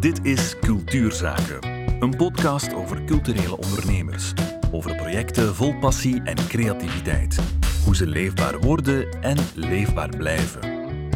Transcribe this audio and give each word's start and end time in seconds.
Dit 0.00 0.24
is 0.24 0.58
Cultuurzaken, 0.58 1.58
een 2.00 2.16
podcast 2.16 2.74
over 2.74 3.04
culturele 3.04 3.56
ondernemers. 3.56 4.32
Over 4.72 4.94
projecten 4.94 5.54
vol 5.54 5.78
passie 5.78 6.22
en 6.22 6.36
creativiteit. 6.48 7.38
Hoe 7.84 7.96
ze 7.96 8.06
leefbaar 8.06 8.58
worden 8.58 9.22
en 9.22 9.36
leefbaar 9.54 10.08
blijven. 10.08 10.60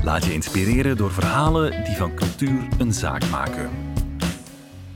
Laat 0.04 0.24
je 0.24 0.32
inspireren 0.32 0.96
door 0.96 1.12
verhalen 1.12 1.84
die 1.84 1.96
van 1.96 2.14
cultuur 2.14 2.68
een 2.78 2.92
zaak 2.92 3.30
maken. 3.30 3.89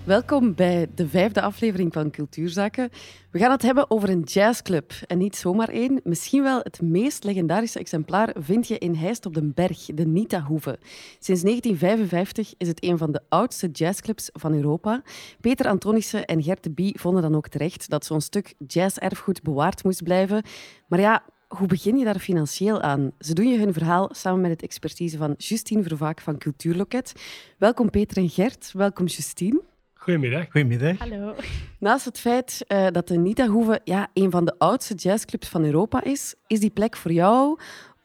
Welkom 0.04 0.54
bij 0.54 0.86
de 0.94 1.08
vijfde 1.08 1.40
aflevering 1.40 1.92
van 1.92 2.10
Cultuurzaken. 2.10 2.90
We 3.30 3.38
gaan 3.38 3.50
het 3.50 3.62
hebben 3.62 3.90
over 3.90 4.08
een 4.08 4.22
jazzclub. 4.22 4.92
En 5.06 5.18
niet 5.18 5.36
zomaar 5.36 5.68
één. 5.68 6.00
Misschien 6.02 6.42
wel 6.42 6.60
het 6.62 6.80
meest 6.82 7.24
legendarische 7.24 7.78
exemplaar 7.78 8.34
vind 8.38 8.68
je 8.68 8.78
in 8.78 8.94
Heist 8.94 9.26
op 9.26 9.34
den 9.34 9.54
Berg, 9.54 9.86
de 9.94 10.06
Nita-hoeve. 10.06 10.78
Sinds 11.18 11.42
1955 11.42 12.54
is 12.58 12.68
het 12.68 12.84
een 12.84 12.98
van 12.98 13.12
de 13.12 13.20
oudste 13.28 13.68
jazzclubs 13.68 14.30
van 14.32 14.54
Europa. 14.54 15.02
Peter 15.40 15.68
Antonissen 15.68 16.24
en 16.24 16.42
Gert 16.42 16.62
de 16.62 16.70
Bie 16.70 17.00
vonden 17.00 17.22
dan 17.22 17.34
ook 17.34 17.48
terecht 17.48 17.90
dat 17.90 18.04
zo'n 18.04 18.20
stuk 18.20 18.54
jazzerfgoed 18.66 19.42
bewaard 19.42 19.84
moest 19.84 20.02
blijven. 20.02 20.42
Maar 20.88 21.00
ja, 21.00 21.22
hoe 21.48 21.66
begin 21.66 21.98
je 21.98 22.04
daar 22.04 22.18
financieel 22.18 22.80
aan? 22.80 23.12
Ze 23.18 23.34
doen 23.34 23.48
je 23.48 23.58
hun 23.58 23.72
verhaal 23.72 24.08
samen 24.12 24.40
met 24.40 24.50
het 24.50 24.62
expertise 24.62 25.16
van 25.16 25.34
Justine 25.38 25.82
Vervaak 25.82 26.20
van 26.20 26.38
Cultuurloket. 26.38 27.12
Welkom 27.58 27.90
Peter 27.90 28.16
en 28.16 28.30
Gert. 28.30 28.70
Welkom 28.72 29.06
Justine. 29.06 29.72
Goedemiddag. 30.04 30.44
Goedemiddag. 30.50 30.98
Hallo. 30.98 31.34
Naast 31.78 32.04
het 32.04 32.20
feit 32.20 32.64
uh, 32.68 32.86
dat 32.90 33.08
de 33.08 33.16
Nita-hoeve 33.16 33.80
ja, 33.84 34.08
een 34.14 34.30
van 34.30 34.44
de 34.44 34.54
oudste 34.58 34.94
jazzclubs 34.94 35.48
van 35.48 35.64
Europa 35.64 36.04
is, 36.04 36.34
is 36.46 36.60
die 36.60 36.70
plek 36.70 36.96
voor 36.96 37.12
jou 37.12 37.58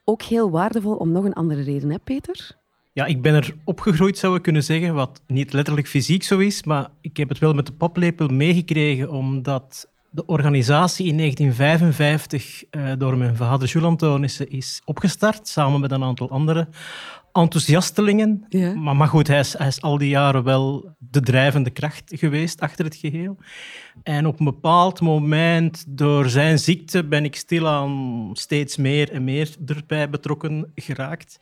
ook 0.03 0.21
heel 0.21 0.51
waardevol 0.51 0.95
om 0.95 1.11
nog 1.11 1.23
een 1.23 1.33
andere 1.33 1.61
reden, 1.61 1.89
hè 1.89 1.97
Peter? 2.03 2.51
Ja, 2.93 3.05
ik 3.05 3.21
ben 3.21 3.33
er 3.33 3.55
opgegroeid, 3.63 4.17
zou 4.17 4.35
ik 4.35 4.41
kunnen 4.41 4.63
zeggen, 4.63 4.93
wat 4.93 5.21
niet 5.27 5.53
letterlijk 5.53 5.87
fysiek 5.87 6.23
zo 6.23 6.37
is, 6.37 6.63
maar 6.63 6.89
ik 7.01 7.17
heb 7.17 7.29
het 7.29 7.39
wel 7.39 7.53
met 7.53 7.65
de 7.65 7.73
paplepel 7.73 8.27
meegekregen, 8.27 9.11
omdat 9.11 9.89
de 10.09 10.25
organisatie 10.25 11.07
in 11.07 11.17
1955 11.17 12.63
uh, 12.71 12.91
door 12.97 13.17
mijn 13.17 13.35
vader 13.35 13.67
Jules 13.67 13.87
Antonissen 13.87 14.49
is 14.49 14.81
opgestart, 14.85 15.47
samen 15.47 15.79
met 15.79 15.91
een 15.91 16.03
aantal 16.03 16.29
andere 16.29 16.67
enthousiastelingen. 17.39 18.45
Ja. 18.49 18.73
Maar, 18.73 18.95
maar 18.95 19.07
goed, 19.07 19.27
hij 19.27 19.39
is, 19.39 19.57
hij 19.57 19.67
is 19.67 19.81
al 19.81 19.97
die 19.97 20.09
jaren 20.09 20.43
wel 20.43 20.95
de 20.97 21.21
drijvende 21.21 21.69
kracht 21.69 22.03
geweest 22.15 22.59
achter 22.59 22.85
het 22.85 22.95
geheel. 22.95 23.37
En 24.03 24.25
op 24.25 24.39
een 24.39 24.45
bepaald 24.45 25.01
moment, 25.01 25.85
door 25.87 26.29
zijn 26.29 26.59
ziekte, 26.59 27.03
ben 27.03 27.23
ik 27.23 27.35
stilaan 27.35 28.29
steeds 28.33 28.77
meer 28.77 29.11
en 29.11 29.23
meer 29.23 29.55
erbij 29.65 30.09
betrokken 30.09 30.71
geraakt. 30.75 31.39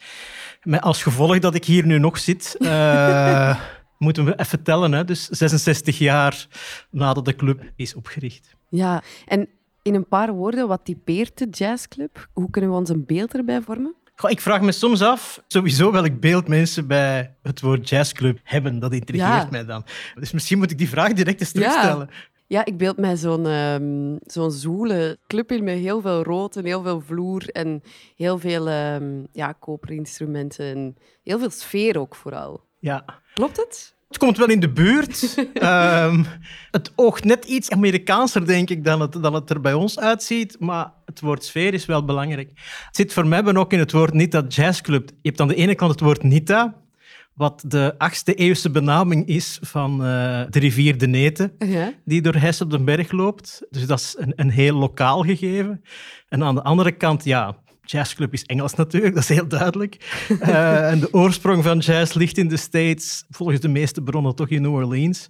Met 0.64 0.82
als 0.82 1.04
gevolg 1.04 1.40
dat 1.40 1.56
ik 1.56 1.66
hier 1.66 1.86
nu 1.86 2.00
nog 2.00 2.18
zit. 2.18 2.56
Uh, 2.60 3.60
moeten 3.98 4.26
we 4.26 4.40
even 4.40 4.64
tellen, 4.64 4.92
hè? 4.92 5.06
dus 5.06 5.28
66 5.28 5.98
jaar 5.98 6.48
nadat 6.92 7.26
de 7.26 7.36
club 7.36 7.72
is 7.76 7.96
opgericht. 7.96 8.56
Ja, 8.70 9.04
en 9.26 9.50
in 9.82 9.96
een 9.96 10.08
paar 10.08 10.34
woorden, 10.34 10.68
wat 10.68 10.86
typeert 10.86 11.38
de 11.38 11.48
jazzclub? 11.50 12.28
Hoe 12.34 12.50
kunnen 12.50 12.70
we 12.70 12.76
ons 12.76 12.90
een 12.90 13.06
beeld 13.06 13.34
erbij 13.34 13.62
vormen? 13.62 13.96
Goh, 14.20 14.32
ik 14.32 14.42
vraag 14.42 14.62
me 14.62 14.72
soms 14.72 15.02
af, 15.02 15.44
sowieso 15.48 15.92
welk 15.92 16.20
beeld 16.20 16.48
mensen 16.48 16.88
bij 16.88 17.36
het 17.42 17.62
woord 17.62 17.90
jazzclub 17.90 18.40
hebben. 18.44 18.80
Dat 18.80 18.94
intrigeert 18.94 19.42
ja. 19.44 19.48
mij 19.52 19.66
dan. 19.66 19.86
Dus 20.16 20.32
misschien 20.32 20.58
moet 20.58 20.72
ik 20.72 20.78
die 20.78 20.90
vraag 20.90 21.14
direct 21.14 21.40
eens 21.40 21.52
terugstellen. 21.52 22.08
Ja. 22.10 22.16
Ja, 22.50 22.66
ik 22.66 22.78
beeld 22.78 22.98
mij 22.98 23.16
zo'n 23.16 23.46
um, 23.46 24.20
zo'n 24.26 24.52
zoele 24.52 25.18
club 25.28 25.52
in 25.52 25.64
met 25.64 25.78
heel 25.78 26.02
veel 26.02 26.24
rood 26.24 26.56
en 26.56 26.66
heel 26.66 26.82
veel 26.84 27.02
vloer 27.02 27.50
en 27.50 27.84
heel 28.16 28.38
veel 28.40 28.70
um, 28.70 29.28
ja, 29.32 29.52
koperinstrumenten 29.52 30.66
en 30.66 30.98
heel 31.24 31.40
veel 31.40 31.50
sfeer 31.50 32.00
ook 32.00 32.16
vooral. 32.16 32.64
Ja. 32.80 33.06
Klopt 33.34 33.58
het? 33.58 33.96
Het 34.08 34.18
komt 34.18 34.38
wel 34.38 34.50
in 34.50 34.60
de 34.60 34.70
buurt. 34.70 35.38
um, 35.62 36.26
het 36.78 36.92
oogt 36.96 37.24
net 37.24 37.46
iets 37.46 37.70
Amerikaanser, 37.70 38.46
denk 38.46 38.70
ik, 38.70 38.84
dan 38.84 39.02
het, 39.02 39.14
dan 39.14 39.34
het 39.34 39.50
er 39.50 39.62
bij 39.62 39.74
ons 39.74 40.00
uitziet. 40.00 40.56
Maar 40.60 40.92
het 41.06 41.20
woord 41.20 41.44
sfeer 41.44 41.74
is 41.74 41.86
wel 41.86 42.06
belangrijk. 42.06 42.50
Het 42.86 42.96
zit 42.96 43.14
voor 43.14 43.28
mij 43.28 43.56
ook 43.56 43.74
in 43.74 43.80
het 43.80 43.92
woord 43.92 44.14
Nita 44.14 44.46
Jazzclub. 44.48 45.10
Je 45.10 45.28
hebt 45.30 45.42
aan 45.42 45.48
de 45.48 45.56
ene 45.56 45.76
kant 45.76 45.92
het 45.92 46.00
woord 46.00 46.24
Nita, 46.24 46.76
wat 47.34 47.64
de 47.68 47.94
8e 47.94 48.34
eeuwse 48.34 48.72
benaming 48.72 49.28
is 49.28 49.60
van 49.62 49.92
uh, 49.92 50.42
de 50.50 50.60
rivier 50.60 50.98
de 50.98 51.08
Nete, 51.08 51.54
ja. 51.58 51.94
die 52.06 52.22
door 52.22 52.36
Hess 52.36 52.62
op 52.62 52.72
den 52.72 52.86
Berg 52.86 53.12
loopt. 53.12 53.66
Dus 53.70 53.86
dat 53.86 54.00
is 54.00 54.16
een, 54.18 54.34
een 54.36 54.50
heel 54.50 54.76
lokaal 54.76 55.24
gegeven. 55.24 55.84
En 56.30 56.44
aan 56.44 56.56
de 56.56 56.64
andere 56.64 56.92
kant, 56.92 57.24
ja, 57.24 57.58
jazzclub 57.92 58.34
is 58.34 58.44
Engels 58.44 58.74
natuurlijk, 58.74 59.14
dat 59.14 59.24
is 59.24 59.30
heel 59.30 59.48
duidelijk. 59.48 60.26
Uh, 60.30 60.90
en 60.92 61.00
de 61.00 61.14
oorsprong 61.14 61.64
van 61.64 61.78
jazz 61.78 62.14
ligt 62.14 62.38
in 62.38 62.48
de 62.48 62.58
States, 62.58 63.26
volgens 63.30 63.60
de 63.60 63.68
meeste 63.68 64.02
bronnen 64.02 64.36
toch 64.36 64.50
in 64.50 64.62
New 64.62 64.74
Orleans. 64.74 65.28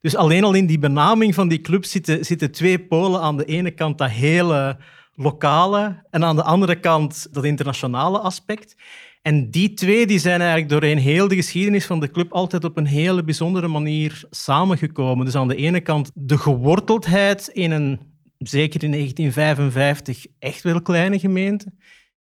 Dus 0.00 0.16
alleen 0.16 0.44
al 0.44 0.54
in 0.54 0.66
die 0.66 0.78
benaming 0.78 1.34
van 1.34 1.48
die 1.48 1.60
club 1.60 1.84
zitten, 1.84 2.24
zitten 2.24 2.50
twee 2.50 2.78
polen. 2.78 3.20
Aan 3.20 3.36
de 3.36 3.44
ene 3.44 3.70
kant 3.70 3.98
dat 3.98 4.10
hele 4.10 4.76
lokale 5.14 6.06
en 6.10 6.24
aan 6.24 6.36
de 6.36 6.42
andere 6.42 6.80
kant 6.80 7.28
dat 7.30 7.44
internationale 7.44 8.18
aspect. 8.18 8.76
En 9.22 9.50
die 9.50 9.74
twee 9.74 10.06
die 10.06 10.18
zijn 10.18 10.40
eigenlijk 10.40 10.70
doorheen 10.70 10.98
heel 10.98 11.28
de 11.28 11.34
geschiedenis 11.34 11.86
van 11.86 12.00
de 12.00 12.10
club 12.10 12.32
altijd 12.32 12.64
op 12.64 12.76
een 12.76 12.86
hele 12.86 13.24
bijzondere 13.24 13.68
manier 13.68 14.24
samengekomen. 14.30 15.24
Dus 15.24 15.34
aan 15.34 15.48
de 15.48 15.56
ene 15.56 15.80
kant 15.80 16.10
de 16.14 16.38
geworteldheid 16.38 17.48
in 17.48 17.70
een, 17.70 18.00
zeker 18.38 18.82
in 18.82 18.90
1955, 18.90 20.26
echt 20.38 20.62
wel 20.62 20.82
kleine 20.82 21.18
gemeente. 21.18 21.72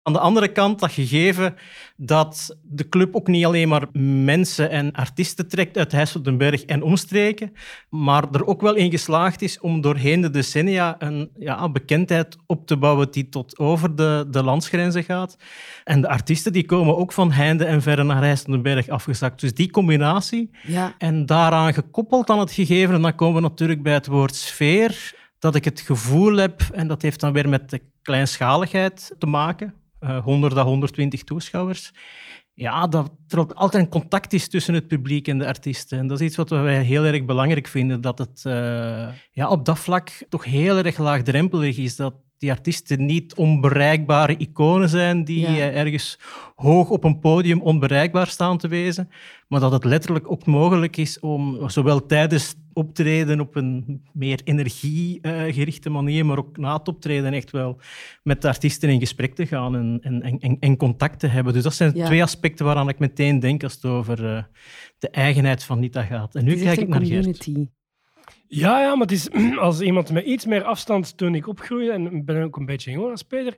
Aan 0.06 0.12
de 0.12 0.18
andere 0.18 0.48
kant 0.48 0.80
dat 0.80 0.92
gegeven 0.92 1.54
dat 1.96 2.56
de 2.62 2.88
club 2.88 3.14
ook 3.14 3.26
niet 3.26 3.44
alleen 3.44 3.68
maar 3.68 3.86
mensen 3.92 4.70
en 4.70 4.92
artiesten 4.92 5.48
trekt 5.48 5.76
uit 5.76 5.92
Heiseldenberg 5.92 6.64
en 6.64 6.82
omstreken, 6.82 7.52
maar 7.88 8.24
er 8.32 8.46
ook 8.46 8.60
wel 8.60 8.74
in 8.74 8.90
geslaagd 8.90 9.42
is 9.42 9.60
om 9.60 9.80
doorheen 9.80 10.20
de 10.20 10.30
decennia 10.30 10.94
een 10.98 11.30
ja, 11.38 11.68
bekendheid 11.68 12.36
op 12.46 12.66
te 12.66 12.76
bouwen 12.76 13.10
die 13.10 13.28
tot 13.28 13.58
over 13.58 13.96
de, 13.96 14.26
de 14.30 14.42
landsgrenzen 14.42 15.04
gaat. 15.04 15.36
En 15.84 16.00
de 16.00 16.08
artiesten 16.08 16.52
die 16.52 16.66
komen 16.66 16.96
ook 16.96 17.12
van 17.12 17.32
heinde 17.32 17.64
en 17.64 17.82
verre 17.82 18.04
naar 18.04 18.22
Heiseldenberg 18.22 18.88
afgezakt. 18.88 19.40
Dus 19.40 19.54
die 19.54 19.70
combinatie 19.70 20.50
ja. 20.62 20.94
en 20.98 21.26
daaraan 21.26 21.74
gekoppeld 21.74 22.30
aan 22.30 22.38
het 22.38 22.52
gegeven, 22.52 22.94
en 22.94 23.02
dan 23.02 23.14
komen 23.14 23.42
we 23.42 23.48
natuurlijk 23.48 23.82
bij 23.82 23.94
het 23.94 24.06
woord 24.06 24.34
sfeer, 24.34 25.14
dat 25.38 25.54
ik 25.54 25.64
het 25.64 25.80
gevoel 25.80 26.36
heb, 26.36 26.62
en 26.72 26.88
dat 26.88 27.02
heeft 27.02 27.20
dan 27.20 27.32
weer 27.32 27.48
met 27.48 27.70
de 27.70 27.80
kleinschaligheid 28.02 29.14
te 29.18 29.26
maken, 29.26 29.74
100 30.04 30.56
à 30.56 30.64
120 30.64 31.22
toeschouwers. 31.22 31.92
Ja, 32.54 32.86
dat 32.86 33.10
er 33.28 33.38
ook 33.38 33.52
altijd 33.52 33.82
een 33.82 33.90
contact 33.90 34.32
is 34.32 34.48
tussen 34.48 34.74
het 34.74 34.88
publiek 34.88 35.28
en 35.28 35.38
de 35.38 35.46
artiesten. 35.46 35.98
En 35.98 36.06
dat 36.06 36.20
is 36.20 36.26
iets 36.26 36.36
wat 36.36 36.50
wij 36.50 36.82
heel 36.82 37.04
erg 37.04 37.24
belangrijk 37.24 37.66
vinden. 37.66 38.00
Dat 38.00 38.18
het 38.18 38.44
uh, 38.46 39.08
ja, 39.30 39.48
op 39.48 39.64
dat 39.64 39.78
vlak 39.78 40.10
toch 40.28 40.44
heel 40.44 40.76
erg 40.76 40.98
laagdrempelig 40.98 41.78
is. 41.78 41.96
Dat 41.96 42.14
die 42.38 42.50
artiesten 42.50 43.04
niet 43.06 43.34
onbereikbare 43.34 44.36
iconen 44.36 44.88
zijn 44.88 45.24
die 45.24 45.50
ja. 45.50 45.70
ergens 45.70 46.18
hoog 46.54 46.90
op 46.90 47.04
een 47.04 47.18
podium 47.18 47.60
onbereikbaar 47.60 48.26
staan 48.26 48.58
te 48.58 48.68
wezen, 48.68 49.08
maar 49.48 49.60
dat 49.60 49.72
het 49.72 49.84
letterlijk 49.84 50.30
ook 50.30 50.46
mogelijk 50.46 50.96
is 50.96 51.20
om 51.20 51.68
zowel 51.68 52.06
tijdens 52.06 52.54
optreden 52.74 53.40
op 53.40 53.56
een 53.56 54.02
meer 54.12 54.40
energiegerichte 54.44 55.90
manier, 55.90 56.26
maar 56.26 56.38
ook 56.38 56.56
na 56.56 56.76
het 56.76 56.88
optreden 56.88 57.32
echt 57.32 57.50
wel 57.50 57.80
met 58.22 58.42
de 58.42 58.48
artiesten 58.48 58.88
in 58.88 59.00
gesprek 59.00 59.34
te 59.34 59.46
gaan 59.46 59.76
en, 59.76 59.98
en, 60.02 60.40
en, 60.40 60.56
en 60.60 60.76
contact 60.76 61.18
te 61.18 61.26
hebben. 61.26 61.52
Dus 61.52 61.62
dat 61.62 61.74
zijn 61.74 61.92
ja. 61.94 62.06
twee 62.06 62.22
aspecten 62.22 62.64
waaraan 62.64 62.88
ik 62.88 62.98
meteen 62.98 63.40
denk 63.40 63.62
als 63.62 63.74
het 63.74 63.84
over 63.84 64.24
uh, 64.24 64.42
de 64.98 65.08
eigenheid 65.08 65.64
van 65.64 65.80
Nita 65.80 66.02
gaat. 66.02 66.34
En 66.34 66.44
nu 66.44 66.56
kijk 66.56 66.80
ik 66.80 66.88
naar 66.88 67.00
community. 67.00 67.54
Gert. 67.54 67.68
Ja, 68.48 68.80
ja, 68.80 68.90
maar 68.90 69.06
het 69.06 69.12
is 69.12 69.30
als 69.58 69.80
iemand 69.80 70.10
met 70.10 70.24
iets 70.24 70.46
meer 70.46 70.64
afstand 70.64 71.16
toen 71.16 71.34
ik 71.34 71.48
opgroeide, 71.48 71.92
en 71.92 72.24
ben 72.24 72.42
ook 72.42 72.56
een 72.56 72.66
beetje 72.66 72.90
jonger 72.90 73.10
als 73.10 73.22
Peter, 73.22 73.54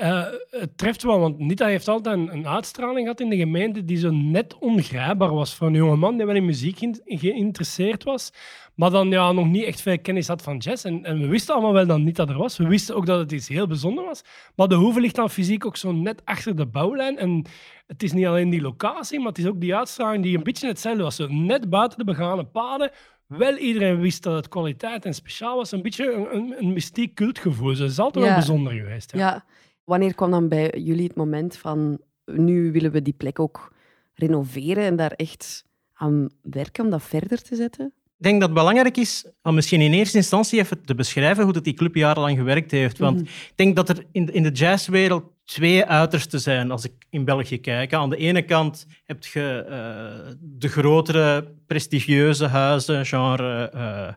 uh, 0.00 0.24
het 0.50 0.78
treft 0.78 1.02
wel, 1.02 1.20
want 1.20 1.38
Nita 1.38 1.66
heeft 1.66 1.88
altijd 1.88 2.16
een, 2.16 2.32
een, 2.32 2.48
uitstraling 2.48 3.00
gehad 3.00 3.20
in 3.20 3.28
de 3.28 3.36
gemeente 3.36 3.84
die 3.84 3.96
zo 3.96 4.10
net 4.10 4.58
ongrijpbaar 4.58 5.34
was 5.34 5.54
voor 5.54 5.66
een 5.66 5.74
jongeman 5.74 6.16
die 6.16 6.26
wel 6.26 6.34
in 6.34 6.44
muziek 6.44 6.78
geïnteresseerd 7.04 8.04
was, 8.04 8.32
maar 8.74 8.90
dan 8.90 9.10
ja, 9.10 9.32
nog 9.32 9.46
niet 9.46 9.64
echt 9.64 9.80
veel 9.80 9.98
kennis 10.00 10.28
had 10.28 10.42
van 10.42 10.56
jazz. 10.56 10.84
En, 10.84 11.04
en 11.04 11.20
we 11.20 11.26
wisten 11.26 11.54
allemaal 11.54 11.72
wel 11.72 11.86
dat 11.86 11.98
Nita 11.98 12.26
er 12.26 12.38
was. 12.38 12.56
We 12.56 12.68
wisten 12.68 12.96
ook 12.96 13.06
dat 13.06 13.18
het 13.18 13.32
iets 13.32 13.48
heel 13.48 13.66
bijzonders 13.66 14.06
was. 14.06 14.22
Maar 14.54 14.68
de 14.68 14.74
hoeve 14.74 15.00
ligt 15.00 15.14
dan 15.14 15.30
fysiek 15.30 15.66
ook 15.66 15.76
zo 15.76 15.92
net 15.92 16.22
achter 16.24 16.56
de 16.56 16.66
bouwlijn. 16.66 17.18
En 17.18 17.44
het 17.86 18.02
is 18.02 18.12
niet 18.12 18.26
alleen 18.26 18.50
die 18.50 18.60
locatie, 18.60 19.18
maar 19.18 19.28
het 19.28 19.38
is 19.38 19.46
ook 19.46 19.60
die 19.60 19.76
uitstraling 19.76 20.22
die 20.22 20.36
een 20.36 20.42
beetje 20.42 20.66
hetzelfde 20.66 21.02
was. 21.02 21.16
Zo 21.16 21.26
net 21.28 21.70
buiten 21.70 21.98
de 21.98 22.04
begane 22.04 22.44
paden 22.44 22.90
wel 23.28 23.56
iedereen 23.56 24.00
wist 24.00 24.22
dat 24.22 24.34
het 24.34 24.48
kwaliteit 24.48 25.04
en 25.04 25.14
speciaal 25.14 25.56
was. 25.56 25.72
Een 25.72 25.82
beetje 25.82 26.12
een, 26.12 26.36
een, 26.36 26.54
een 26.58 26.72
mystiek 26.72 27.14
cultgevoel. 27.14 27.68
Dus 27.68 27.78
dat 27.78 27.90
is 27.90 27.98
altijd 27.98 28.24
ja. 28.24 28.30
wel 28.30 28.38
bijzonder 28.38 28.72
geweest. 28.72 29.12
Ja. 29.12 29.18
ja. 29.18 29.44
Wanneer 29.84 30.14
kwam 30.14 30.30
dan 30.30 30.48
bij 30.48 30.74
jullie 30.76 31.06
het 31.06 31.16
moment 31.16 31.56
van 31.56 32.00
nu 32.24 32.72
willen 32.72 32.90
we 32.90 33.02
die 33.02 33.12
plek 33.12 33.38
ook 33.38 33.72
renoveren 34.14 34.84
en 34.84 34.96
daar 34.96 35.12
echt 35.12 35.64
aan 35.94 36.28
werken 36.42 36.84
om 36.84 36.90
dat 36.90 37.02
verder 37.02 37.42
te 37.42 37.56
zetten? 37.56 37.92
Ik 38.18 38.24
denk 38.24 38.40
dat 38.40 38.48
het 38.48 38.58
belangrijk 38.58 38.96
is 38.96 39.30
om 39.42 39.54
misschien 39.54 39.80
in 39.80 39.92
eerste 39.92 40.16
instantie 40.16 40.58
even 40.58 40.84
te 40.84 40.94
beschrijven 40.94 41.44
hoe 41.44 41.52
dat 41.52 41.64
die 41.64 41.74
club 41.74 41.94
jarenlang 41.94 42.36
gewerkt 42.36 42.70
heeft. 42.70 42.98
Want 42.98 43.16
mm 43.16 43.22
-hmm. 43.22 43.32
ik 43.48 43.52
denk 43.54 43.76
dat 43.76 43.88
er 43.88 44.04
in 44.12 44.42
de 44.42 44.50
jazzwereld 44.50 45.24
twee 45.48 45.84
uitersten 45.84 46.40
zijn 46.40 46.70
als 46.70 46.84
ik 46.84 46.92
in 47.10 47.24
België 47.24 47.60
kijk. 47.60 47.94
Aan 47.94 48.10
de 48.10 48.16
ene 48.16 48.42
kant 48.42 48.86
heb 49.06 49.24
je 49.24 49.64
uh, 49.64 50.36
de 50.40 50.68
grotere, 50.68 51.54
prestigieuze 51.66 52.46
huizen, 52.46 53.06
genre 53.06 53.72
uh, 53.74 54.08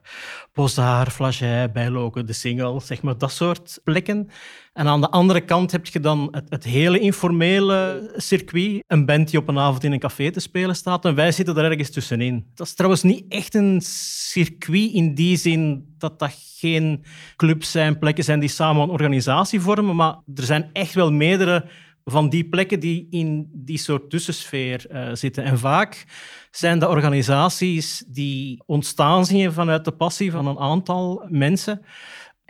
Bozar, 0.54 1.10
Flagey, 1.10 1.72
Bijloken, 1.72 2.26
De 2.26 2.34
Single, 2.34 2.80
zeg 2.80 3.02
maar 3.02 3.18
dat 3.18 3.32
soort 3.32 3.80
plekken. 3.84 4.30
En 4.74 4.88
aan 4.88 5.02
de 5.02 5.10
andere 5.10 5.42
kant 5.42 5.72
heb 5.72 5.86
je 5.86 6.00
dan 6.00 6.36
het, 6.50 6.64
hele 6.64 7.00
informele 7.00 8.12
circuit. 8.16 8.84
Een 8.88 9.06
band 9.06 9.30
die 9.30 9.40
op 9.40 9.48
een 9.48 9.60
avond 9.60 9.84
in 9.84 9.92
een 9.92 10.00
café 10.00 10.32
te 10.32 10.40
spelen 10.40 10.76
staat. 10.76 11.06
En 11.06 11.16
wij 11.16 11.32
zitten 11.32 11.58
er 11.58 11.72
ergens 11.72 11.90
tussenin. 11.90 12.46
Dat 12.56 12.68
is 12.68 12.74
trouwens 12.74 13.04
niet 13.04 13.26
echt 13.30 13.56
een 13.56 13.82
circuit 13.84 14.92
in 14.92 15.14
die 15.14 15.38
zin 15.38 15.94
dat 15.98 16.20
dat 16.20 16.56
geen 16.58 17.04
clubs 17.36 17.72
zijn, 17.72 18.00
plekken 18.00 18.24
zijn 18.24 18.40
die 18.40 18.50
samen 18.50 18.84
een 18.84 18.90
organisatie 18.90 19.62
vormen. 19.62 19.96
Maar 19.96 20.16
er 20.36 20.44
zijn 20.44 20.70
echt 20.74 20.94
wel 20.94 21.12
meerdere 21.12 21.70
van 22.06 22.30
die 22.30 22.50
plekken 22.50 22.80
die 22.80 23.08
in 23.10 23.50
die 23.54 23.78
soort 23.78 24.10
tussensfeer 24.10 24.86
uh, 24.92 25.10
zitten. 25.14 25.44
En 25.44 25.60
vaak 25.60 26.06
zijn 26.52 26.80
de 26.80 26.90
organisaties 26.90 28.04
die 28.08 28.64
ontstaan 28.66 29.26
zien 29.26 29.52
vanuit 29.52 29.86
de 29.86 29.92
passie 29.92 30.32
van 30.32 30.48
een 30.48 30.60
aantal 30.60 31.26
mensen 31.28 31.82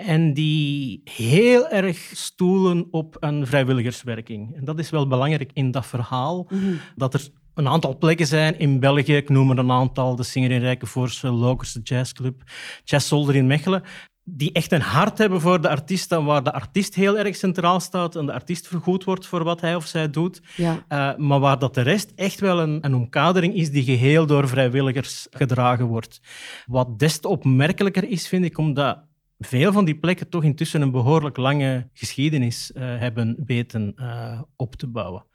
en 0.05 0.33
die 0.33 1.01
heel 1.03 1.69
erg 1.69 1.97
stoelen 2.13 2.87
op 2.91 3.17
een 3.19 3.47
vrijwilligerswerking. 3.47 4.55
En 4.55 4.65
dat 4.65 4.79
is 4.79 4.89
wel 4.89 5.07
belangrijk 5.07 5.51
in 5.53 5.71
dat 5.71 5.85
verhaal, 5.85 6.47
mhm. 6.49 6.73
dat 6.95 7.13
er 7.13 7.29
een 7.53 7.67
aantal 7.67 7.97
plekken 7.97 8.27
zijn 8.27 8.59
in 8.59 8.79
België. 8.79 9.15
Ik 9.15 9.29
noem 9.29 9.51
er 9.51 9.57
een 9.57 9.71
aantal, 9.71 10.15
de 10.15 10.23
Singer 10.23 10.51
in 10.51 10.59
Rijkenvoorst, 10.59 11.23
Lokerse 11.23 11.79
Jazzclub, 11.83 12.41
Jazz 12.83 13.07
Zolder 13.07 13.35
in 13.35 13.47
Mechelen, 13.47 13.83
die 14.23 14.51
echt 14.51 14.71
een 14.71 14.81
hart 14.81 15.17
hebben 15.17 15.41
voor 15.41 15.61
de 15.61 15.69
artiest 15.69 16.11
en 16.11 16.25
waar 16.25 16.43
de 16.43 16.53
artiest 16.53 16.95
heel 16.95 17.17
erg 17.17 17.35
centraal 17.35 17.79
staat 17.79 18.15
en 18.15 18.25
de 18.25 18.33
artiest 18.33 18.67
vergoed 18.67 19.03
wordt 19.03 19.27
voor 19.27 19.43
wat 19.43 19.61
hij 19.61 19.75
of 19.75 19.85
zij 19.85 20.09
doet. 20.09 20.41
Ja. 20.55 20.73
Uh, 20.89 21.17
maar 21.17 21.39
waar 21.39 21.59
dat 21.59 21.73
de 21.73 21.81
rest 21.81 22.11
echt 22.15 22.39
wel 22.39 22.59
een, 22.59 22.77
een 22.81 22.95
omkadering 22.95 23.55
is 23.55 23.71
die 23.71 23.83
geheel 23.83 24.25
door 24.25 24.47
vrijwilligers 24.47 25.27
gedragen 25.31 25.85
wordt. 25.85 26.21
Wat 26.65 26.99
des 26.99 27.19
te 27.19 27.27
opmerkelijker 27.27 28.09
is, 28.09 28.27
vind 28.27 28.45
ik, 28.45 28.57
omdat 28.57 28.97
veel 29.41 29.71
van 29.71 29.85
die 29.85 29.99
plekken 29.99 30.29
toch 30.29 30.43
intussen 30.43 30.81
een 30.81 30.91
behoorlijk 30.91 31.37
lange 31.37 31.89
geschiedenis 31.93 32.71
uh, 32.75 32.83
hebben 32.83 33.37
weten 33.45 33.93
uh, 33.95 34.41
op 34.55 34.75
te 34.75 34.87
bouwen. 34.87 35.25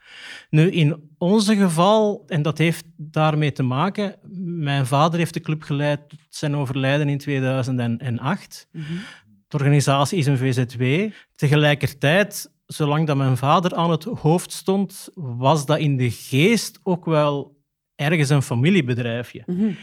Nu, 0.51 0.71
in 0.71 1.11
onze 1.19 1.57
geval, 1.57 2.25
en 2.27 2.43
dat 2.43 2.59
heeft 2.59 2.85
daarmee 2.97 3.53
te 3.53 3.63
maken, 3.63 4.17
mijn 4.45 4.87
vader 4.87 5.19
heeft 5.19 5.35
de 5.35 5.41
club 5.41 5.63
geleid 5.63 6.09
tot 6.09 6.19
zijn 6.29 6.57
overlijden 6.57 7.09
in 7.09 7.19
2008. 7.19 8.69
Mm 8.73 8.83
-hmm. 8.83 8.99
De 9.49 9.57
organisatie 9.57 10.19
is 10.19 10.27
een 10.27 10.39
VZW. 10.39 11.13
Tegelijkertijd, 11.35 12.53
zolang 12.67 13.07
dat 13.07 13.17
mijn 13.17 13.37
vader 13.37 13.75
aan 13.75 13.91
het 13.91 14.05
hoofd 14.05 14.53
stond, 14.53 15.09
was 15.15 15.67
dat 15.67 15.79
in 15.79 15.97
de 15.97 16.11
geest 16.11 16.81
ook 16.83 17.05
wel 17.05 17.57
ergens 17.95 18.29
een 18.29 18.43
familiebedrijfje. 18.43 19.43
Mm 19.47 19.59
-hmm. 19.59 19.77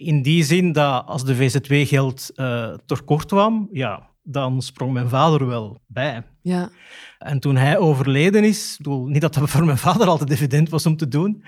In 0.00 0.22
die 0.22 0.44
zin 0.44 0.72
dat 0.72 1.06
als 1.06 1.24
de 1.24 1.36
VZW-geld 1.36 2.30
uh, 2.34 2.62
eh, 2.62 2.78
tekort 2.86 3.26
kwam, 3.26 3.68
ja, 3.72 4.08
dan 4.22 4.62
sprong 4.62 4.92
mijn 4.92 5.08
vader 5.08 5.46
wel 5.46 5.80
bij. 5.86 6.22
Ja. 6.42 6.70
En 7.18 7.40
toen 7.40 7.56
hij 7.56 7.78
overleden 7.78 8.44
is, 8.44 8.74
bedoel, 8.76 9.06
niet 9.06 9.20
dat 9.20 9.34
dat 9.34 9.50
voor 9.50 9.64
mijn 9.64 9.78
vader 9.78 10.06
altijd 10.06 10.30
evident 10.30 10.68
was 10.68 10.86
om 10.86 10.96
te 10.96 11.08
doen, 11.08 11.44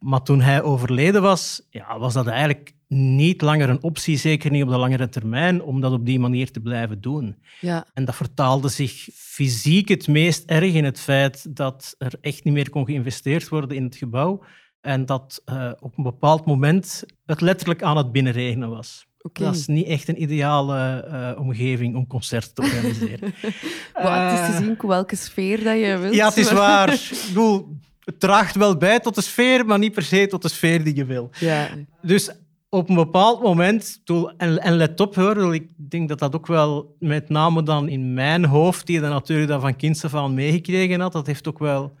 maar 0.00 0.22
toen 0.22 0.40
hij 0.40 0.62
overleden 0.62 1.22
was, 1.22 1.66
ja, 1.70 1.98
was 1.98 2.14
dat 2.14 2.26
eigenlijk 2.26 2.74
niet 2.88 3.42
langer 3.42 3.68
een 3.68 3.82
optie, 3.82 4.16
zeker 4.16 4.50
niet 4.50 4.62
op 4.62 4.68
de 4.68 4.76
langere 4.76 5.08
termijn, 5.08 5.62
om 5.62 5.80
dat 5.80 5.92
op 5.92 6.06
die 6.06 6.18
manier 6.18 6.50
te 6.50 6.60
blijven 6.60 7.00
doen. 7.00 7.36
Ja. 7.60 7.86
En 7.94 8.04
dat 8.04 8.16
vertaalde 8.16 8.68
zich 8.68 9.08
fysiek 9.12 9.88
het 9.88 10.08
meest 10.08 10.50
erg 10.50 10.72
in 10.72 10.84
het 10.84 11.00
feit 11.00 11.56
dat 11.56 11.94
er 11.98 12.12
echt 12.20 12.44
niet 12.44 12.54
meer 12.54 12.70
kon 12.70 12.84
geïnvesteerd 12.84 13.48
worden 13.48 13.76
in 13.76 13.84
het 13.84 13.96
gebouw. 13.96 14.42
En 14.86 15.06
dat 15.06 15.42
uh, 15.46 15.70
op 15.80 15.98
een 15.98 16.04
bepaald 16.04 16.46
moment 16.46 17.04
het 17.24 17.40
letterlijk 17.40 17.82
aan 17.82 17.96
het 17.96 18.12
binnenregenen 18.12 18.70
was. 18.70 19.06
Dat 19.32 19.54
is 19.54 19.66
niet 19.66 19.86
echt 19.86 20.08
een 20.08 20.22
ideale 20.22 21.08
uh, 21.10 21.40
omgeving 21.40 21.96
om 21.96 22.06
concerten 22.06 22.54
te 22.54 22.62
organiseren. 22.62 23.34
uh, 23.96 24.30
het 24.30 24.40
is 24.40 24.56
te 24.56 24.62
zien 24.62 24.76
welke 24.78 25.16
sfeer 25.16 25.64
dat 25.64 25.78
je 25.78 25.98
wilt. 25.98 26.14
Ja, 26.14 26.28
het 26.28 26.36
is 26.36 26.52
waar. 26.52 26.92
Ik 27.12 27.24
bedoel, 27.26 27.76
het 28.04 28.20
draagt 28.20 28.56
wel 28.56 28.76
bij 28.76 29.00
tot 29.00 29.14
de 29.14 29.20
sfeer, 29.20 29.66
maar 29.66 29.78
niet 29.78 29.92
per 29.92 30.02
se 30.02 30.26
tot 30.26 30.42
de 30.42 30.48
sfeer 30.48 30.84
die 30.84 30.96
je 30.96 31.04
wil. 31.04 31.30
Ja. 31.38 31.68
Dus 32.02 32.30
op 32.68 32.88
een 32.88 32.94
bepaald 32.94 33.42
moment, 33.42 34.00
en, 34.36 34.58
en 34.58 34.76
let 34.76 35.00
op 35.00 35.14
hoor, 35.14 35.54
ik 35.54 35.68
denk 35.76 36.08
dat 36.08 36.18
dat 36.18 36.34
ook 36.34 36.46
wel 36.46 36.96
met 36.98 37.28
name 37.28 37.62
dan 37.62 37.88
in 37.88 38.14
mijn 38.14 38.44
hoofd, 38.44 38.86
die 38.86 39.00
je 39.00 39.06
natuurlijk 39.06 39.48
dan 39.48 39.60
van 39.60 39.76
kinds 39.76 40.04
af 40.04 40.14
aan 40.14 40.34
meegekregen 40.34 41.00
had, 41.00 41.12
dat 41.12 41.26
heeft 41.26 41.48
ook 41.48 41.58
wel 41.58 41.92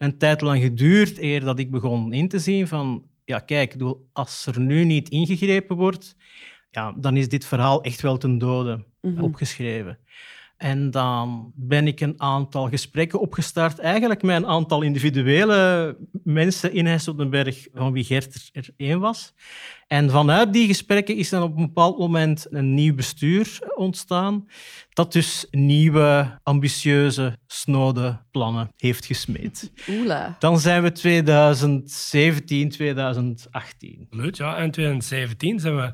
een 0.00 0.18
tijd 0.18 0.40
lang 0.40 0.62
geduurd 0.62 1.18
eer 1.18 1.40
dat 1.40 1.58
ik 1.58 1.70
begon 1.70 2.12
in 2.12 2.28
te 2.28 2.38
zien 2.38 2.68
van, 2.68 3.04
ja 3.24 3.38
kijk, 3.38 3.76
als 4.12 4.46
er 4.46 4.60
nu 4.60 4.84
niet 4.84 5.08
ingegrepen 5.08 5.76
wordt, 5.76 6.16
ja, 6.70 6.92
dan 6.92 7.16
is 7.16 7.28
dit 7.28 7.44
verhaal 7.44 7.82
echt 7.82 8.00
wel 8.00 8.16
ten 8.16 8.38
dode 8.38 8.84
mhm. 9.00 9.22
opgeschreven. 9.22 9.98
En 10.60 10.90
dan 10.90 11.52
ben 11.54 11.86
ik 11.86 12.00
een 12.00 12.14
aantal 12.16 12.68
gesprekken 12.68 13.20
opgestart, 13.20 13.78
eigenlijk 13.78 14.22
met 14.22 14.36
een 14.36 14.46
aantal 14.46 14.82
individuele 14.82 15.96
mensen 16.24 16.72
in 16.72 16.86
IJsseldenberg, 16.86 17.68
van 17.74 17.92
wie 17.92 18.04
Gert 18.04 18.50
er 18.52 18.68
één 18.76 19.00
was. 19.00 19.34
En 19.86 20.10
vanuit 20.10 20.52
die 20.52 20.66
gesprekken 20.66 21.16
is 21.16 21.28
dan 21.28 21.42
op 21.42 21.56
een 21.56 21.66
bepaald 21.66 21.98
moment 21.98 22.46
een 22.50 22.74
nieuw 22.74 22.94
bestuur 22.94 23.58
ontstaan, 23.74 24.48
dat 24.92 25.12
dus 25.12 25.46
nieuwe, 25.50 26.38
ambitieuze, 26.42 27.36
snode 27.46 28.20
plannen 28.30 28.72
heeft 28.76 29.04
gesmeed. 29.04 29.72
Oela. 29.90 30.36
Dan 30.38 30.58
zijn 30.60 30.82
we 30.82 30.92
2017, 30.92 32.68
2018. 32.68 34.06
Leuk, 34.10 34.34
ja. 34.34 34.56
En 34.56 34.70
2017 34.70 35.60
zijn 35.60 35.76
we 35.76 35.92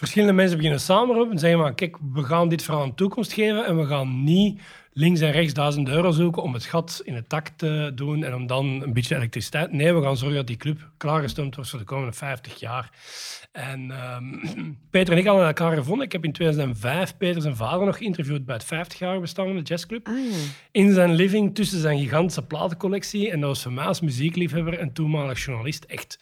verschillende 0.00 0.34
mensen 0.34 0.56
beginnen 0.56 0.80
samenroepen 0.80 1.32
en 1.32 1.38
zeggen 1.38 1.58
maar, 1.58 1.74
kijk, 1.74 1.96
we 2.12 2.22
gaan 2.22 2.48
dit 2.48 2.62
verhaal 2.62 2.82
een 2.82 2.94
toekomst 2.94 3.32
geven 3.32 3.66
en 3.66 3.76
we 3.78 3.86
gaan 3.86 4.24
niet 4.24 4.60
links 4.92 5.20
en 5.20 5.30
rechts 5.30 5.54
duizend 5.54 5.88
euro 5.88 6.10
zoeken 6.10 6.42
om 6.42 6.54
het 6.54 6.64
gat 6.64 7.00
in 7.04 7.14
het 7.14 7.28
tak 7.28 7.48
te 7.48 7.92
doen 7.94 8.24
en 8.24 8.34
om 8.34 8.46
dan 8.46 8.66
een 8.66 8.92
beetje 8.92 9.16
elektriciteit. 9.16 9.72
Nee, 9.72 9.94
we 9.94 10.02
gaan 10.02 10.16
zorgen 10.16 10.36
dat 10.36 10.46
die 10.46 10.56
club 10.56 10.90
klaargestoomd 10.96 11.54
wordt 11.54 11.70
voor 11.70 11.78
de 11.78 11.84
komende 11.84 12.12
50 12.12 12.60
jaar. 12.60 12.90
En 13.52 13.90
um, 14.14 14.40
Peter 14.90 15.12
en 15.12 15.18
ik 15.18 15.26
hadden 15.26 15.46
elkaar 15.46 15.76
gevonden. 15.76 16.06
Ik 16.06 16.12
heb 16.12 16.24
in 16.24 16.32
2005 16.32 17.16
Peter 17.16 17.42
zijn 17.42 17.56
vader 17.56 17.86
nog 17.86 17.96
geïnterviewd 17.96 18.44
bij 18.44 18.56
het 18.56 18.64
50-jarige 18.64 19.20
bestaan 19.20 19.46
van 19.46 19.56
de 19.56 19.62
jazzclub. 19.62 20.06
Ah. 20.06 20.14
In 20.70 20.92
zijn 20.92 21.14
living 21.14 21.54
tussen 21.54 21.80
zijn 21.80 21.98
gigantische 21.98 22.46
platencollectie. 22.46 23.30
En 23.30 23.40
dat 23.40 23.48
was 23.48 23.62
voor 23.62 23.72
mij 23.72 23.84
als 23.84 24.00
muziekliefhebber 24.00 24.78
en 24.78 24.92
toenmalig 24.92 25.44
journalist 25.44 25.84
echt... 25.84 26.18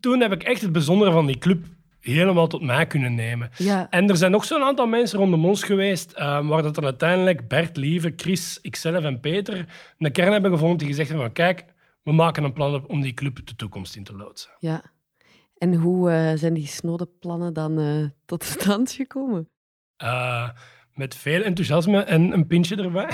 Toen 0.00 0.20
heb 0.20 0.32
ik 0.32 0.42
echt 0.42 0.60
het 0.60 0.72
bijzondere 0.72 1.12
van 1.12 1.26
die 1.26 1.38
club 1.38 1.66
helemaal 2.08 2.46
tot 2.46 2.62
mij 2.62 2.86
kunnen 2.86 3.14
nemen. 3.14 3.50
Ja. 3.56 3.90
En 3.90 4.08
er 4.08 4.16
zijn 4.16 4.30
nog 4.30 4.44
zo'n 4.44 4.62
aantal 4.62 4.86
mensen 4.86 5.18
rondom 5.18 5.44
ons 5.44 5.62
geweest, 5.62 6.12
uh, 6.18 6.48
waar 6.48 6.62
dat 6.62 6.76
er 6.76 6.84
uiteindelijk 6.84 7.48
Bert, 7.48 7.76
Lieve, 7.76 8.12
Chris, 8.16 8.58
ikzelf 8.62 9.04
en 9.04 9.20
Peter 9.20 9.66
een 9.98 10.12
kern 10.12 10.32
hebben 10.32 10.50
gevonden 10.50 10.78
die 10.78 10.86
gezegd 10.86 11.08
hebben 11.08 11.26
van 11.26 11.34
kijk, 11.34 11.64
we 12.02 12.12
maken 12.12 12.44
een 12.44 12.52
plan 12.52 12.86
om 12.86 13.00
die 13.00 13.14
club 13.14 13.46
de 13.46 13.56
toekomst 13.56 13.96
in 13.96 14.04
te 14.04 14.16
loodsen. 14.16 14.50
Ja. 14.58 14.82
En 15.58 15.74
hoe 15.74 16.10
uh, 16.10 16.32
zijn 16.34 16.54
die 16.54 16.66
snode 16.66 17.08
plannen 17.20 17.52
dan 17.52 17.80
uh, 17.80 18.04
tot 18.24 18.44
stand 18.44 18.90
gekomen? 18.92 19.48
met 20.98 21.14
veel 21.14 21.42
enthousiasme 21.42 22.02
en 22.02 22.32
een 22.32 22.46
pintje 22.46 22.76
erbij. 22.76 23.10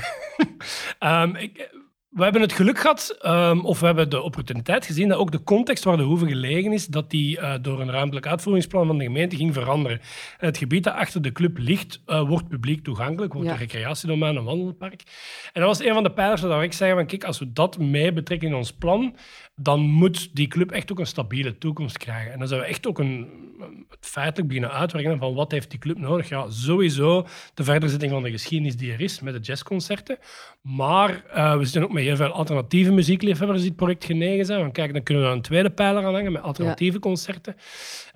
um, 1.01 1.37
ik, 1.47 1.71
we 2.15 2.23
hebben 2.23 2.41
het 2.41 2.53
geluk 2.53 2.79
gehad, 2.79 3.19
um, 3.27 3.65
of 3.65 3.81
we 3.81 3.87
hebben 3.87 4.11
de 4.11 4.23
opportuniteit 4.23 4.87
gezien, 4.87 5.09
dat 5.09 5.19
ook 5.19 5.33
de 5.33 5.43
context 5.43 5.85
waar 5.85 5.97
de 5.97 6.03
hoeve 6.03 6.27
gelegen 6.27 6.73
is, 6.73 6.87
dat 6.87 7.11
die 7.11 7.39
uh, 7.39 7.55
door 7.63 7.81
een 7.81 7.91
ruimtelijk 7.91 8.27
uitvoeringsplan 8.27 8.87
van 8.87 8.99
de 8.99 9.05
gemeente 9.05 9.37
ging 9.37 9.55
veranderen. 9.55 10.01
En 10.39 10.47
het 10.47 10.57
gebied 10.57 10.85
dat 10.85 10.95
achter 10.95 11.23
de 11.23 11.33
club 11.33 11.59
ligt, 11.59 12.01
uh, 12.07 12.29
wordt 12.29 12.49
publiek 12.49 12.85
toegankelijk, 12.85 13.33
wordt 13.33 13.49
een 13.49 13.57
recreatiedomein, 13.57 14.37
een 14.37 14.45
wandelpark. 14.45 15.03
En 15.53 15.61
dat 15.61 15.69
was 15.77 15.87
een 15.87 15.95
van 15.95 16.03
de 16.03 16.13
pijlers 16.13 16.41
waar 16.41 16.63
ik 16.63 16.73
zei, 16.73 16.95
van, 16.95 17.07
kijk, 17.07 17.25
als 17.25 17.39
we 17.39 17.53
dat 17.53 17.79
mee 17.79 18.13
betrekken 18.13 18.49
in 18.49 18.55
ons 18.55 18.73
plan, 18.73 19.17
dan 19.57 19.81
moet 19.81 20.37
die 20.37 20.49
club 20.49 20.71
echt 20.71 20.93
ook 20.93 20.99
een 20.99 21.07
stabiele 21.07 21.59
toekomst 21.59 21.99
krijgen. 21.99 22.33
En 22.33 22.39
dan 22.39 22.49
zijn 22.49 22.61
we 22.61 22.67
echt 22.67 22.87
ook 22.87 22.99
een, 22.99 23.29
feitelijk 24.01 24.49
beginnen 24.49 24.73
uitwerken 24.73 25.19
van 25.19 25.35
wat 25.35 25.51
heeft 25.51 25.71
die 25.71 25.79
club 25.79 25.99
nodig. 25.99 26.29
Ja, 26.29 26.51
sowieso 26.51 27.27
de 27.55 27.65
verderzetting 27.65 28.13
van 28.13 28.23
de 28.23 28.31
geschiedenis 28.31 28.77
die 28.77 28.93
er 28.93 29.01
is 29.01 29.21
met 29.21 29.35
de 29.35 29.41
jazzconcerten. 29.41 30.19
Maar 30.61 31.25
uh, 31.37 31.57
we 31.57 31.65
zitten 31.65 31.83
ook 31.83 31.93
met 31.93 32.04
heel 32.05 32.17
veel 32.17 32.31
alternatieve 32.31 32.93
muziekliefhebbers 32.93 33.59
die 33.59 33.69
het 33.69 33.77
project 33.77 34.05
genegen 34.05 34.45
zijn. 34.45 34.61
Want 34.61 34.73
kijk, 34.73 34.93
dan 34.93 35.03
kunnen 35.03 35.25
we 35.25 35.31
een 35.31 35.43
tweede 35.43 35.71
pijler 35.71 36.05
aan 36.05 36.15
hangen 36.15 36.33
met 36.33 36.43
alternatieve 36.43 36.99
concerten. 36.99 37.57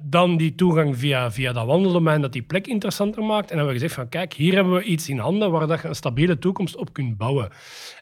Dan 0.02 0.36
die 0.36 0.54
toegang 0.54 0.98
via, 0.98 1.30
via 1.30 1.52
dat 1.52 1.66
wandeldomein 1.66 2.20
dat 2.20 2.32
die 2.32 2.42
plek 2.42 2.66
interessanter 2.66 3.24
maakt. 3.24 3.50
En 3.50 3.56
dan 3.56 3.66
hebben 3.66 3.74
we 3.74 3.80
gezegd 3.80 3.94
van 3.94 4.08
kijk, 4.08 4.32
hier 4.32 4.54
hebben 4.54 4.74
we 4.74 4.82
iets 4.82 5.08
in 5.08 5.18
handen 5.18 5.50
waar 5.50 5.66
dat 5.66 5.82
je 5.82 5.88
een 5.88 5.94
stabiele 5.94 6.38
toekomst 6.38 6.76
op 6.76 6.92
kunt 6.92 7.16
bouwen. 7.16 7.48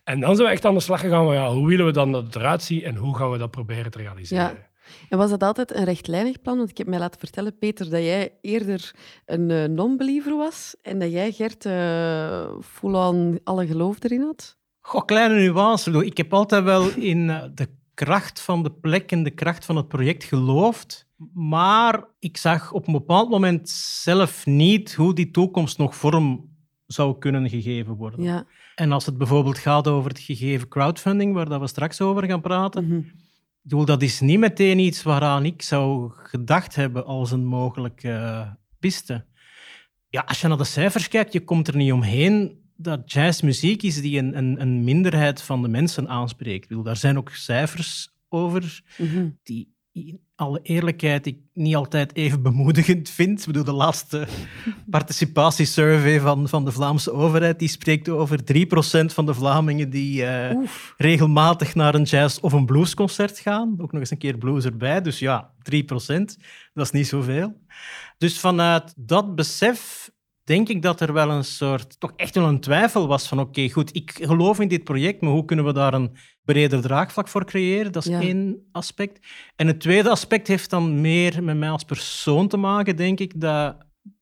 En 0.05 0.21
dan 0.21 0.35
zijn 0.37 0.49
we 0.49 0.55
echt 0.55 0.65
aan 0.65 0.75
de 0.75 0.81
slag 0.81 1.01
gegaan 1.01 1.25
van 1.25 1.35
ja, 1.35 1.53
hoe 1.53 1.69
willen 1.69 1.87
we 1.87 1.93
dan 1.93 2.13
dat 2.13 2.25
het 2.25 2.37
eruit 2.37 2.63
ziet 2.63 2.83
en 2.83 2.97
hoe 2.97 3.17
gaan 3.17 3.31
we 3.31 3.39
dat 3.39 3.51
proberen 3.51 3.91
te 3.91 3.99
realiseren. 3.99 4.45
Ja. 4.45 4.75
En 5.09 5.19
was 5.19 5.31
dat 5.31 5.43
altijd 5.43 5.75
een 5.75 5.85
rechtlijnig 5.85 6.43
plan? 6.43 6.57
Want 6.57 6.71
ik 6.71 6.79
heb 6.79 6.87
mij 6.87 6.99
laten 6.99 7.21
vertellen, 7.21 7.59
Peter, 7.59 7.91
dat 7.91 8.03
jij 8.03 8.39
eerder 8.41 8.95
een 9.25 9.51
uh, 9.51 9.65
non-believer 9.65 10.37
was 10.37 10.77
en 10.83 10.99
dat 10.99 11.13
jij, 11.13 11.33
Gert, 11.33 11.65
uh, 11.65 12.61
full-on 12.63 13.41
alle 13.45 13.67
geloof 13.67 14.03
erin 14.03 14.21
had. 14.21 14.57
Goh, 14.87 15.05
kleine 15.05 15.35
nuance. 15.35 16.05
Ik 16.05 16.17
heb 16.17 16.33
altijd 16.35 16.65
wel 16.65 16.89
in 16.89 17.31
eh, 17.31 17.43
de 17.55 17.69
kracht 17.95 18.41
van 18.41 18.63
de 18.63 18.71
plek 18.71 19.13
en 19.13 19.23
de 19.23 19.31
kracht 19.31 19.65
van 19.65 19.77
het 19.77 19.89
project 19.89 20.25
geloofd. 20.25 21.07
Maar 21.35 22.05
ik 22.19 22.37
zag 22.37 22.73
op 22.73 22.87
een 22.87 22.93
bepaald 22.93 23.31
moment 23.31 23.69
zelf 24.03 24.47
niet 24.47 24.95
hoe 24.95 25.15
die 25.15 25.31
toekomst 25.31 25.79
nog 25.79 25.97
vorm 25.97 26.49
zou 26.87 27.19
kunnen 27.19 27.49
gegeven 27.49 27.95
worden. 27.95 28.23
Ja. 28.23 28.47
En 28.75 28.93
als 28.93 29.07
het 29.07 29.19
bijvoorbeeld 29.19 29.59
gaat 29.59 29.89
over 29.89 30.11
het 30.11 30.19
gegeven 30.21 30.69
crowdfunding, 30.69 31.35
waar 31.35 31.49
dat 31.49 31.61
we 31.61 31.67
straks 31.67 32.01
over 32.01 32.25
gaan 32.27 32.41
praten, 32.41 32.89
Mhm. 32.89 33.01
bedoel, 33.63 33.85
dat 33.85 34.03
is 34.03 34.21
niet 34.21 34.39
meteen 34.39 34.79
iets 34.79 35.03
waaraan 35.03 35.45
ik 35.45 35.63
zou 35.63 36.11
gedacht 36.15 36.75
hebben 36.75 37.05
als 37.07 37.31
een 37.31 37.45
mogelijke 37.45 38.11
eh, 38.11 38.51
piste. 38.79 39.25
Ja, 40.09 40.25
als 40.27 40.41
je 40.41 40.49
naar 40.49 40.57
de 40.59 40.65
cijfers 40.65 41.09
kijkt, 41.09 41.33
je 41.33 41.45
komt 41.45 41.69
er 41.69 41.77
niet 41.77 41.93
omheen 41.93 42.65
dat 42.77 43.13
jazzmuziek 43.13 43.83
is 43.83 44.01
die 44.01 44.19
een, 44.19 44.37
een, 44.37 44.61
een 44.61 44.85
minderheid 44.85 45.43
van 45.43 45.63
de 45.63 45.69
mensen 45.69 46.09
aanspreekt. 46.09 46.63
Ik 46.63 46.69
bedoel, 46.69 46.83
daar 46.85 46.97
zijn 46.97 47.17
ook 47.17 47.31
cijfers 47.31 48.15
over 48.29 48.83
Mhm. 48.99 49.29
die 49.43 49.75
in 49.93 50.21
alle 50.35 50.61
eerlijkheid 50.63 51.27
ik 51.27 51.39
niet 51.53 51.75
altijd 51.77 52.17
even 52.17 52.43
bemoedigend 52.43 53.09
vind. 53.11 53.41
Ik 53.41 53.47
bedoel, 53.47 53.65
de 53.65 53.73
laatste 53.73 54.27
participatiesurvey 54.91 56.21
van, 56.21 56.49
van 56.49 56.65
de 56.65 56.73
Vlaamse 56.73 57.13
overheid 57.13 57.59
die 57.59 57.69
spreekt 57.69 58.09
over 58.09 58.41
3% 58.41 59.13
van 59.13 59.27
de 59.27 59.35
Vlamingen 59.35 59.91
die 59.91 60.25
eh, 60.25 60.57
regelmatig 60.97 61.75
naar 61.75 61.95
een 61.95 62.03
jazz- 62.03 62.39
of 62.41 62.53
een 62.53 62.67
bluesconcert 62.67 63.39
gaan. 63.39 63.75
Ook 63.79 63.93
nog 63.93 64.01
eens 64.01 64.11
een 64.11 64.19
keer 64.19 64.39
blues 64.39 64.65
erbij. 64.65 65.01
Dus 65.03 65.19
ja, 65.19 65.51
3%, 65.63 66.37
dat 66.75 66.85
is 66.85 66.91
niet 66.91 67.07
zoveel. 67.07 67.61
Dus 68.19 68.39
vanuit 68.39 68.95
dat 68.97 69.35
besef 69.35 70.06
denk 70.47 70.69
ik 70.69 70.83
dat 70.83 71.01
er 71.01 71.13
wel 71.13 71.31
een 71.31 71.45
soort, 71.45 72.01
toch 72.01 72.13
echt 72.17 72.35
wel 72.35 72.49
een 72.49 72.61
twijfel 72.61 73.07
was 73.07 73.29
van 73.29 73.41
oké, 73.41 73.69
goed, 73.69 73.95
ik 73.97 74.19
geloof 74.23 74.61
in 74.61 74.69
dit 74.69 74.85
project, 74.85 75.21
maar 75.21 75.31
hoe 75.31 75.45
kunnen 75.45 75.65
we 75.65 75.73
daar 75.73 75.95
een 75.95 76.17
breder 76.45 76.81
draagvlak 76.81 77.29
voor 77.29 77.45
creëren? 77.45 77.93
Dat 77.93 78.05
is 78.05 78.11
Ja. 78.11 78.21
één 78.21 78.69
aspect. 78.73 79.27
En 79.57 79.67
het 79.67 79.81
tweede 79.81 80.11
aspect 80.11 80.47
heeft 80.47 80.71
dan 80.71 81.01
meer 81.01 81.45
met 81.45 81.57
mij 81.57 81.71
als 81.71 81.85
persoon 81.85 82.49
te 82.49 82.57
maken, 82.57 82.97
denk 82.97 83.21
ik, 83.21 83.41
dat 83.41 83.77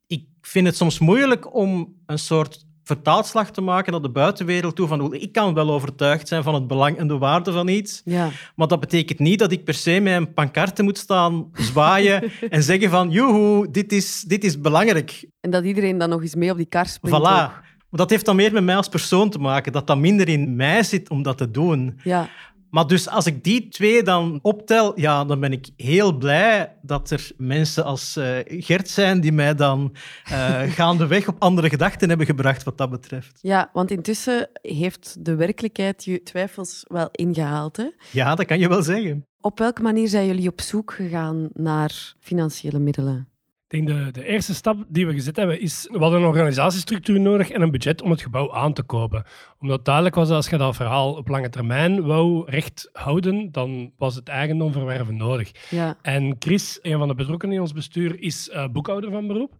ik 0.06 0.26
vind 0.40 0.66
het 0.66 0.76
soms 0.76 0.98
moeilijk 0.98 1.54
om 1.54 1.94
een 2.06 2.18
soort 2.18 2.64
vertaalslag 2.84 3.50
te 3.50 3.60
maken 3.60 3.92
naar 3.92 4.00
de 4.02 4.10
buitenwereld 4.10 4.76
toe 4.76 4.86
van 4.88 5.14
ik 5.14 5.32
kan 5.32 5.54
wel 5.54 5.70
overtuigd 5.70 6.28
zijn 6.28 6.42
van 6.42 6.54
het 6.54 6.66
belang 6.66 6.96
en 6.96 7.08
de 7.08 7.18
waarde 7.18 7.52
van 7.52 7.68
iets, 7.68 8.02
Ja. 8.04 8.28
maar 8.56 8.66
dat 8.68 8.80
betekent 8.80 9.18
niet 9.18 9.38
dat 9.38 9.52
ik 9.52 9.64
per 9.64 9.74
se 9.74 10.00
met 10.00 10.14
een 10.16 10.32
pancarte 10.32 10.82
moet 10.82 10.98
staan, 10.98 11.50
zwaaien 11.52 12.30
en 12.50 12.62
zeggen 12.62 12.90
van 12.90 13.10
joehoe, 13.10 13.70
dit 13.70 13.92
is, 13.92 14.20
dit 14.26 14.44
is 14.44 14.60
belangrijk. 14.60 15.26
En 15.40 15.50
dat 15.50 15.64
iedereen 15.64 15.98
dan 15.98 16.08
nog 16.08 16.22
eens 16.22 16.34
mee 16.34 16.50
op 16.50 16.56
die 16.56 16.66
kar 16.66 16.86
springt. 16.86 17.18
Voilà. 17.18 17.22
ook. 17.22 17.62
Maar 17.90 18.02
dat 18.02 18.10
heeft 18.10 18.24
dan 18.24 18.36
meer 18.36 18.52
met 18.52 18.64
mij 18.64 18.76
als 18.76 18.88
persoon 18.88 19.30
te 19.30 19.38
maken, 19.38 19.72
dat 19.72 19.86
dat 19.86 19.98
minder 19.98 20.28
in 20.28 20.56
mij 20.56 20.82
zit 20.82 21.10
om 21.10 21.22
dat 21.22 21.38
te 21.38 21.50
doen. 21.50 22.00
Ja. 22.02 22.28
Maar 22.74 22.86
dus 22.86 23.08
als 23.08 23.26
ik 23.26 23.44
die 23.44 23.68
twee 23.68 24.02
dan 24.02 24.38
optel, 24.42 25.00
ja, 25.00 25.24
dan 25.24 25.40
ben 25.40 25.52
ik 25.52 25.68
heel 25.76 26.16
blij 26.16 26.76
dat 26.82 27.10
er 27.10 27.30
mensen 27.36 27.84
als 27.84 28.16
eh, 28.16 28.36
Gert 28.44 28.88
zijn 28.88 29.20
die 29.20 29.32
mij 29.32 29.54
dan 29.54 29.96
eh 30.24 30.62
gaandeweg 30.78 31.28
op 31.28 31.36
andere 31.38 31.68
gedachten 31.68 32.08
hebben 32.08 32.26
gebracht 32.26 32.62
wat 32.62 32.78
dat 32.78 32.90
betreft. 32.90 33.38
ja, 33.40 33.70
want 33.72 33.90
intussen 33.90 34.48
heeft 34.52 35.24
de 35.24 35.34
werkelijkheid 35.34 36.04
je 36.04 36.22
twijfels 36.22 36.84
wel 36.88 37.08
ingehaald. 37.10 37.76
Hè? 37.76 37.90
Ja, 38.10 38.34
dat 38.34 38.46
kan 38.46 38.58
je 38.58 38.68
wel 38.68 38.82
zeggen. 38.82 39.26
Op 39.40 39.58
welke 39.58 39.82
manier 39.82 40.08
zijn 40.08 40.26
jullie 40.26 40.48
op 40.48 40.60
zoek 40.60 40.92
gegaan 40.92 41.48
naar 41.52 42.14
financiële 42.20 42.78
middelen? 42.78 43.28
Ik 43.68 43.86
denk 43.86 43.98
de, 43.98 44.20
de 44.20 44.26
eerste 44.26 44.54
stap 44.54 44.84
die 44.88 45.06
we 45.06 45.12
gezet 45.12 45.36
hebben 45.36 45.60
is, 45.60 45.88
we 45.92 45.98
hadden 45.98 46.20
een 46.20 46.26
organisatiestructuur 46.26 47.20
nodig 47.20 47.50
en 47.50 47.62
een 47.62 47.70
budget 47.70 48.02
om 48.02 48.10
het 48.10 48.22
gebouw 48.22 48.54
aan 48.54 48.72
te 48.72 48.82
kopen. 48.82 49.24
Omdat 49.60 49.84
duidelijk 49.84 50.14
was 50.14 50.28
dat 50.28 50.36
als 50.36 50.48
je 50.48 50.56
dat 50.56 50.76
verhaal 50.76 51.14
op 51.14 51.28
lange 51.28 51.48
termijn 51.48 52.02
wou 52.02 52.50
recht 52.50 52.88
houden, 52.92 53.52
dan 53.52 53.92
was 53.96 54.14
het 54.14 54.28
eigendom 54.28 54.72
verwerven 54.72 55.16
nodig. 55.16 55.50
Ja. 55.70 55.96
En 56.02 56.36
Chris, 56.38 56.78
een 56.82 56.98
van 56.98 57.08
de 57.08 57.14
betrokkenen 57.14 57.54
in 57.54 57.60
ons 57.60 57.72
bestuur, 57.72 58.20
is 58.20 58.48
eh, 58.48 58.68
boekhouder 58.68 59.10
van 59.10 59.26
beroep. 59.26 59.52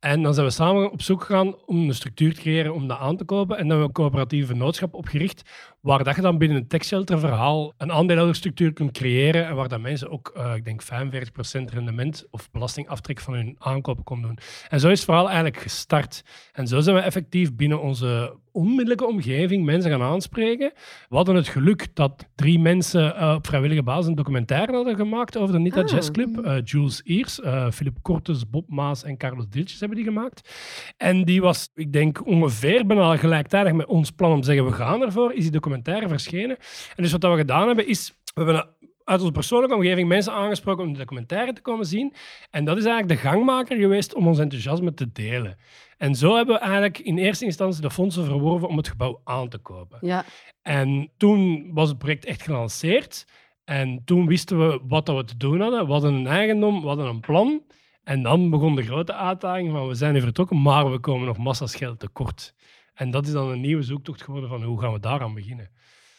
En 0.00 0.22
dan 0.22 0.34
zijn 0.34 0.46
we 0.46 0.52
samen 0.52 0.90
op 0.90 1.02
zoek 1.02 1.24
gegaan 1.24 1.54
om 1.66 1.88
een 1.88 1.94
structuur 1.94 2.34
te 2.34 2.40
creëren 2.40 2.74
om 2.74 2.88
dat 2.88 2.98
aan 2.98 3.16
te 3.16 3.24
kopen. 3.24 3.56
En 3.56 3.68
dan 3.68 3.78
hebben 3.78 3.78
we 3.78 4.00
een 4.00 4.04
coöperatieve 4.04 4.46
vennootschap 4.46 4.94
opgericht, 4.94 5.50
waar 5.88 6.04
dat 6.04 6.16
je 6.16 6.22
dan 6.22 6.38
binnen 6.38 6.58
het 6.58 6.68
techshelter 6.68 7.18
verhaal 7.18 7.72
een 7.76 7.92
aandeelhoudersstructuur 7.92 8.72
kunt 8.72 8.92
creëren 8.92 9.46
en 9.46 9.54
waar 9.54 9.68
dat 9.68 9.80
mensen 9.80 10.10
ook, 10.10 10.32
eh, 10.36 10.54
ik 10.54 10.64
denk, 10.64 10.82
45% 10.82 11.70
rendement 11.70 12.26
of 12.30 12.50
belastingaftrek 12.50 13.20
van 13.20 13.34
hun 13.34 13.56
aankoop 13.58 14.04
kon 14.04 14.22
doen. 14.22 14.38
En 14.68 14.80
zo 14.80 14.88
is 14.88 14.96
het 14.96 15.04
verhaal 15.04 15.26
eigenlijk 15.26 15.56
gestart. 15.56 16.24
En 16.52 16.66
zo 16.66 16.80
zijn 16.80 16.96
we 16.96 17.02
effectief 17.02 17.54
binnen 17.54 17.80
onze 17.80 18.36
onmiddellijke 18.58 19.06
omgeving 19.06 19.64
mensen 19.64 19.90
gaan 19.90 20.02
aanspreken. 20.02 20.72
We 21.08 21.16
hadden 21.16 21.34
het 21.34 21.48
geluk 21.48 21.94
dat 21.94 22.26
drie 22.34 22.58
mensen 22.58 23.16
eh, 23.16 23.34
op 23.34 23.46
vrijwillige 23.46 23.82
basis 23.82 24.06
een 24.06 24.14
documentaire 24.14 24.72
hadden 24.72 24.96
gemaakt 24.96 25.36
over 25.36 25.54
de 25.54 25.60
Nita 25.60 25.80
Ah. 25.80 25.88
Jazz 25.88 26.10
Club. 26.10 26.38
Eh, 26.44 26.56
Jules 26.64 27.00
Eers, 27.04 27.40
eh 27.40 27.70
Philip 27.70 27.96
Kortes, 28.02 28.50
Bob 28.50 28.68
Maas 28.68 29.04
en 29.04 29.16
Carlos 29.16 29.48
Diltjes 29.48 29.80
hebben 29.80 29.96
die 29.98 30.06
gemaakt. 30.06 30.54
En 30.96 31.24
die 31.24 31.40
was, 31.40 31.70
ik 31.74 31.92
denk, 31.92 32.26
ongeveer 32.26 32.86
bijna 32.86 33.16
gelijktijdig 33.16 33.72
met 33.72 33.86
ons 33.86 34.10
plan 34.10 34.32
om 34.32 34.40
te 34.40 34.46
zeggen 34.46 34.64
we 34.64 34.72
gaan 34.72 35.02
ervoor, 35.02 35.32
is 35.32 35.42
die 35.42 35.50
documentaire 35.50 36.08
verschenen. 36.08 36.56
En 36.96 37.02
dus 37.02 37.12
wat 37.12 37.22
we 37.22 37.36
gedaan 37.36 37.66
hebben 37.66 37.86
is, 37.86 38.12
we 38.34 38.42
hebben 38.44 38.68
uit 39.08 39.20
onze 39.20 39.32
persoonlijke 39.32 39.74
omgeving 39.74 40.08
mensen 40.08 40.32
aangesproken 40.32 40.84
om 40.84 40.92
de 40.92 40.98
documentaire 40.98 41.52
te 41.52 41.60
komen 41.60 41.86
zien. 41.86 42.14
En 42.50 42.64
dat 42.64 42.76
is 42.76 42.84
eigenlijk 42.84 43.20
de 43.20 43.28
gangmaker 43.28 43.76
geweest 43.76 44.14
om 44.14 44.26
ons 44.26 44.38
enthousiasme 44.38 44.94
te 44.94 45.12
delen. 45.12 45.56
En 45.96 46.14
zo 46.14 46.36
hebben 46.36 46.54
we 46.54 46.60
eigenlijk 46.60 46.98
in 46.98 47.18
eerste 47.18 47.44
instantie 47.44 47.82
de 47.82 47.90
fondsen 47.90 48.24
verworven 48.24 48.68
om 48.68 48.76
het 48.76 48.88
gebouw 48.88 49.20
aan 49.24 49.48
te 49.48 49.58
kopen. 49.58 49.98
Ja. 50.00 50.24
En 50.62 51.10
toen 51.16 51.70
was 51.74 51.88
het 51.88 51.98
project 51.98 52.24
echt 52.24 52.42
gelanceerd. 52.42 53.26
En 53.64 54.02
toen 54.04 54.26
wisten 54.26 54.68
we 54.68 54.80
wat 54.88 55.08
we 55.08 55.24
te 55.24 55.36
doen 55.36 55.60
hadden. 55.60 55.86
We 55.86 55.92
hadden 55.92 56.14
een 56.14 56.26
eigendom, 56.26 56.80
we 56.80 56.86
hadden 56.86 57.06
een 57.06 57.20
plan. 57.20 57.62
En 58.04 58.22
dan 58.22 58.50
begon 58.50 58.74
de 58.74 58.82
grote 58.82 59.14
uitdaging 59.14 59.70
van 59.72 59.88
we 59.88 59.94
zijn 59.94 60.14
nu 60.14 60.20
vertrokken, 60.20 60.62
maar 60.62 60.90
we 60.90 60.98
komen 60.98 61.26
nog 61.26 61.38
massa's 61.38 61.74
geld 61.74 61.98
tekort. 61.98 62.54
En 62.94 63.10
dat 63.10 63.26
is 63.26 63.32
dan 63.32 63.48
een 63.48 63.60
nieuwe 63.60 63.82
zoektocht 63.82 64.22
geworden 64.22 64.48
van 64.48 64.62
hoe 64.62 64.80
gaan 64.80 64.92
we 64.92 65.00
daaraan 65.00 65.34
beginnen. 65.34 65.70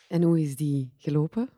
En 0.08 0.24
hoe 0.24 0.42
is 0.42 0.56
die 0.56 0.94
gelopen? 0.98 1.50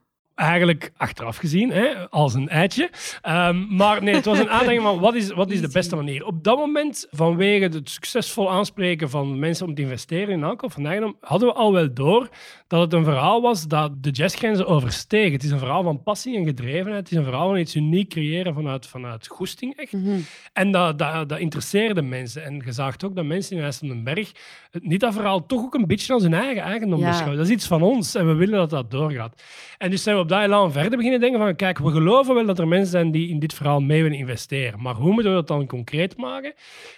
Eigenlijk 0.42 0.92
achteraf 0.98 1.38
gezien, 1.38 1.72
hè, 1.72 2.10
als 2.10 2.34
een 2.34 2.50
eitje. 2.50 2.90
Ehm, 3.22 3.76
maar 3.76 4.04
nee, 4.04 4.16
het 4.16 4.26
was 4.26 4.40
een 4.40 4.50
uitdaging 4.60 4.82
van 4.82 5.00
wat 5.00 5.16
is, 5.16 5.32
wat 5.32 5.52
is 5.52 5.62
de 5.62 5.70
beste 5.72 5.96
manier. 5.96 6.26
Op 6.26 6.44
dat 6.44 6.58
moment, 6.58 7.08
vanwege 7.12 7.64
het 7.64 7.90
succesvol 7.90 8.52
aanspreken 8.52 9.10
van 9.10 9.40
mensen 9.40 9.66
om 9.68 9.76
te 9.76 9.82
investeren 9.82 10.30
in 10.34 10.44
aankoop 10.44 10.72
van 10.72 10.86
eigendom, 10.86 11.16
hadden 11.22 11.48
we 11.48 11.54
al 11.54 11.74
wel 11.74 11.94
door 11.94 12.30
dat 12.68 12.82
het 12.82 12.94
een 12.94 13.04
verhaal 13.04 13.42
was 13.42 13.68
dat 13.68 14.04
de 14.04 14.10
jazzgrenzen 14.10 14.68
oversteeg. 14.68 15.32
Het 15.32 15.44
is 15.44 15.52
een 15.52 15.60
verhaal 15.60 15.84
van 15.84 16.04
passie 16.04 16.38
en 16.38 16.46
gedrevenheid. 16.46 16.98
Het 17.00 17.12
is 17.12 17.18
een 17.18 17.24
verhaal 17.24 17.48
van 17.48 17.58
iets 17.58 17.76
uniek 17.76 18.10
creëren 18.10 18.54
vanuit, 18.54 18.88
vanuit 18.88 19.28
goesting 19.28 19.78
echt. 19.78 19.92
Mhm. 19.92 20.20
En 20.54 20.72
dat, 20.72 21.00
dat, 21.00 21.30
dat 21.30 21.40
interesseerde 21.40 22.02
mensen. 22.02 22.44
En 22.44 22.62
je 22.66 22.72
zag 22.72 22.96
ook 23.06 23.16
dat 23.16 23.26
mensen 23.26 23.58
in 23.58 23.64
IJsseldenberg 23.64 24.32
het 24.72 24.84
niet 24.88 25.00
dat 25.00 25.14
verhaal 25.14 25.46
toch 25.46 25.62
ook 25.64 25.74
een 25.74 25.88
beetje 25.88 26.14
als 26.14 26.24
hun 26.24 26.34
eigen 26.34 26.64
eigendom 26.64 27.00
Ja. 27.00 27.08
beschouwen. 27.08 27.38
Dat 27.38 27.48
is 27.48 27.54
iets 27.54 27.68
van 27.68 27.82
ons 27.82 28.16
en 28.16 28.28
we 28.28 28.34
willen 28.34 28.58
dat 28.58 28.70
dat 28.70 28.92
doorgaat. 28.92 29.44
En 29.78 29.90
dus 29.90 30.04
zijn 30.04 30.16
we 30.16 30.22
op 30.22 30.30
dat 30.32 30.42
elan 30.42 30.72
verder 30.72 30.98
beginnen 30.98 31.20
denken 31.20 31.40
van 31.40 31.56
kijk, 31.56 31.78
we 31.78 31.92
geloven 31.92 32.36
wel 32.36 32.46
dat 32.46 32.60
er 32.60 32.68
mensen 32.68 32.90
zijn 32.90 33.12
die 33.12 33.30
in 33.30 33.40
dit 33.40 33.54
verhaal 33.54 33.80
mee 33.80 34.04
willen 34.04 34.18
investeren. 34.18 34.82
Maar 34.82 34.96
hoe 34.96 35.14
moeten 35.14 35.32
we 35.32 35.38
dat 35.38 35.48
dan 35.48 35.68
concreet 35.68 36.18
maken? 36.18 36.54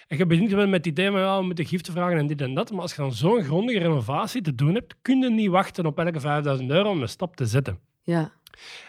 En 0.08 0.16
je 0.16 0.26
begint 0.26 0.50
wel 0.50 0.66
met 0.66 0.84
het 0.84 0.86
idee 0.86 1.10
van 1.10 1.20
ja, 1.20 1.38
we 1.38 1.44
moeten 1.44 1.66
giften 1.66 1.92
vragen 1.92 2.18
en 2.18 2.26
dit 2.26 2.40
en 2.40 2.54
dat. 2.54 2.70
Maar 2.70 2.80
als 2.80 2.94
je 2.94 3.02
dan 3.02 3.12
zo'n 3.12 3.42
grondige 3.42 3.78
renovatie 3.78 4.42
te 4.42 4.54
doen 4.54 4.74
hebt, 4.74 4.94
kun 5.02 5.20
je 5.20 5.30
niet 5.30 5.48
wachten 5.48 5.86
op 5.86 5.98
elke 5.98 6.20
5000 6.20 6.70
euro 6.70 6.90
om 6.90 7.02
een 7.02 7.08
stap 7.08 7.36
te 7.36 7.46
zetten. 7.46 7.78
Ja. 8.02 8.32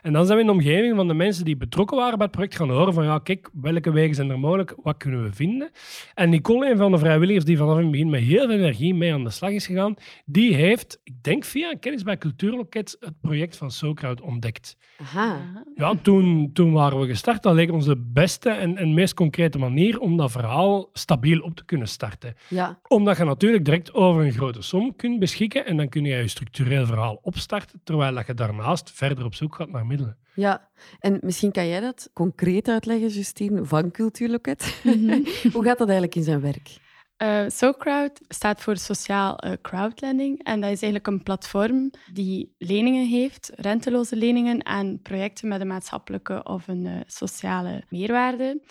En 0.02 0.14
dan 0.14 0.26
zijn 0.26 0.38
we 0.38 0.44
in 0.44 0.50
de 0.50 0.56
omgeving 0.58 0.96
van 0.96 1.08
de 1.08 1.14
mensen 1.14 1.46
die 1.46 1.58
betrokken 1.58 1.98
waren 1.98 2.18
bij 2.18 2.26
het 2.26 2.36
project 2.36 2.56
gaan 2.56 2.70
horen 2.70 2.94
van 2.94 3.04
ja, 3.04 3.20
kijk, 3.20 3.50
welke 3.54 3.92
wegen 3.92 4.16
zijn 4.16 4.30
er 4.30 4.40
mogelijk, 4.40 4.76
wat 4.84 4.98
kunnen 4.98 5.24
we 5.24 5.34
vinden? 5.34 5.72
En 6.14 6.30
Nicole, 6.30 6.72
een 6.72 6.78
van 6.78 6.92
de 6.92 6.98
vrijwilligers 6.98 7.46
die 7.46 7.58
vanaf 7.58 7.78
het 7.78 7.92
begin 7.92 8.10
met 8.10 8.22
heel 8.22 8.48
veel 8.48 8.58
energie 8.58 8.94
mee 8.94 9.14
aan 9.14 9.24
de 9.24 9.30
slag 9.30 9.52
is 9.52 9.66
gegaan, 9.66 9.96
die 10.26 10.54
heeft, 10.54 11.00
ik 11.04 11.24
denk 11.24 11.44
via 11.44 11.72
een 11.72 11.80
kennis 11.80 12.04
bij 12.04 12.18
Cultuurloket, 12.18 12.98
het 13.00 13.22
project 13.22 13.58
van 13.58 13.72
SoCrowd 13.72 14.22
ontdekt. 14.22 14.78
Aha. 15.02 15.38
Ja, 15.76 15.96
toen, 16.02 16.50
toen 16.54 16.72
waren 16.72 17.00
we 17.00 17.08
gestart. 17.08 17.44
Dat 17.44 17.54
leek 17.54 17.72
ons 17.72 17.86
de 17.86 17.98
beste 17.98 18.50
en, 18.50 18.78
en 18.78 18.94
meest 18.94 19.14
concrete 19.14 19.58
manier 19.58 20.00
om 20.00 20.18
dat 20.18 20.32
verhaal 20.32 20.90
stabiel 20.94 21.42
op 21.42 21.56
te 21.56 21.66
kunnen 21.66 21.88
starten. 21.88 22.36
Ja. 22.48 22.80
Omdat 22.88 23.18
je 23.18 23.24
natuurlijk 23.24 23.66
direct 23.66 23.94
over 23.94 24.26
een 24.26 24.32
grote 24.32 24.62
som 24.62 24.96
kunt 24.96 25.20
beschikken 25.20 25.66
en 25.66 25.78
dan 25.78 25.90
kun 25.90 26.06
je 26.06 26.16
je 26.16 26.28
structureel 26.28 26.86
verhaal 26.86 27.20
opstarten, 27.22 27.82
terwijl 27.84 28.14
dat 28.14 28.28
je 28.28 28.34
daarnaast 28.34 28.92
verder 28.92 29.26
op 29.26 29.36
zoek 29.36 29.55
gaat 29.56 29.70
naar 29.70 29.86
middelen. 29.86 30.18
Ja. 30.36 30.70
En 31.00 31.18
misschien 31.22 31.52
kan 31.52 31.68
jij 31.68 31.80
dat 31.80 32.10
concreet 32.14 32.68
uitleggen, 32.68 33.08
Justine, 33.08 33.66
van 33.66 33.92
Cultuurloket. 33.92 34.82
Hoe 35.54 35.64
gaat 35.64 35.78
dat 35.78 35.88
eigenlijk 35.88 36.16
in 36.16 36.24
zijn 36.24 36.42
werk? 36.42 36.78
Eh 37.18 37.44
SoCrowd 37.48 38.22
staat 38.28 38.62
voor 38.62 38.78
Sociaal 38.78 39.38
eh, 39.38 39.52
Crowdlending. 39.62 40.44
En 40.44 40.62
dat 40.62 40.72
is 40.72 40.82
eigenlijk 40.82 41.08
een 41.08 41.24
platform 41.24 41.92
die 42.14 42.56
leningen 42.58 43.08
heeft, 43.08 43.52
renteloze 43.56 44.16
leningen 44.16 44.66
aan 44.66 45.00
projecten 45.02 45.48
met 45.48 45.62
een 45.62 45.68
maatschappelijke 45.68 46.44
of 46.44 46.68
een 46.68 46.86
eh, 46.86 47.00
sociale 47.06 47.84
meerwaarde. 47.90 48.62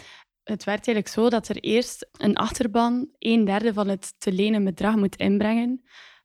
Het 0.42 0.64
werkt 0.64 0.86
eigenlijk 0.86 1.08
zo 1.08 1.30
dat 1.30 1.48
er 1.48 1.56
eerst 1.56 2.08
een 2.12 2.36
achterban 2.36 3.08
een 3.18 3.44
derde 3.44 3.72
van 3.72 3.88
het 3.88 4.14
te 4.18 4.32
lenen 4.32 4.64
bedrag 4.64 4.96
moet 4.96 5.16
inbrengen. 5.16 5.84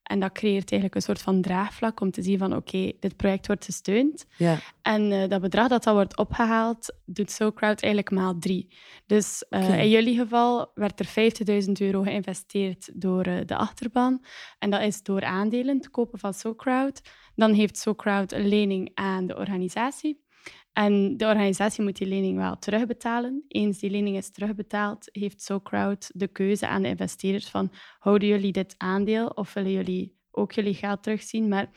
En 0.10 0.20
dat 0.20 0.32
creëert 0.32 0.72
eigenlijk 0.72 0.96
een 0.96 1.02
soort 1.02 1.22
van 1.22 1.42
draagvlak 1.42 2.00
om 2.02 2.12
te 2.12 2.22
zien 2.22 2.38
van 2.38 2.56
oké, 2.56 2.92
dit 3.00 3.16
project 3.16 3.48
wordt 3.48 3.66
gesteund. 3.66 4.26
Ja. 4.38 4.58
En 4.82 5.12
uh, 5.12 5.28
dat 5.28 5.42
bedrag 5.42 5.68
dat, 5.68 5.84
dat 5.84 5.94
wordt 5.94 6.18
opgehaald, 6.18 6.96
doet 7.06 7.32
SoCrowd 7.32 7.82
eigenlijk 7.82 8.12
maal 8.12 8.40
drie. 8.40 8.68
Dus 9.06 9.46
uh, 9.50 9.64
Oké. 9.64 9.76
in 9.76 9.90
jullie 9.90 10.18
geval 10.18 10.72
werd 10.74 11.00
er 11.00 11.32
50.000 11.66 11.72
euro 11.72 12.02
geïnvesteerd 12.02 12.90
door 12.94 13.28
uh, 13.28 13.40
de 13.46 13.56
achterban. 13.56 14.24
En 14.60 14.70
dat 14.70 14.82
is 14.82 15.04
door 15.04 15.24
aandelen 15.24 15.82
te 15.82 15.90
kopen 15.90 16.20
van 16.20 16.34
SoCrowd. 16.34 17.02
Dan 17.36 17.54
heeft 17.54 17.78
SoCrowd 17.78 18.32
een 18.32 18.48
lening 18.48 18.92
aan 18.94 19.28
de 19.28 19.38
organisatie. 19.38 20.28
En 20.74 21.18
de 21.18 21.26
organisatie 21.26 21.84
moet 21.84 21.98
die 21.98 22.08
lening 22.08 22.38
wel 22.38 22.58
terugbetalen. 22.58 23.44
Eens 23.48 23.80
die 23.80 23.90
lening 23.90 24.18
is 24.18 24.32
terugbetaald, 24.32 25.10
heeft 25.12 25.42
SoCrowd 25.42 26.12
de 26.14 26.28
keuze 26.28 26.68
aan 26.68 26.82
de 26.82 26.88
investeerders 26.88 27.50
van 27.50 27.72
houden 28.00 28.28
jullie 28.28 28.52
dit 28.52 28.76
aandeel 28.78 29.28
of 29.28 29.54
willen 29.54 29.72
jullie 29.72 30.18
ook 30.32 30.52
jullie 30.52 30.74
geld 30.74 31.04
terugzien? 31.04 31.48
Maar 31.48 31.70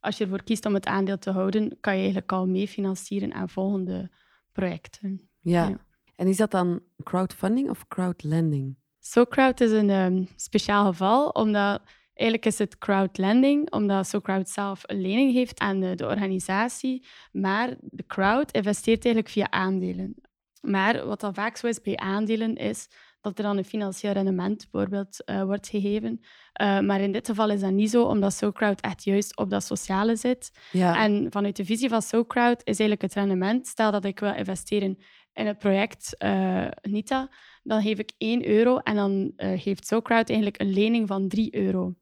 als 0.00 0.18
je 0.18 0.24
ervoor 0.24 0.42
kiest 0.42 0.66
om 0.66 0.74
het 0.74 0.86
aandeel 0.86 1.18
te 1.18 1.30
houden, 1.30 1.80
kan 1.80 1.92
je 1.92 1.98
eigenlijk 1.98 2.32
al 2.32 2.46
mee 2.46 2.68
financieren 2.68 3.34
aan 3.34 3.48
volgende 3.48 4.10
projecten. 4.52 5.28
Ja. 5.40 5.68
Ja. 5.68 5.86
En 6.16 6.26
is 6.26 6.36
dat 6.36 6.50
dan 6.50 6.80
crowdfunding 7.02 7.70
of 7.70 7.88
crowdlending? 7.88 8.76
SoCrowd 8.98 9.60
is 9.60 9.70
een 9.70 9.90
um, 9.90 10.28
speciaal 10.36 10.86
geval, 10.86 11.28
omdat 11.28 11.82
eigenlijk 12.20 12.46
is 12.46 12.58
het 12.58 12.78
crowdlending, 12.78 13.72
omdat 13.72 14.06
SoCrowd 14.06 14.48
zelf 14.48 14.82
een 14.86 15.00
lening 15.00 15.32
heeft 15.32 15.60
aan 15.60 15.80
de, 15.80 15.94
de, 15.94 16.06
organisatie, 16.06 17.06
maar 17.32 17.74
de 17.80 18.06
crowd 18.06 18.50
investeert 18.50 19.04
eigenlijk 19.04 19.34
via 19.34 19.50
aandelen. 19.50 20.14
Maar 20.60 21.06
wat 21.06 21.20
dan 21.20 21.34
vaak 21.34 21.56
zo 21.56 21.66
is 21.66 21.80
bij 21.80 21.96
aandelen, 21.96 22.54
is 22.54 22.88
dat 23.20 23.38
er 23.38 23.44
dan 23.44 23.56
een 23.56 23.64
financieel 23.64 24.12
rendement 24.12 24.66
bijvoorbeeld 24.70 25.22
uh, 25.26 25.42
wordt 25.42 25.68
gegeven. 25.68 26.20
Uh, 26.62 26.80
maar 26.80 27.00
in 27.00 27.12
dit 27.12 27.26
geval 27.26 27.50
is 27.50 27.60
dat 27.60 27.70
niet 27.70 27.90
zo, 27.90 28.02
omdat 28.02 28.34
SoCrowd 28.34 28.80
echt 28.80 29.04
juist 29.04 29.36
op 29.36 29.50
dat 29.50 29.64
sociale 29.64 30.16
zit. 30.16 30.50
Ja. 30.72 31.04
En 31.04 31.26
vanuit 31.30 31.56
de 31.56 31.64
visie 31.64 31.88
van 31.88 32.02
SoCrowd 32.02 32.60
is 32.64 32.78
eigenlijk 32.78 33.02
het 33.02 33.14
rendement, 33.14 33.66
stel 33.66 33.90
dat 33.90 34.04
ik 34.04 34.20
wil 34.20 34.34
investeren 34.34 34.98
in 35.32 35.46
het 35.46 35.58
project 35.58 36.14
uh, 36.18 36.66
Nita, 36.82 37.28
dan 37.62 37.82
geef 37.82 37.98
ik 37.98 38.12
1 38.18 38.48
euro 38.48 38.78
en 38.78 38.94
dan 38.94 39.32
geeft 39.36 39.86
SoCrowd 39.86 40.28
eigenlijk 40.28 40.60
een 40.60 40.72
lening 40.72 41.08
van 41.08 41.28
3 41.28 41.54
euro. 41.54 41.94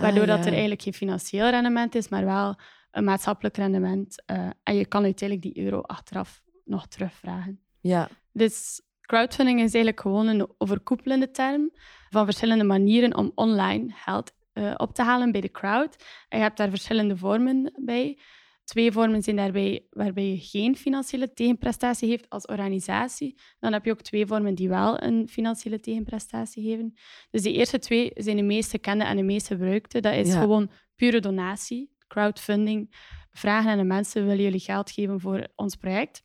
Waardoor 0.00 0.22
Ah, 0.22 0.28
dat 0.28 0.46
er 0.46 0.52
eigenlijk 0.52 0.82
geen 0.82 0.94
financieel 0.94 1.50
rendement 1.50 1.94
is, 1.94 2.08
maar 2.08 2.24
wel 2.24 2.58
een 2.90 3.04
maatschappelijk 3.04 3.56
rendement. 3.56 4.22
Uh, 4.26 4.50
en 4.62 4.76
je 4.76 4.86
kan 4.86 5.04
uiteindelijk 5.04 5.54
die 5.54 5.64
euro 5.64 5.80
achteraf 5.80 6.42
nog 6.64 6.86
terugvragen. 6.86 7.60
Ja. 7.80 8.08
Dus 8.32 8.80
crowdfunding 9.00 9.58
is 9.58 9.74
eigenlijk 9.74 10.00
gewoon 10.00 10.26
een 10.26 10.48
overkoepelende 10.58 11.30
term 11.30 11.70
van 12.10 12.24
verschillende 12.24 12.64
manieren 12.64 13.16
om 13.16 13.32
online 13.34 13.92
geld 13.94 14.32
uh, 14.54 14.74
op 14.76 14.94
te 14.94 15.02
halen 15.02 15.32
bij 15.32 15.40
de 15.40 15.50
crowd. 15.50 16.04
En 16.28 16.38
je 16.38 16.44
hebt 16.44 16.56
daar 16.56 16.68
verschillende 16.68 17.16
vormen 17.16 17.72
bij. 17.84 18.18
Twee 18.66 18.92
vormen 18.92 19.22
zijn 19.22 19.36
daarbij 19.36 19.86
waarbij 19.90 20.30
je 20.30 20.38
geen 20.38 20.76
financiële 20.76 21.32
tegenprestatie 21.32 22.08
heeft 22.08 22.28
als 22.28 22.46
organisatie. 22.46 23.38
Dan 23.58 23.72
heb 23.72 23.84
je 23.84 23.90
ook 23.90 24.00
twee 24.02 24.26
vormen 24.26 24.54
die 24.54 24.68
wel 24.68 25.02
een 25.02 25.28
financiële 25.28 25.80
tegenprestatie 25.80 26.62
geven. 26.62 26.94
Dus 27.30 27.42
die 27.42 27.52
eerste 27.52 27.78
twee 27.78 28.10
zijn 28.14 28.36
de 28.36 28.42
meest 28.42 28.70
gekende 28.70 29.04
en 29.04 29.16
de 29.16 29.22
meest 29.22 29.46
gebruikte. 29.46 30.00
Dat 30.00 30.14
is 30.14 30.28
Ja. 30.32 30.40
gewoon 30.40 30.70
pure 30.96 31.20
donatie, 31.20 31.90
crowdfunding. 32.06 32.94
Vragen 33.36 33.70
aan 33.70 33.78
de 33.78 33.84
mensen, 33.84 34.26
willen 34.26 34.42
jullie 34.44 34.60
geld 34.60 34.90
geven 34.90 35.20
voor 35.20 35.46
ons 35.54 35.74
project? 35.76 36.22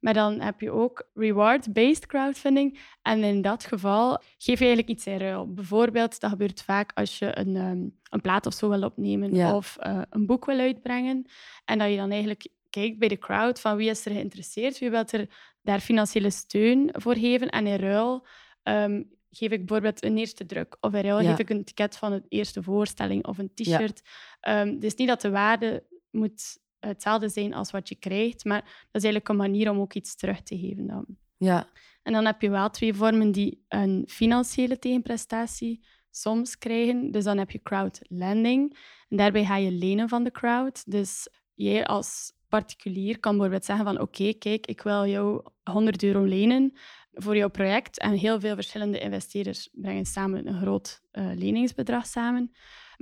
Maar 0.00 0.14
dan 0.14 0.40
heb 0.40 0.60
je 0.60 0.70
ook 0.70 1.08
reward-based 1.14 2.06
crowdfunding. 2.06 2.78
En 3.02 3.22
in 3.24 3.42
dat 3.42 3.64
geval 3.64 4.22
geef 4.38 4.58
je 4.58 4.64
eigenlijk 4.64 4.88
iets 4.88 5.06
in 5.06 5.16
ruil. 5.18 5.52
Bijvoorbeeld, 5.52 6.20
dat 6.20 6.30
gebeurt 6.30 6.62
vaak 6.62 6.90
als 6.94 7.18
je 7.18 7.38
een, 7.38 7.56
ehm, 7.56 7.86
een 8.10 8.20
plaat 8.22 8.46
of 8.46 8.54
zo 8.54 8.68
wil 8.68 8.82
opnemen 8.82 9.34
Ja. 9.34 9.56
of 9.56 9.76
eh, 9.76 10.02
een 10.10 10.26
boek 10.26 10.44
wil 10.44 10.58
uitbrengen. 10.58 11.26
En 11.64 11.78
dat 11.78 11.90
je 11.90 11.96
dan 11.96 12.10
eigenlijk 12.10 12.46
kijkt 12.70 12.98
bij 12.98 13.08
de 13.08 13.18
crowd 13.18 13.60
van 13.60 13.76
wie 13.76 13.90
is 13.90 14.06
er 14.06 14.12
geïnteresseerd, 14.12 14.78
wie 14.78 14.90
wil 14.90 15.04
er 15.10 15.28
daar 15.62 15.80
financiële 15.80 16.30
steun 16.30 16.90
voor 16.92 17.14
geven. 17.16 17.48
En 17.50 17.66
in 17.66 17.76
ruil 17.80 18.26
ehm, 18.62 19.02
geef 19.30 19.50
ik 19.50 19.58
bijvoorbeeld 19.66 20.04
een 20.04 20.18
eerste 20.18 20.46
druk. 20.46 20.76
Of 20.80 20.92
in 20.94 21.00
ruil 21.00 21.20
Ja. 21.20 21.28
geef 21.30 21.38
ik 21.38 21.50
een 21.50 21.64
ticket 21.64 21.96
van 21.96 22.12
een 22.12 22.24
eerste 22.28 22.62
voorstelling 22.62 23.26
of 23.26 23.38
een 23.38 23.50
t-shirt. 23.54 24.02
Ehm, 24.40 24.78
dus 24.78 24.94
niet 24.94 25.08
dat 25.08 25.20
de 25.20 25.30
waarde 25.30 25.84
moet 26.12 26.58
hetzelfde 26.78 27.28
zijn 27.28 27.54
als 27.54 27.70
wat 27.70 27.88
je 27.88 27.94
krijgt, 27.94 28.44
maar 28.44 28.60
dat 28.60 29.02
is 29.02 29.02
eigenlijk 29.04 29.28
een 29.28 29.36
manier 29.36 29.70
om 29.70 29.80
ook 29.80 29.94
iets 29.94 30.16
terug 30.16 30.42
te 30.42 30.58
geven 30.58 30.86
dan. 30.86 31.04
Ja. 31.36 31.68
En 32.02 32.12
dan 32.12 32.24
heb 32.24 32.42
je 32.42 32.50
wel 32.50 32.70
twee 32.70 32.94
vormen 32.94 33.32
die 33.32 33.64
een 33.68 34.04
financiële 34.08 34.78
tegenprestatie 34.78 35.84
soms 36.10 36.58
krijgen. 36.58 37.10
Dus 37.10 37.24
dan 37.24 37.38
heb 37.38 37.50
je 37.50 37.62
crowdlending. 37.62 38.78
En 39.08 39.16
daarbij 39.16 39.44
ga 39.44 39.56
je 39.56 39.70
lenen 39.70 40.08
van 40.08 40.24
de 40.24 40.30
crowd. 40.30 40.90
Dus 40.90 41.28
jij 41.54 41.86
als 41.86 42.32
particulier 42.48 43.18
kan 43.18 43.32
bijvoorbeeld 43.32 43.64
zeggen 43.64 43.84
van 43.84 44.00
oké, 44.00 44.32
kijk, 44.32 44.66
ik 44.66 44.82
wil 44.82 45.06
jou 45.06 45.42
100 45.62 46.02
euro 46.02 46.22
lenen 46.22 46.72
voor 47.12 47.36
jouw 47.36 47.48
project. 47.48 47.98
En 47.98 48.12
heel 48.12 48.40
veel 48.40 48.54
verschillende 48.54 48.98
investeerders 48.98 49.68
brengen 49.72 50.04
samen 50.04 50.46
een 50.46 50.60
groot 50.60 51.02
eh, 51.10 51.30
leningsbedrag 51.34 52.06
samen. 52.06 52.52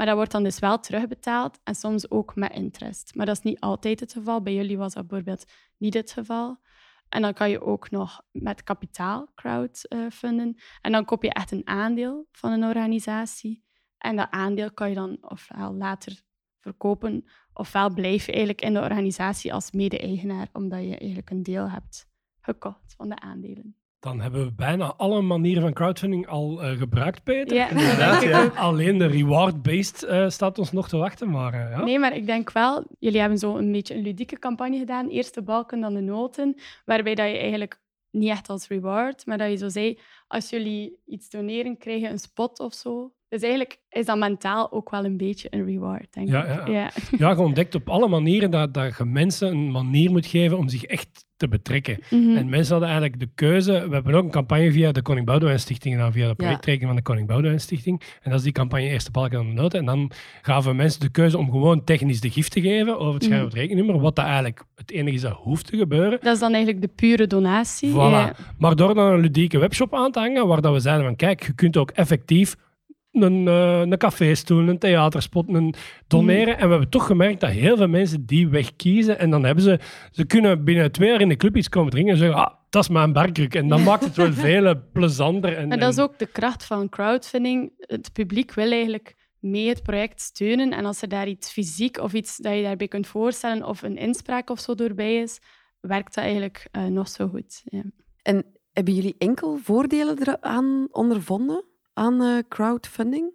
Maar 0.01 0.09
dat 0.09 0.19
wordt 0.19 0.33
dan 0.33 0.43
dus 0.43 0.59
wel 0.59 0.81
terugbetaald 0.81 1.61
en 1.65 1.75
soms 1.75 2.11
ook 2.11 2.35
met 2.35 2.53
interest. 2.53 3.15
Maar 3.15 3.27
dat 3.27 3.37
is 3.37 3.43
niet 3.43 3.61
altijd 3.61 4.01
het 4.01 4.13
geval. 4.13 4.43
Bij 4.43 4.55
jullie 4.55 4.79
was 4.79 4.95
dat 4.95 5.07
bijvoorbeeld 5.07 5.53
niet 5.77 5.95
het 5.95 6.13
geval. 6.13 6.61
En 7.09 7.23
dan 7.23 7.33
kan 7.33 7.51
je 7.51 7.63
ook 7.63 7.91
nog 7.91 8.23
met 8.31 8.63
kapitaal 8.63 9.33
crowdfunden. 9.35 10.57
en 10.81 10.93
dan 10.93 11.05
koop 11.05 11.23
je 11.23 11.33
echt 11.33 11.51
een 11.51 11.67
aandeel 11.67 12.29
van 12.33 12.53
een 12.53 12.65
organisatie. 12.65 13.65
En 13.99 14.17
dat 14.17 14.31
aandeel 14.31 14.73
kan 14.73 14.89
je 14.89 14.95
dan 14.95 15.19
ofwel 15.21 15.75
later 15.75 16.23
verkopen, 16.61 17.25
ofwel 17.53 17.95
blijf 17.95 18.27
je 18.27 18.33
eigenlijk 18.33 18.63
in 18.63 18.75
de 18.75 18.81
organisatie 18.81 19.55
als 19.55 19.71
mede-eigenaar, 19.71 20.49
omdat 20.53 20.83
je 20.83 20.99
eigenlijk 20.99 21.31
een 21.31 21.43
deel 21.43 21.71
hebt 21.71 22.09
gekocht 22.41 22.95
van 22.97 23.09
de 23.09 23.19
aandelen. 23.19 23.80
Dan 24.01 24.21
hebben 24.21 24.45
we 24.45 24.53
bijna 24.53 24.95
alle 24.97 25.21
manieren 25.21 25.63
van 25.63 25.73
crowdfunding 25.73 26.27
al 26.27 26.63
eh, 26.63 26.79
gebruikt, 26.79 27.23
Peter. 27.23 27.57
Ja, 27.57 27.69
Inderdaad, 27.71 28.23
ja. 28.33 28.47
Alleen 28.47 28.99
de 28.99 29.07
reward-based 29.07 30.03
eh, 30.03 30.29
staat 30.29 30.59
ons 30.59 30.73
nog 30.73 30.89
te 30.89 30.97
wachten, 30.97 31.31
maar 31.31 31.53
eh, 31.55 31.71
ja. 31.71 31.85
Nee, 31.85 31.99
maar 31.99 32.17
ik 32.17 32.27
denk 32.27 32.53
wel, 32.53 32.85
jullie 32.99 33.21
hebben 33.21 33.39
zo 33.39 33.57
een 33.57 33.73
beetje 33.73 33.95
een 33.95 34.03
ludieke 34.03 34.39
campagne 34.39 34.79
gedaan. 34.79 35.09
Eerst 35.09 35.35
de 35.35 35.43
balken, 35.43 35.81
dan 35.81 35.95
de 35.95 36.01
noten. 36.01 36.55
Waarbij 36.85 37.15
dat 37.15 37.27
je 37.31 37.39
eigenlijk 37.39 37.81
niet 38.11 38.29
echt 38.29 38.49
als 38.49 38.69
reward, 38.69 39.27
maar 39.27 39.39
dat 39.39 39.51
je 39.51 39.57
zo 39.57 39.69
zei, 39.69 39.99
als 40.27 40.51
jullie 40.51 40.99
iets 41.07 41.29
doneren, 41.31 41.79
krijg 41.79 42.01
je 42.01 42.09
een 42.09 42.19
spot 42.19 42.61
of 42.61 42.75
zo. 42.75 43.13
Dus 43.29 43.43
eigenlijk 43.43 43.81
is 43.89 44.07
dat 44.07 44.19
mentaal 44.19 44.73
ook 44.73 44.91
wel 44.91 45.05
een 45.05 45.17
beetje 45.17 45.49
een 45.51 45.65
reward, 45.65 46.13
denk 46.13 46.29
Ja, 46.29 46.45
ik. 46.45 46.67
ja. 46.67 46.73
ja. 46.73 46.91
ja, 47.19 47.31
je 47.31 47.39
ontdekt 47.39 47.75
op 47.75 47.89
alle 47.89 48.09
manieren 48.09 48.51
dat, 48.51 48.75
dat 48.75 48.97
je 48.97 49.05
mensen 49.05 49.49
een 49.49 49.71
manier 49.71 50.11
moet 50.11 50.27
geven 50.27 50.59
om 50.59 50.69
zich 50.69 50.85
echt 50.85 51.29
te 51.41 51.49
betrekken. 51.49 51.99
Mhm. 52.11 52.37
En 52.37 52.49
mensen 52.49 52.73
hadden 52.73 52.91
eigenlijk 52.91 53.21
de 53.21 53.29
keuze. 53.35 53.73
We 53.89 53.95
hebben 53.95 54.15
ook 54.15 54.25
een 54.25 54.31
campagne 54.31 54.73
via 54.73 54.93
de 54.93 55.03
Koning 55.03 55.27
Boudewijn 55.27 55.61
Stichting 55.61 55.95
gedaan, 55.95 56.13
via 56.13 56.29
de 56.29 56.35
projectrekening 56.35 56.87
van 56.87 56.97
de 56.97 57.03
Koning 57.03 57.27
Boudewijn 57.27 57.61
Stichting. 57.61 58.03
En 58.23 58.31
dat 58.31 58.39
is 58.39 58.45
die 58.45 58.53
campagne 58.53 58.89
Eerste 58.89 59.11
Balken 59.11 59.39
aan 59.39 59.47
de 59.47 59.53
Noten. 59.53 59.79
En 59.79 59.85
dan 59.85 60.11
gaven 60.43 60.77
mensen 60.77 61.01
de 61.01 61.09
keuze 61.09 61.39
om 61.39 61.51
gewoon 61.51 61.85
technisch 61.85 62.21
de 62.21 62.31
gift 62.31 62.53
te 62.53 62.61
geven 62.61 62.99
over 62.99 63.15
het 63.15 63.25
scherm 63.25 63.41
op 63.41 63.47
het 63.47 63.55
rekeningnummer, 63.55 64.03
wat 64.03 64.17
dat 64.17 64.25
eigenlijk 64.25 64.65
het 64.75 64.91
enige 64.91 65.17
is 65.17 65.21
dat 65.23 65.33
hoeft 65.33 65.67
te 65.67 65.77
gebeuren. 65.77 66.19
Dat 66.21 66.35
is 66.35 66.41
dan 66.41 66.53
eigenlijk 66.53 66.83
de 66.83 66.93
pure 66.95 67.27
donatie. 67.27 67.91
Voilà. 67.91 67.95
Ja. 67.95 68.35
Maar 68.59 68.77
door 68.77 68.95
dan 68.95 69.13
een 69.13 69.21
ludieke 69.21 69.59
webshop 69.59 69.95
aan 69.95 70.13
te 70.13 70.19
hangen, 70.19 70.47
waar 70.47 70.61
dat 70.61 70.73
we 70.73 70.81
zeiden 70.81 71.05
van 71.05 71.17
kijk, 71.17 71.47
je 71.47 71.53
kunt 71.53 71.77
ook 71.77 71.91
effectief 71.91 72.57
een, 73.13 73.49
eh 73.49 73.81
een 73.81 73.99
caféstoel, 73.99 74.69
een 74.69 74.79
theaterspot, 74.79 75.49
een 75.49 75.75
doneren. 76.07 76.59
En 76.59 76.65
we 76.65 76.71
hebben 76.71 76.89
toch 76.91 77.07
gemerkt 77.07 77.41
dat 77.41 77.51
heel 77.51 77.77
veel 77.77 77.89
mensen 77.89 78.27
die 78.27 78.49
weg 78.49 78.77
kiezen. 78.77 79.19
En 79.19 79.31
dan 79.31 79.45
hebben 79.45 79.65
ze, 79.65 79.79
ze 80.11 80.25
kunnen 80.25 80.65
binnen 80.65 80.93
twee 80.93 81.09
jaar 81.11 81.21
in 81.21 81.29
de 81.29 81.37
club 81.37 81.57
iets 81.57 81.69
komen 81.69 81.91
drinken 81.91 82.13
en 82.13 82.19
zeggen, 82.19 82.39
ah, 82.39 82.55
dat 82.71 82.83
is 82.83 82.89
mijn 82.89 83.13
barkruk. 83.13 83.55
En 83.55 83.69
dan 83.69 83.83
maakt 83.83 84.05
het 84.05 84.17
wel 84.17 84.33
veel 84.47 84.75
plezanter. 84.93 85.57
En, 85.57 85.69
Maar 85.69 85.79
dat 85.79 85.91
is 85.93 85.97
en- 85.99 86.03
ook 86.03 86.19
de 86.19 86.27
kracht 86.27 86.65
van 86.65 86.89
crowdfunding. 86.89 87.73
Het 87.79 88.13
publiek 88.13 88.55
wil 88.55 88.71
eigenlijk 88.71 89.17
mee 89.39 89.69
het 89.69 89.83
project 89.83 90.21
steunen. 90.21 90.73
En 90.73 90.85
als 90.85 91.03
er 91.03 91.09
daar 91.09 91.29
iets 91.29 91.51
fysiek 91.53 91.99
of 91.99 92.13
iets 92.13 92.37
dat 92.37 92.55
je 92.55 92.63
daarbij 92.63 92.89
kunt 92.89 93.07
voorstellen 93.07 93.67
of 93.67 93.83
een 93.83 93.97
inspraak 93.97 94.51
of 94.51 94.61
zo 94.61 94.75
doorbij 94.75 95.17
is, 95.17 95.39
werkt 95.81 96.15
dat 96.15 96.25
eigenlijk 96.25 96.69
eh, 96.71 96.85
nog 96.85 97.09
zo 97.09 97.29
goed. 97.29 97.63
Ja. 97.65 97.83
En 98.23 98.45
hebben 98.73 98.95
jullie 98.95 99.15
enkel 99.19 99.57
voordelen 99.63 100.19
eraan 100.23 100.89
ondervonden? 100.91 101.65
Aan 101.95 102.23
eh, 102.23 102.39
crowdfunding? 102.49 103.33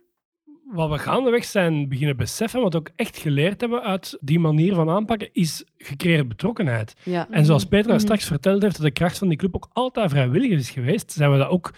Wat 0.71 0.89
we 0.89 0.97
gaandeweg 0.97 1.45
zijn 1.45 1.89
beginnen 1.89 2.17
beseffen, 2.17 2.61
wat 2.61 2.73
we 2.73 2.79
ook 2.79 2.89
echt 2.95 3.17
geleerd 3.17 3.61
hebben 3.61 3.81
uit 3.81 4.17
die 4.21 4.39
manier 4.39 4.73
van 4.73 4.89
aanpakken, 4.89 5.29
is 5.33 5.63
gecreëerde 5.77 6.25
betrokkenheid. 6.25 6.93
Ja. 7.03 7.27
En 7.29 7.45
zoals 7.45 7.63
Peter 7.65 7.83
daar 7.87 7.95
Mhm. 7.95 8.03
straks 8.05 8.25
verteld 8.25 8.61
heeft, 8.61 8.75
dat 8.75 8.85
de 8.85 8.91
kracht 8.91 9.17
van 9.17 9.27
die 9.27 9.37
club 9.37 9.55
ook 9.55 9.69
altijd 9.73 10.09
vrijwillig 10.09 10.49
is 10.51 10.69
geweest, 10.69 11.11
zijn 11.11 11.31
we 11.31 11.37
daar 11.37 11.49
ook 11.49 11.73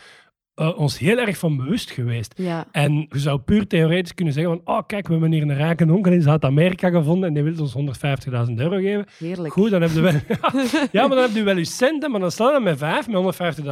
eh, 0.57 0.77
ons 0.79 0.99
heel 0.99 1.17
erg 1.17 1.37
van 1.37 1.57
bewust 1.57 1.91
geweest. 1.91 2.33
Ja. 2.37 2.67
En 2.71 2.93
je 2.93 3.19
zou 3.19 3.39
puur 3.39 3.67
theoretisch 3.67 4.13
kunnen 4.13 4.33
zeggen 4.33 4.53
van, 4.63 4.75
oh 4.75 4.81
kijk, 4.87 5.05
we 5.07 5.11
hebben 5.11 5.31
hier 5.31 5.41
een 5.41 5.55
rijke 5.55 5.93
onkel 5.93 6.11
in 6.11 6.21
Zuid-Amerika 6.21 6.89
gevonden 6.89 7.27
en 7.27 7.33
die 7.33 7.43
wil 7.43 7.61
ons 7.61 7.73
150.000 7.73 8.59
euro 8.59 8.75
geven. 8.77 9.05
Heerlijk. 9.17 9.53
Goed, 9.53 9.69
dan 9.71 9.81
heb 9.81 9.91
je 9.91 10.01
wel... 10.01 10.11
ja, 10.91 11.07
maar 11.07 11.15
dan 11.17 11.25
heb 11.25 11.35
je 11.35 11.43
wel 11.43 11.57
je 11.57 11.65
centen, 11.65 12.11
maar 12.11 12.19
dan 12.19 12.31
staat 12.31 12.53
je 12.57 12.59
met 12.63 12.77
vijf, 12.77 13.07
met 13.07 13.15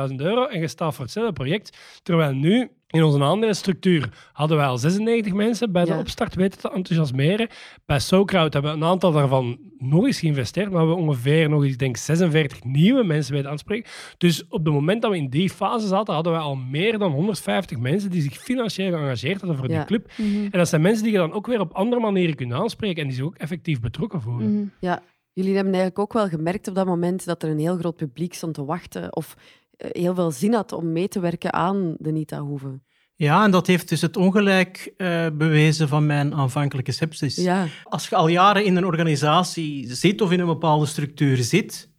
150.000 0.09 0.15
euro 0.15 0.45
en 0.45 0.59
je 0.59 0.67
staat 0.67 0.95
voor 0.95 1.03
hetzelfde 1.03 1.33
project. 1.33 1.77
Terwijl 2.03 2.33
nu 2.33 2.69
In 2.95 3.03
onze 3.03 3.23
aandelenstructuur 3.23 4.09
hadden 4.33 4.57
wij 4.57 4.65
al 4.65 4.77
96 4.77 5.33
mensen 5.33 5.71
bij 5.71 5.83
de 5.85 5.91
Ja. 5.91 5.99
opstart 5.99 6.35
weten 6.35 6.59
te 6.59 6.71
enthousiasmeren. 6.71 7.47
Bij 7.85 7.99
SoCrowd 7.99 8.53
hebben 8.53 8.71
we 8.71 8.77
een 8.77 8.83
aantal 8.91 9.11
daarvan 9.11 9.57
nog 9.77 10.05
eens 10.05 10.19
geïnvesteerd, 10.19 10.71
maar 10.71 10.81
we 10.81 10.87
hebben 10.87 11.05
ongeveer 11.07 11.49
nog 11.49 11.63
eens, 11.63 11.71
ik 11.73 11.79
denk 11.79 11.97
46 11.97 12.63
nieuwe 12.63 13.03
mensen 13.03 13.33
weten 13.33 13.49
aanspreken. 13.49 13.91
Dus 14.17 14.43
op 14.47 14.65
het 14.65 14.73
moment 14.73 15.01
dat 15.01 15.11
we 15.11 15.17
in 15.17 15.29
die 15.29 15.49
fase 15.49 15.87
zaten, 15.87 16.13
hadden 16.13 16.33
we 16.33 16.39
al 16.39 16.55
meer 16.55 16.97
dan 16.97 17.11
150 17.11 17.77
mensen 17.79 18.09
die 18.09 18.21
zich 18.21 18.37
financieel 18.37 18.91
geëngageerd 18.91 19.39
hadden 19.41 19.57
voor 19.57 19.69
Ja. 19.69 19.77
die 19.77 19.85
club. 19.85 20.09
En 20.51 20.59
dat 20.59 20.67
zijn 20.69 20.81
mensen 20.81 21.03
die 21.03 21.11
je 21.11 21.17
dan 21.17 21.33
ook 21.33 21.47
weer 21.47 21.59
op 21.59 21.73
andere 21.73 22.01
manieren 22.01 22.35
kunt 22.35 22.53
aanspreken 22.53 23.01
en 23.01 23.07
die 23.07 23.17
zich 23.17 23.25
ook 23.25 23.35
effectief 23.37 23.79
betrokken 23.79 24.21
voelen. 24.21 24.53
Mhm. 24.53 24.65
Ja, 24.79 25.01
jullie 25.33 25.55
hebben 25.55 25.73
eigenlijk 25.73 25.99
ook 25.99 26.13
wel 26.13 26.27
gemerkt 26.27 26.67
op 26.67 26.75
dat 26.75 26.85
moment 26.85 27.25
dat 27.25 27.43
er 27.43 27.49
een 27.49 27.59
heel 27.59 27.77
groot 27.77 27.95
publiek 27.95 28.33
stond 28.33 28.53
te 28.53 28.65
wachten 28.65 29.15
of 29.15 29.35
heel 29.77 30.15
veel 30.15 30.31
zin 30.31 30.53
had 30.53 30.71
om 30.71 30.91
mee 30.91 31.07
te 31.07 31.19
werken 31.19 31.53
aan 31.53 31.95
de 31.97 32.11
Nita-hoeve. 32.11 32.79
Ja, 33.15 33.43
en 33.43 33.51
dat 33.51 33.67
heeft 33.67 33.89
dus 33.89 34.01
het 34.01 34.17
ongelijk 34.17 34.93
eh, 34.97 35.27
bewezen 35.33 35.87
van 35.87 36.05
mijn 36.05 36.33
aanvankelijke 36.33 36.91
sepsis. 36.91 37.35
Ja, 37.35 37.67
Als 37.83 38.07
je 38.07 38.15
al 38.15 38.27
jaren 38.27 38.65
in 38.65 38.75
een 38.75 38.85
organisatie 38.85 39.93
zit 39.93 40.21
of 40.21 40.31
in 40.31 40.39
een 40.39 40.45
bepaalde 40.45 40.85
structuur 40.85 41.37
zit, 41.37 41.91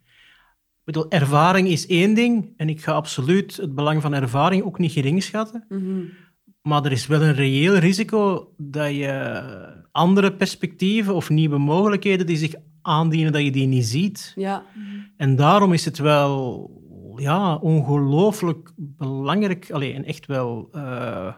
bedoel, 0.85 1.11
ervaring 1.11 1.69
is 1.69 1.87
één 1.87 2.15
ding 2.15 2.53
en 2.57 2.69
ik 2.69 2.81
ga 2.83 2.93
absoluut 2.93 3.57
het 3.57 3.75
belang 3.75 4.03
van 4.03 4.15
ervaring 4.15 4.65
ook 4.65 4.79
niet 4.79 4.93
gering 4.93 5.23
schatten. 5.23 5.65
Mhm. 5.69 6.01
Maar 6.62 6.85
er 6.85 6.93
is 6.93 7.07
wel 7.07 7.23
een 7.23 7.35
reëel 7.35 7.77
risico 7.77 8.53
dat 8.57 8.91
je 8.91 9.43
andere 9.93 10.33
perspectieven 10.33 11.15
of 11.15 11.31
nieuwe 11.31 11.59
mogelijkheden 11.59 12.27
die 12.27 12.37
zich 12.37 12.55
aandienen, 12.83 13.33
dat 13.33 13.43
je 13.43 13.51
die 13.51 13.67
niet 13.67 13.87
ziet. 13.87 14.33
ja. 14.35 14.65
En 15.17 15.37
daarom 15.37 15.73
is 15.73 15.85
het 15.85 15.99
wel 15.99 16.71
ja, 17.21 17.57
ongelooflijk 17.57 18.71
belangrijk 18.77 19.71
allee, 19.71 19.93
en 19.93 20.05
echt 20.05 20.27
wel 20.27 20.69
eh, 20.73 21.33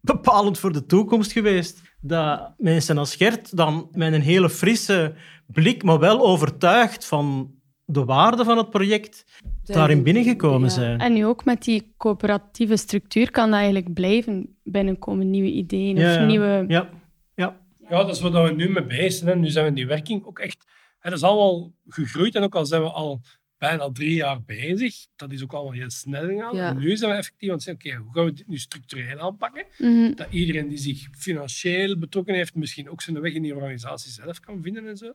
bepalend 0.00 0.58
voor 0.58 0.72
de 0.72 0.86
toekomst 0.86 1.32
geweest 1.32 1.82
dat 2.00 2.52
mensen 2.58 2.98
als 2.98 3.14
Gert 3.16 3.56
dan 3.56 3.88
met 3.92 4.12
een 4.12 4.20
hele 4.20 4.50
frisse 4.50 5.14
blik, 5.46 5.82
maar 5.82 5.98
wel 5.98 6.20
overtuigd 6.20 7.06
van 7.06 7.50
de 7.84 8.04
waarde 8.04 8.44
van 8.44 8.56
het 8.56 8.70
project, 8.70 9.24
daarin 9.64 10.02
binnengekomen 10.02 10.68
Ja. 10.68 10.74
zijn. 10.74 11.00
En 11.00 11.12
nu 11.12 11.26
ook 11.26 11.44
met 11.44 11.62
die 11.62 11.94
coöperatieve 11.96 12.76
structuur 12.76 13.30
kan 13.30 13.44
dat 13.50 13.54
eigenlijk 13.58 13.92
blijven 13.94 14.56
binnenkomen, 14.62 15.30
nieuwe 15.30 15.50
ideeën 15.50 15.96
Ja, 15.96 16.10
of 16.10 16.14
ja. 16.16 16.24
nieuwe... 16.26 16.64
Ja, 16.68 16.88
ja. 17.34 17.56
Ja, 17.88 17.96
dat 18.04 18.08
is 18.14 18.20
wat 18.20 18.32
we 18.32 18.52
nu 18.54 18.68
mee 18.70 18.84
bezig 18.86 19.12
zijn. 19.24 19.40
Nu 19.40 19.48
zijn 19.48 19.64
we 19.64 19.70
in 19.70 19.76
die 19.76 19.86
werking 19.86 20.24
ook 20.24 20.38
echt... 20.38 20.64
hè, 20.98 21.10
Dat 21.10 21.18
is 21.18 21.24
allemaal 21.24 21.72
gegroeid 21.88 22.34
en 22.34 22.42
ook 22.42 22.54
al 22.54 22.66
zijn 22.66 22.82
we 22.82 22.88
al 22.90 23.20
bijna 23.58 23.90
drie 23.92 24.14
jaar 24.14 24.42
bezig, 24.42 24.94
dat 25.16 25.32
is 25.32 25.42
ook 25.42 25.52
allemaal 25.52 25.72
heel 25.72 25.90
snel 25.90 26.26
gegaan. 26.26 26.56
Ja. 26.56 26.68
En 26.68 26.78
nu 26.78 26.96
zijn 26.96 27.10
we 27.10 27.16
effectief 27.16 27.48
aan 27.48 27.54
het 27.54 27.64
zeggen, 27.64 27.90
oké, 27.90 27.96
hoe 28.02 28.12
gaan 28.14 28.24
we 28.24 28.32
dit 28.32 28.48
nu 28.48 28.58
structureel 28.58 29.18
aanpakken? 29.20 29.64
Mhm. 29.78 30.14
Dat 30.14 30.26
iedereen 30.30 30.68
die 30.68 30.78
zich 30.78 31.08
financieel 31.12 31.98
betrokken 31.98 32.34
heeft, 32.34 32.54
misschien 32.54 32.90
ook 32.90 33.02
zijn 33.02 33.20
weg 33.20 33.32
in 33.32 33.42
die 33.42 33.54
organisatie 33.54 34.10
zelf 34.10 34.40
kan 34.40 34.62
vinden 34.62 34.86
en 34.88 34.96
zo. 34.96 35.12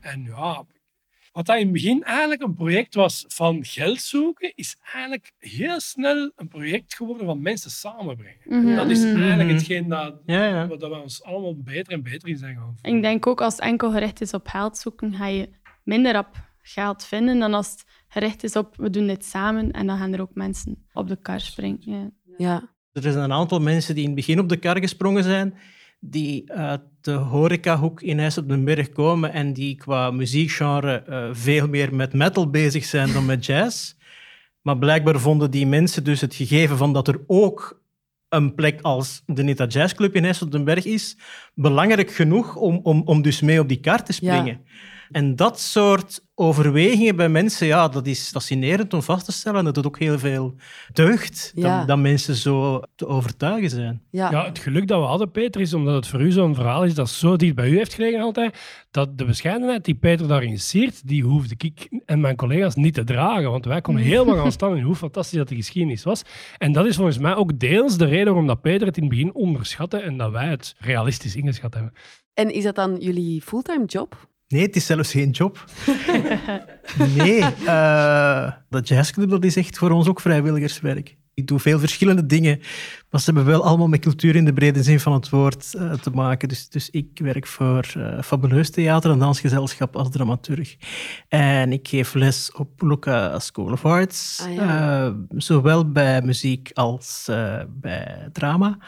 En 0.00 0.22
ja, 0.24 0.64
wat 1.32 1.46
dat 1.46 1.56
in 1.56 1.62
het 1.62 1.72
begin 1.72 2.02
eigenlijk 2.02 2.42
een 2.42 2.54
project 2.54 2.94
was 2.94 3.24
van 3.28 3.64
geld 3.64 4.00
zoeken, 4.00 4.52
is 4.54 4.76
eigenlijk 4.92 5.32
heel 5.38 5.80
snel 5.80 6.32
een 6.36 6.48
project 6.48 6.94
geworden 6.94 7.26
van 7.26 7.42
mensen 7.42 7.70
samenbrengen. 7.70 8.38
Mhm. 8.44 8.74
Dat 8.74 8.90
is 8.90 8.98
Mhm. 9.04 9.20
eigenlijk 9.20 9.50
hetgeen 9.50 9.88
dat, 9.88 10.20
ja, 10.26 10.46
ja. 10.46 10.66
waar 10.68 10.78
dat 10.78 10.90
we 10.90 10.96
ons 11.00 11.22
allemaal 11.22 11.56
beter 11.62 11.92
en 11.92 12.02
beter 12.02 12.28
in 12.28 12.36
zijn 12.36 12.54
gaan 12.56 12.74
voelen. 12.76 12.96
Ik 12.96 13.02
denk 13.02 13.26
ook 13.26 13.40
als 13.40 13.54
het 13.54 13.62
enkel 13.64 13.90
gericht 13.92 14.20
is 14.20 14.34
op 14.34 14.46
geld 14.48 14.78
zoeken, 14.78 15.14
ga 15.14 15.26
je 15.26 15.48
minder 15.82 16.18
op 16.18 16.52
geld 16.66 17.04
vinden 17.04 17.38
dan 17.38 17.54
als 17.54 17.70
het 17.70 17.84
gericht 18.08 18.44
is 18.44 18.56
op 18.56 18.76
we 18.76 18.90
doen 18.90 19.06
dit 19.06 19.24
samen 19.24 19.70
en 19.70 19.86
dan 19.86 19.98
gaan 19.98 20.12
er 20.12 20.20
ook 20.20 20.34
mensen 20.34 20.86
op 20.92 21.08
de 21.08 21.16
kar 21.16 21.40
springen. 21.40 21.80
Ja. 21.80 22.08
Ja, 22.36 22.62
Er 22.92 23.02
zijn 23.02 23.24
een 23.24 23.32
aantal 23.32 23.60
mensen 23.60 23.94
die 23.94 24.02
in 24.02 24.10
het 24.10 24.18
begin 24.18 24.38
op 24.38 24.48
de 24.48 24.56
kar 24.56 24.78
gesprongen 24.78 25.22
zijn, 25.22 25.54
die 26.00 26.52
uit 26.52 26.82
de 27.00 27.12
horecahoek 27.12 28.02
in 28.02 28.18
IJs 28.18 28.38
op 28.38 28.48
den 28.48 28.64
Berg 28.64 28.88
komen 28.92 29.32
en 29.32 29.52
die 29.52 29.74
qua 29.74 30.10
muziekgenre 30.10 31.02
eh, 31.02 31.28
veel 31.32 31.68
meer 31.68 31.94
met 31.94 32.12
metal 32.12 32.50
bezig 32.50 32.84
zijn 32.84 33.12
dan 33.12 33.26
met 33.26 33.46
jazz. 33.46 33.94
Maar 34.62 34.78
blijkbaar 34.78 35.20
vonden 35.20 35.50
die 35.50 35.66
mensen 35.66 36.04
dus 36.04 36.20
het 36.20 36.34
gegeven 36.34 36.76
van 36.76 36.92
dat 36.92 37.08
er 37.08 37.20
ook 37.26 37.82
een 38.28 38.54
plek 38.54 38.80
als 38.80 39.22
de 39.26 39.42
Nita 39.42 39.66
Jazz 39.66 39.94
Club 39.94 40.14
in 40.14 40.24
IJs 40.24 40.42
op 40.42 40.52
den 40.52 40.64
Berg 40.64 40.84
is, 40.84 41.16
belangrijk 41.54 42.10
genoeg 42.10 42.56
om, 42.56 42.80
om, 42.82 43.02
om 43.04 43.22
dus 43.22 43.40
mee 43.40 43.60
op 43.60 43.68
die 43.68 43.80
kar 43.80 44.04
te 44.04 44.12
springen. 44.12 44.60
En 45.14 45.36
dat 45.36 45.60
soort 45.60 46.22
overwegingen 46.34 47.16
bij 47.16 47.28
mensen, 47.28 47.66
ja, 47.66 47.88
dat 47.88 48.06
is 48.06 48.28
fascinerend 48.30 48.94
om 48.94 49.02
vast 49.02 49.24
te 49.24 49.32
stellen. 49.32 49.64
Dat 49.64 49.76
het 49.76 49.86
ook 49.86 49.98
heel 49.98 50.18
veel 50.18 50.54
deugt 50.92 51.52
Ja. 51.54 51.78
dat, 51.78 51.88
dat 51.88 51.98
mensen 51.98 52.34
zo 52.34 52.80
te 52.94 53.06
overtuigen 53.06 53.70
zijn. 53.70 54.02
ja. 54.10 54.30
Ja, 54.30 54.44
het 54.44 54.58
geluk 54.58 54.86
dat 54.88 55.00
we 55.00 55.06
hadden, 55.06 55.30
Peter, 55.30 55.60
is 55.60 55.74
omdat 55.74 55.94
het 55.94 56.06
voor 56.06 56.20
u 56.20 56.30
zo'n 56.30 56.54
verhaal 56.54 56.84
is 56.84 56.94
dat 56.94 57.08
zo 57.10 57.36
dicht 57.36 57.54
bij 57.54 57.68
u 57.68 57.76
heeft 57.76 57.94
gelegen 57.94 58.20
altijd, 58.20 58.58
dat 58.90 59.18
de 59.18 59.24
bescheidenheid 59.24 59.84
die 59.84 59.94
Peter 59.94 60.28
daarin 60.28 60.58
siert, 60.58 61.08
die 61.08 61.22
hoefde 61.22 61.54
ik 61.58 61.88
en 62.06 62.20
mijn 62.20 62.36
collega's 62.36 62.74
niet 62.74 62.94
te 62.94 63.04
dragen. 63.04 63.50
Want 63.50 63.64
wij 63.64 63.80
konden 63.80 64.04
helemaal 64.12 64.36
gaan 64.36 64.52
staan 64.52 64.76
in 64.76 64.82
hoe 64.82 64.94
fantastisch 64.94 65.38
dat 65.38 65.48
de 65.48 65.54
geschiedenis 65.56 66.02
was. 66.02 66.22
En 66.58 66.72
dat 66.72 66.86
is 66.86 66.96
volgens 66.96 67.18
mij 67.18 67.34
ook 67.34 67.58
deels 67.58 67.96
de 67.98 68.04
reden 68.04 68.26
waarom 68.26 68.46
dat 68.46 68.60
Peter 68.60 68.86
het 68.86 68.96
in 68.96 69.02
het 69.02 69.12
begin 69.12 69.34
onderschatte 69.34 69.96
en 69.98 70.16
dat 70.16 70.30
wij 70.30 70.48
het 70.48 70.74
realistisch 70.78 71.36
ingeschat 71.36 71.74
hebben. 71.74 71.92
En 72.34 72.52
is 72.54 72.64
dat 72.64 72.74
dan 72.74 72.96
jullie 72.98 73.42
fulltime 73.42 73.84
job? 73.84 74.32
Nee, 74.48 74.62
het 74.62 74.76
is 74.76 74.86
zelfs 74.86 75.10
geen 75.10 75.30
job. 75.30 75.64
Nee, 77.16 77.40
eh 77.66 78.52
dat 78.70 78.88
jazzclub 78.88 79.30
dat 79.30 79.44
is 79.44 79.56
echt 79.56 79.78
voor 79.78 79.90
ons 79.90 80.08
ook 80.08 80.20
vrijwilligerswerk. 80.20 81.16
Ik 81.34 81.46
doe 81.46 81.58
veel 81.58 81.78
verschillende 81.78 82.26
dingen, 82.26 82.58
maar 83.10 83.20
ze 83.20 83.26
hebben 83.32 83.44
wel 83.44 83.64
allemaal 83.64 83.86
met 83.88 84.00
cultuur 84.00 84.36
in 84.36 84.44
de 84.44 84.52
brede 84.52 84.82
zin 84.82 85.00
van 85.00 85.12
het 85.12 85.28
woord 85.30 85.74
eh, 85.74 85.92
te 85.92 86.10
maken. 86.10 86.48
Dus, 86.48 86.68
dus 86.68 86.90
ik 86.90 87.06
werk 87.14 87.46
voor 87.46 87.92
eh, 87.96 88.22
Fabuleus 88.22 88.70
Theater, 88.70 89.10
een 89.10 89.18
dansgezelschap 89.18 89.96
als 89.96 90.10
dramaturg. 90.10 90.76
En 91.28 91.72
ik 91.72 91.88
geef 91.88 92.14
les 92.14 92.52
op 92.52 92.82
Luca 92.82 93.38
School 93.38 93.72
of 93.72 93.84
Arts, 93.84 94.42
Ah, 94.46 94.54
ja. 94.54 95.16
zowel 95.28 95.90
bij 95.92 96.22
muziek 96.22 96.70
als 96.74 97.30
bij 97.68 98.28
drama. 98.32 98.78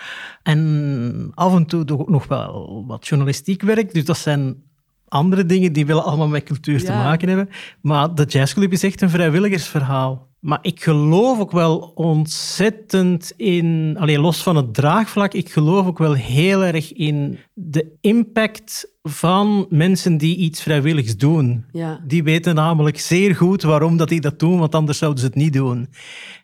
En 0.43 1.31
af 1.35 1.55
en 1.55 1.67
toe 1.67 1.85
doe 1.85 1.97
ik 1.97 2.03
ook 2.03 2.11
nog 2.11 2.27
wel 2.27 2.85
wat 2.87 3.07
journalistiek 3.07 3.63
werk, 3.63 3.95
dus 3.95 4.05
dat 4.05 4.19
zijn 4.19 4.65
andere 5.09 5.47
dingen 5.47 5.73
die 5.73 5.87
willen 5.87 6.05
allemaal 6.05 6.29
met 6.29 6.43
cultuur 6.43 6.85
te 6.85 6.93
maken 6.93 7.29
hebben. 7.29 7.49
Maar 7.81 8.15
de 8.15 8.25
jazzclub 8.25 8.73
is 8.73 8.83
echt 8.83 9.01
een 9.01 9.11
vrijwilligersverhaal. 9.11 10.27
Maar 10.47 10.59
ik 10.63 10.83
geloof 10.83 11.41
ook 11.41 11.51
wel 11.51 11.79
ontzettend 11.95 13.33
in, 13.37 13.97
alleen 13.99 14.21
los 14.21 14.43
van 14.43 14.57
het 14.57 14.75
draagvlak, 14.75 15.33
ik 15.33 15.51
geloof 15.51 15.87
ook 15.87 15.99
wel 15.99 16.13
heel 16.13 16.65
erg 16.65 16.93
in 16.93 17.39
de 17.53 17.97
impact 18.01 18.95
van 19.03 19.67
mensen 19.69 20.17
die 20.17 20.37
iets 20.37 20.63
vrijwilligs 20.63 21.17
doen. 21.17 21.65
Ja. 21.73 22.01
Die 22.07 22.23
weten 22.23 22.55
namelijk 22.55 22.99
zeer 22.99 23.35
goed 23.35 23.63
waarom 23.63 23.97
dat 23.97 24.09
die 24.09 24.21
dat 24.21 24.39
doen, 24.39 24.59
want 24.59 24.75
anders 24.75 24.99
zouden 24.99 25.21
ze 25.21 25.27
het 25.27 25.35
niet 25.35 25.53
doen. 25.53 25.89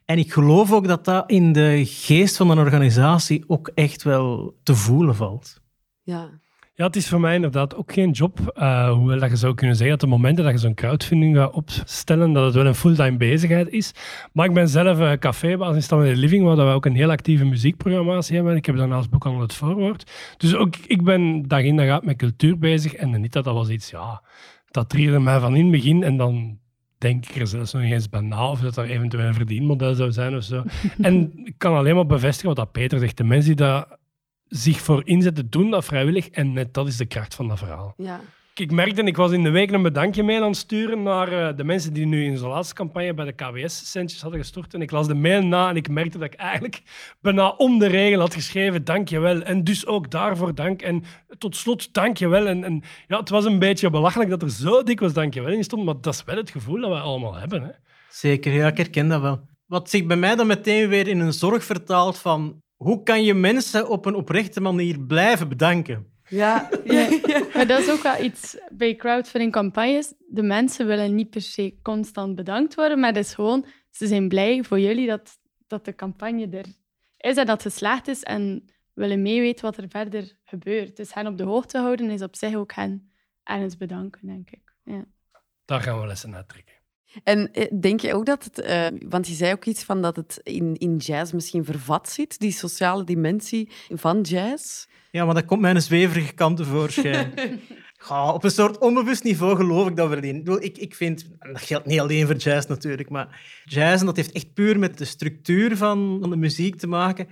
En 0.05 0.18
ik 0.18 0.33
geloof 0.33 0.72
ook 0.72 0.87
dat 0.87 1.05
dat 1.05 1.31
in 1.31 1.53
de 1.53 1.83
geest 1.85 2.37
van 2.37 2.51
een 2.51 2.59
organisatie 2.59 3.44
ook 3.46 3.70
echt 3.75 4.03
wel 4.03 4.57
te 4.62 4.75
voelen 4.75 5.16
valt. 5.16 5.61
Ja. 6.03 6.40
Ja, 6.75 6.87
het 6.87 6.97
is 6.97 7.09
voor 7.09 7.21
mij 7.21 7.35
inderdaad 7.35 7.77
ook 7.77 7.93
geen 7.93 8.11
job. 8.11 8.53
eh, 8.55 8.93
hoewel 8.93 9.19
dat 9.19 9.31
je 9.31 9.37
zou 9.37 9.55
kunnen 9.55 9.77
zeggen 9.77 9.99
dat 9.99 10.09
de 10.09 10.17
momenten 10.17 10.45
dat 10.45 10.53
je 10.53 10.59
zo'n 10.59 10.75
crowdfunding 10.75 11.37
gaat 11.37 11.53
opstellen, 11.53 12.33
dat 12.33 12.45
het 12.45 12.55
wel 12.55 12.67
een 12.67 12.75
fulltime 12.75 13.17
bezigheid 13.17 13.69
is. 13.69 13.93
Maar 14.33 14.47
ik 14.47 14.55
ben 14.55 14.69
zelf 14.69 14.99
uh, 14.99 15.13
cafébaas 15.13 15.75
in 15.75 15.83
the 15.83 15.97
Living, 15.97 16.45
waar 16.45 16.57
we 16.57 16.63
ook 16.63 16.87
een 16.87 16.95
heel 16.95 17.11
actieve 17.11 17.45
muziekprogrammatie 17.45 18.35
hebben. 18.35 18.57
Ik 18.57 18.67
heb 18.67 18.77
daarnaast 18.77 19.11
boekhandel 19.11 19.43
het 19.43 19.55
voorwoord. 19.55 20.11
Dus 20.37 20.55
ook 20.55 20.77
ik 20.77 21.03
ben 21.05 21.43
dag 21.49 21.63
in 21.63 21.77
dag 21.77 21.89
uit 21.89 22.05
met 22.05 22.17
cultuur 22.17 22.59
bezig. 22.59 22.95
En 22.95 23.21
niet 23.21 23.33
dat 23.33 23.45
dat 23.45 23.55
was 23.55 23.69
iets, 23.69 23.91
ja, 23.91 24.23
dat 24.71 24.89
trierde 24.89 25.19
mij 25.19 25.41
van 25.41 25.57
in 25.57 25.63
het 25.63 25.73
begin. 25.73 26.03
En 26.03 26.17
dan 26.17 26.59
denk 26.99 27.27
ik 27.27 27.37
er 27.37 27.47
zelfs 27.47 27.73
nog 27.73 27.83
niet 27.83 27.93
eens 27.93 28.09
bij 28.09 28.21
na 28.21 28.51
of 28.51 28.61
dat 28.61 28.77
er 28.77 28.91
eventueel 28.91 29.27
een 29.27 29.35
verdienmodel 29.35 29.95
zou 29.95 30.13
zijn 30.13 30.37
of 30.37 30.43
zo. 30.43 30.63
en 31.01 31.33
ik 31.45 31.55
kan 31.59 31.75
alleen 31.77 31.95
maar 31.95 32.07
bevestigen 32.07 32.49
wat 32.49 32.57
dat 32.57 32.73
Peter 32.73 32.99
zegt. 32.99 33.17
De 33.17 33.25
mensen 33.25 33.57
die 33.57 33.67
daar 33.67 34.01
zich 34.53 34.81
voor 34.81 35.03
inzetten, 35.05 35.51
doen 35.51 35.71
dat 35.71 35.85
vrijwillig. 35.85 36.29
En 36.29 36.53
net 36.53 36.75
dat 36.75 36.87
is 36.87 36.97
de 36.97 37.07
kracht 37.07 37.35
van 37.35 37.49
dat 37.49 37.59
verhaal. 37.59 37.95
Ja. 37.97 38.21
Ik 38.55 38.71
merkte, 38.71 39.03
ik 39.03 39.17
was 39.17 39.33
in 39.33 39.43
de 39.43 39.51
week 39.51 39.71
een 39.71 39.83
bedankje 39.83 40.23
mee 40.23 40.41
aan 40.41 40.49
het 40.49 40.57
sturen 40.57 41.03
naar 41.03 41.33
uh, 41.33 41.57
de 41.57 41.65
mensen 41.65 41.93
die 41.93 42.07
nu 42.07 42.25
in 42.25 42.37
zo'n 42.37 42.49
laatste 42.49 42.75
campagne 42.75 43.15
bij 43.15 43.25
de 43.25 43.33
KWS-centjes 43.33 44.23
hadden 44.23 44.41
gestort. 44.41 44.75
En 44.75 44.83
ik 44.83 44.91
las 44.91 45.07
de 45.07 45.15
mail 45.15 45.43
na 45.43 45.69
en 45.69 45.77
ik 45.77 45.88
merkte 45.88 46.19
dat 46.19 46.33
ik 46.33 46.38
eigenlijk 46.38 46.83
bijna 47.21 47.49
om 47.49 47.79
de 47.79 47.87
regel 47.87 48.21
had 48.21 48.35
geschreven, 48.35 48.85
dankjewel. 48.85 49.43
En 49.43 49.65
dus 49.65 49.87
ook 49.87 50.11
daarvoor 50.11 50.55
dank. 50.55 50.83
En 50.83 51.05
tot 51.38 51.57
slot, 51.57 51.95
dankjewel. 51.95 52.47
En, 52.47 52.65
en 52.65 52.83
ja, 53.07 53.19
het 53.19 53.29
was 53.29 53.45
een 53.45 53.59
beetje 53.59 53.91
belachelijk 53.91 54.31
dat 54.31 54.43
er 54.43 54.51
zo 54.51 54.83
dikwijls 54.83 55.15
dankjewel 55.15 55.53
in 55.53 55.65
stond, 55.65 55.85
maar 55.85 56.01
dat 56.01 56.15
is 56.15 56.25
wel 56.25 56.37
het 56.37 56.51
gevoel 56.51 56.81
dat 56.81 56.91
wij 56.91 57.01
allemaal 57.01 57.35
hebben. 57.35 57.62
Hè. 57.62 57.71
Zeker, 58.11 58.53
ja, 58.53 58.67
ik 58.67 58.77
herken 58.77 59.09
dat 59.09 59.21
wel. 59.21 59.41
Wat 59.67 59.91
zich 59.91 60.07
bij 60.07 60.17
mij 60.17 60.35
dan 60.35 60.47
meteen 60.47 60.88
weer 60.88 61.09
in 61.09 61.21
een 61.21 61.33
zorg 61.33 61.65
vertaalt 61.65 62.19
van 62.19 62.62
hoe 62.83 63.03
kan 63.03 63.25
je 63.25 63.35
mensen 63.35 63.88
op 63.88 64.07
een 64.07 64.14
oprechte 64.14 64.61
manier 64.61 65.01
blijven 65.01 65.49
bedanken? 65.49 66.07
Ja. 66.29 66.68
ja. 66.85 67.09
ja. 67.27 67.47
Maar 67.55 67.66
dat 67.66 67.81
is 67.81 67.90
ook 67.90 68.03
wel 68.03 68.25
iets 68.25 68.57
bij 68.73 68.97
crowdfunding 68.97 69.53
campagnes. 69.53 70.14
De 70.29 70.42
mensen 70.42 70.87
willen 70.87 71.14
niet 71.14 71.31
per 71.31 71.40
se 71.40 71.79
constant 71.83 72.35
bedankt 72.35 72.75
worden, 72.75 73.01
maar 73.01 73.09
het 73.14 73.25
is 73.25 73.35
gewoon, 73.35 73.66
ze 73.90 74.07
zijn 74.07 74.29
blij 74.29 74.64
voor 74.64 74.81
jullie 74.81 75.07
dat, 75.07 75.38
dat 75.66 75.85
de 75.85 75.95
campagne 75.95 76.49
er 76.49 76.66
is 77.23 77.35
dat 77.35 77.49
het 77.49 77.62
geslaagd 77.62 78.09
is 78.09 78.23
en 78.23 78.64
willen 78.95 79.23
meeweten 79.23 79.64
wat 79.64 79.77
er 79.77 79.88
verder 79.88 80.33
gebeurt. 80.45 80.97
Dus 80.97 81.14
hen 81.14 81.27
op 81.27 81.38
de 81.38 81.45
hoogte 81.45 81.79
houden 81.79 82.11
is 82.11 82.23
op 82.23 82.37
zich 82.37 82.55
ook 82.55 82.73
hen 82.73 83.12
ergens 83.42 83.77
bedanken, 83.77 84.27
denk 84.27 84.51
ik. 84.51 84.75
Ja. 84.85 85.05
Daar 85.64 85.81
gaan 85.81 86.01
we 86.01 86.07
lessen 86.07 86.35
uit 86.35 86.49
trekken. 86.49 86.75
En 87.25 87.53
eh, 87.53 87.81
denk 87.81 88.01
je 88.01 88.14
ook 88.14 88.27
dat 88.27 88.44
het, 88.44 88.66
uh, 88.66 88.87
want 89.09 89.29
je 89.29 89.35
zei 89.35 89.53
ook 89.53 89.64
iets 89.64 89.85
van 89.85 90.03
dat 90.03 90.16
het 90.16 90.40
in, 90.42 90.77
in 90.79 90.96
jazz 90.96 91.33
misschien 91.33 91.64
vervat 91.64 92.09
zit, 92.09 92.38
die 92.38 92.53
sociale 92.53 93.05
dimensie 93.05 93.68
van 93.90 94.20
jazz? 94.20 94.87
Ja, 95.11 95.25
maar 95.25 95.35
dat 95.35 95.44
komt 95.44 95.61
mijn 95.61 95.83
zweverige 95.83 96.33
kant 96.33 96.57
tevoorschijn. 96.57 97.33
ja, 98.09 98.33
op 98.35 98.44
een 98.44 98.51
soort 98.51 98.79
onbewust 98.79 99.25
niveau 99.25 99.57
geloof 99.57 99.88
ik 99.88 99.96
dat 99.96 100.09
we 100.09 100.16
erin. 100.16 100.59
Ik, 100.61 100.79
ik 100.79 100.94
vind, 100.94 101.29
dat 101.38 101.62
geldt 101.62 101.87
niet 101.87 102.01
alleen 102.01 102.27
voor 102.27 102.37
jazz 102.37 102.66
natuurlijk, 102.66 103.11
maar 103.11 103.40
jazz, 103.64 104.05
dat 104.05 104.16
heeft 104.16 104.33
echt 104.33 104.55
puur 104.55 104.79
met 104.79 104.98
de 104.98 105.05
structuur 105.05 105.77
van 105.77 106.20
de 106.20 106.37
muziek 106.37 106.77
te 106.77 106.87
maken 106.87 107.29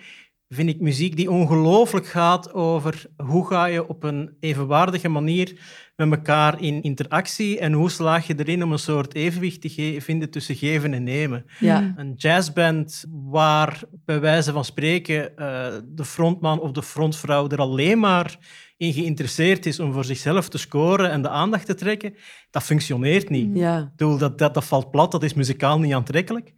vind 0.54 0.68
ik 0.68 0.80
muziek 0.80 1.16
die 1.16 1.30
ongelooflijk 1.30 2.06
gaat 2.06 2.52
over 2.52 3.06
hoe 3.16 3.46
ga 3.46 3.64
je 3.64 3.88
op 3.88 4.02
een 4.02 4.36
evenwaardige 4.40 5.08
manier 5.08 5.58
met 5.96 6.10
elkaar 6.10 6.62
in 6.62 6.82
interactie 6.82 7.58
en 7.58 7.72
hoe 7.72 7.90
slaag 7.90 8.26
je 8.26 8.34
erin 8.38 8.62
om 8.62 8.72
een 8.72 8.78
soort 8.78 9.14
evenwicht 9.14 9.60
te 9.60 9.96
vinden 10.00 10.30
tussen 10.30 10.54
geven 10.54 10.94
en 10.94 11.02
nemen. 11.02 11.44
Ja. 11.58 11.94
Een 11.96 12.14
jazzband 12.16 13.04
waar 13.10 13.82
bij 14.04 14.20
wijze 14.20 14.52
van 14.52 14.64
spreken 14.64 15.32
uh, 15.36 15.66
de 15.84 16.04
frontman 16.04 16.60
of 16.60 16.72
de 16.72 16.82
frontvrouw 16.82 17.48
er 17.48 17.58
alleen 17.58 17.98
maar 17.98 18.38
in 18.76 18.92
geïnteresseerd 18.92 19.66
is 19.66 19.80
om 19.80 19.92
voor 19.92 20.04
zichzelf 20.04 20.48
te 20.48 20.58
scoren 20.58 21.10
en 21.10 21.22
de 21.22 21.28
aandacht 21.28 21.66
te 21.66 21.74
trekken, 21.74 22.14
dat 22.50 22.62
functioneert 22.62 23.28
niet. 23.28 23.50
Ja. 23.56 23.92
Dat, 23.96 24.38
dat, 24.38 24.54
dat 24.54 24.64
valt 24.64 24.90
plat, 24.90 25.12
dat 25.12 25.22
is 25.22 25.34
muzikaal 25.34 25.78
niet 25.78 25.92
aantrekkelijk. 25.92 26.52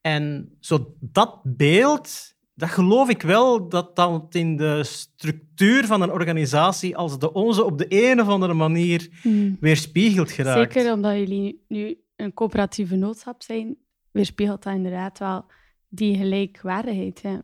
En 0.00 0.56
zo 0.60 0.94
dat 1.00 1.40
beeld 1.42 2.33
dat 2.54 2.68
geloof 2.68 3.08
ik 3.08 3.22
wel 3.22 3.68
dat 3.68 3.96
dat 3.96 4.34
in 4.34 4.56
de 4.56 4.84
structuur 4.84 5.86
van 5.86 6.02
een 6.02 6.10
organisatie 6.10 6.96
als 6.96 7.18
de 7.18 7.32
onze 7.32 7.64
op 7.64 7.78
de 7.78 7.86
een 7.88 8.20
of 8.20 8.28
andere 8.28 8.54
manier 8.54 9.08
hmm. 9.22 9.56
weerspiegeld 9.60 10.30
geraakt. 10.30 10.72
Zeker 10.72 10.92
omdat 10.92 11.16
jullie 11.16 11.64
nu 11.68 11.98
een 12.16 12.34
coöperatieve 12.34 12.96
noodschap 12.96 13.42
zijn, 13.42 13.76
weerspiegelt 14.10 14.62
dat 14.62 14.74
inderdaad 14.74 15.18
wel 15.18 15.44
die 15.88 16.16
gelijkwaardigheid. 16.16 17.20
Ja. 17.20 17.42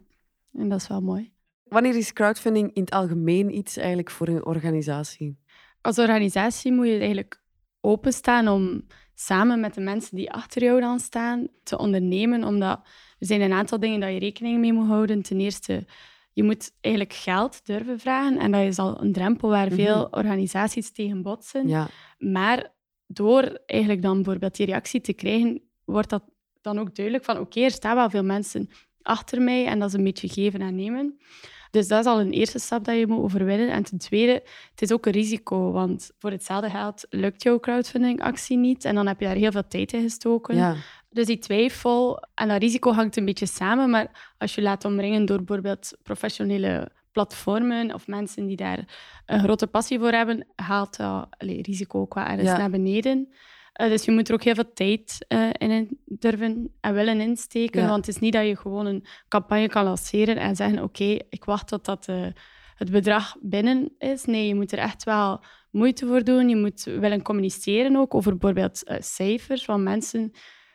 En 0.53 0.69
dat 0.69 0.81
is 0.81 0.89
wel 0.89 1.01
mooi. 1.01 1.33
Wanneer 1.65 1.97
is 1.97 2.13
crowdfunding 2.13 2.73
in 2.73 2.83
het 2.83 2.91
algemeen 2.91 3.57
iets 3.57 3.77
eigenlijk 3.77 4.11
voor 4.11 4.29
een 4.29 4.45
organisatie? 4.45 5.39
Als 5.81 5.99
organisatie 5.99 6.73
moet 6.73 6.87
je 6.87 6.99
eigenlijk 6.99 7.43
openstaan 7.81 8.49
om 8.49 8.87
samen 9.21 9.61
met 9.61 9.75
de 9.75 9.81
mensen 9.81 10.17
die 10.17 10.33
achter 10.33 10.63
jou 10.63 10.81
dan 10.81 11.01
staan 11.01 11.49
te 11.63 11.79
ondernemen, 11.79 12.45
omdat 12.45 12.81
er 13.19 13.27
zijn 13.27 13.41
een 13.41 13.53
aantal 13.53 13.81
dingen 13.81 14.01
dat 14.01 14.13
je 14.13 14.19
rekening 14.19 14.59
mee 14.59 14.73
moet 14.73 14.87
houden. 14.87 15.23
Ten 15.23 15.41
eerste, 15.41 15.85
je 16.33 16.43
moet 16.43 16.73
eigenlijk 16.81 17.15
geld 17.15 17.67
durven 17.67 17.99
vragen. 17.99 18.39
En 18.39 18.51
dat 18.51 18.61
is 18.61 18.79
al 18.79 19.03
een 19.03 19.13
drempel 19.13 19.49
waar 19.49 19.67
mhm. 19.67 19.75
veel 19.75 20.09
organisaties 20.11 20.93
tegen 20.93 21.23
botsen. 21.23 21.69
Ja. 21.69 21.89
Maar 22.19 22.73
door 23.07 23.61
eigenlijk 23.67 24.03
dan 24.03 24.15
bijvoorbeeld 24.15 24.57
die 24.57 24.67
reactie 24.67 25.01
te 25.01 25.13
krijgen, 25.13 25.63
wordt 25.85 26.11
dat 26.11 26.23
dan 26.61 26.79
ook 26.79 26.95
duidelijk 26.95 27.25
van 27.25 27.39
oké, 27.39 27.61
er 27.61 27.71
staan 27.71 27.97
wel 27.97 28.11
veel 28.11 28.25
mensen 28.25 28.71
achter 29.03 29.43
mij 29.43 29.67
en 29.67 29.79
dat 29.79 29.89
is 29.89 29.95
een 29.95 30.05
beetje 30.05 30.29
geven 30.29 30.61
en 30.61 30.75
nemen. 30.75 31.19
Dus 31.71 31.89
dat 31.89 32.01
is 32.01 32.07
al 32.07 32.21
een 32.21 32.33
eerste 32.33 32.59
stap 32.59 32.85
dat 32.85 32.97
je 32.97 33.07
moet 33.07 33.23
overwinnen. 33.23 33.71
En 33.71 33.83
ten 33.83 33.99
tweede, 33.99 34.33
het 34.71 34.83
is 34.83 34.93
ook 34.93 35.07
een 35.07 35.13
risico, 35.13 35.73
want 35.73 36.11
voor 36.19 36.31
hetzelfde 36.31 36.71
geld 36.71 37.07
lukt 37.11 37.43
jouw 37.43 37.61
crowdfunding-actie 37.61 38.57
niet 38.57 38.85
en 38.85 38.95
dan 38.95 39.07
heb 39.07 39.21
je 39.21 39.27
daar 39.27 39.35
heel 39.35 39.53
veel 39.53 39.69
tijd 39.69 39.93
in 39.93 40.03
gestoken. 40.03 40.57
Ja. 40.57 40.75
Dus 41.11 41.27
die 41.27 41.39
twijfel 41.39 42.23
en 42.35 42.49
dat 42.49 42.61
risico 42.61 42.93
hangt 42.93 43.17
een 43.17 43.25
beetje 43.25 43.47
samen, 43.47 43.91
maar 43.91 44.35
als 44.39 44.55
je 44.55 44.63
laat 44.63 44.85
omringen 44.85 45.27
door 45.27 45.37
bijvoorbeeld 45.37 45.97
professionele 46.03 46.91
platformen 47.13 47.95
of 47.95 48.07
mensen 48.07 48.47
die 48.47 48.57
daar 48.57 48.85
een 49.27 49.41
grote 49.41 49.67
passie 49.67 49.99
voor 49.99 50.13
hebben, 50.13 50.47
haalt 50.55 50.97
dat 50.97 51.27
risico 51.39 52.07
qua 52.07 52.31
ergens 52.31 52.59
naar 52.59 52.71
beneden. 52.71 53.33
Uh, 53.81 53.89
dus 53.89 54.05
je 54.05 54.11
moet 54.11 54.29
er 54.29 54.35
ook 54.35 54.43
heel 54.43 54.55
veel 54.55 54.73
tijd 54.75 55.27
uh, 55.29 55.49
in 55.59 55.99
durven 56.05 56.73
en 56.81 56.95
willen 56.95 57.21
insteken. 57.21 57.89
Want 57.89 58.07
het 58.07 58.15
is 58.15 58.21
niet 58.21 58.33
dat 58.33 58.47
je 58.47 58.57
gewoon 58.57 58.87
een 58.87 59.05
campagne 59.29 59.69
kan 59.69 59.85
lanceren 59.85 60.37
en 60.37 60.57
zeggen: 60.57 60.83
Oké, 60.83 61.19
ik 61.29 61.45
wacht 61.45 61.69
tot 61.69 61.85
dat, 61.85 62.09
uh, 62.11 62.27
het 62.75 62.91
bedrag 62.91 63.37
binnen 63.41 63.93
is. 63.99 64.25
Nee, 64.25 64.47
je 64.47 64.55
moet 64.55 64.73
er 64.73 64.79
echt 64.79 65.05
wel 65.05 65.45
moeite 65.71 66.07
voor 66.07 66.25
doen. 66.25 66.49
Je 66.49 66.57
moet 66.57 66.83
willen 66.83 67.23
communiceren 67.23 67.97
ook 67.97 68.15
over 68.15 68.37
bijvoorbeeld 68.37 68.83
cijfers. 68.99 69.67
Want 69.67 69.83
mensen 69.83 70.33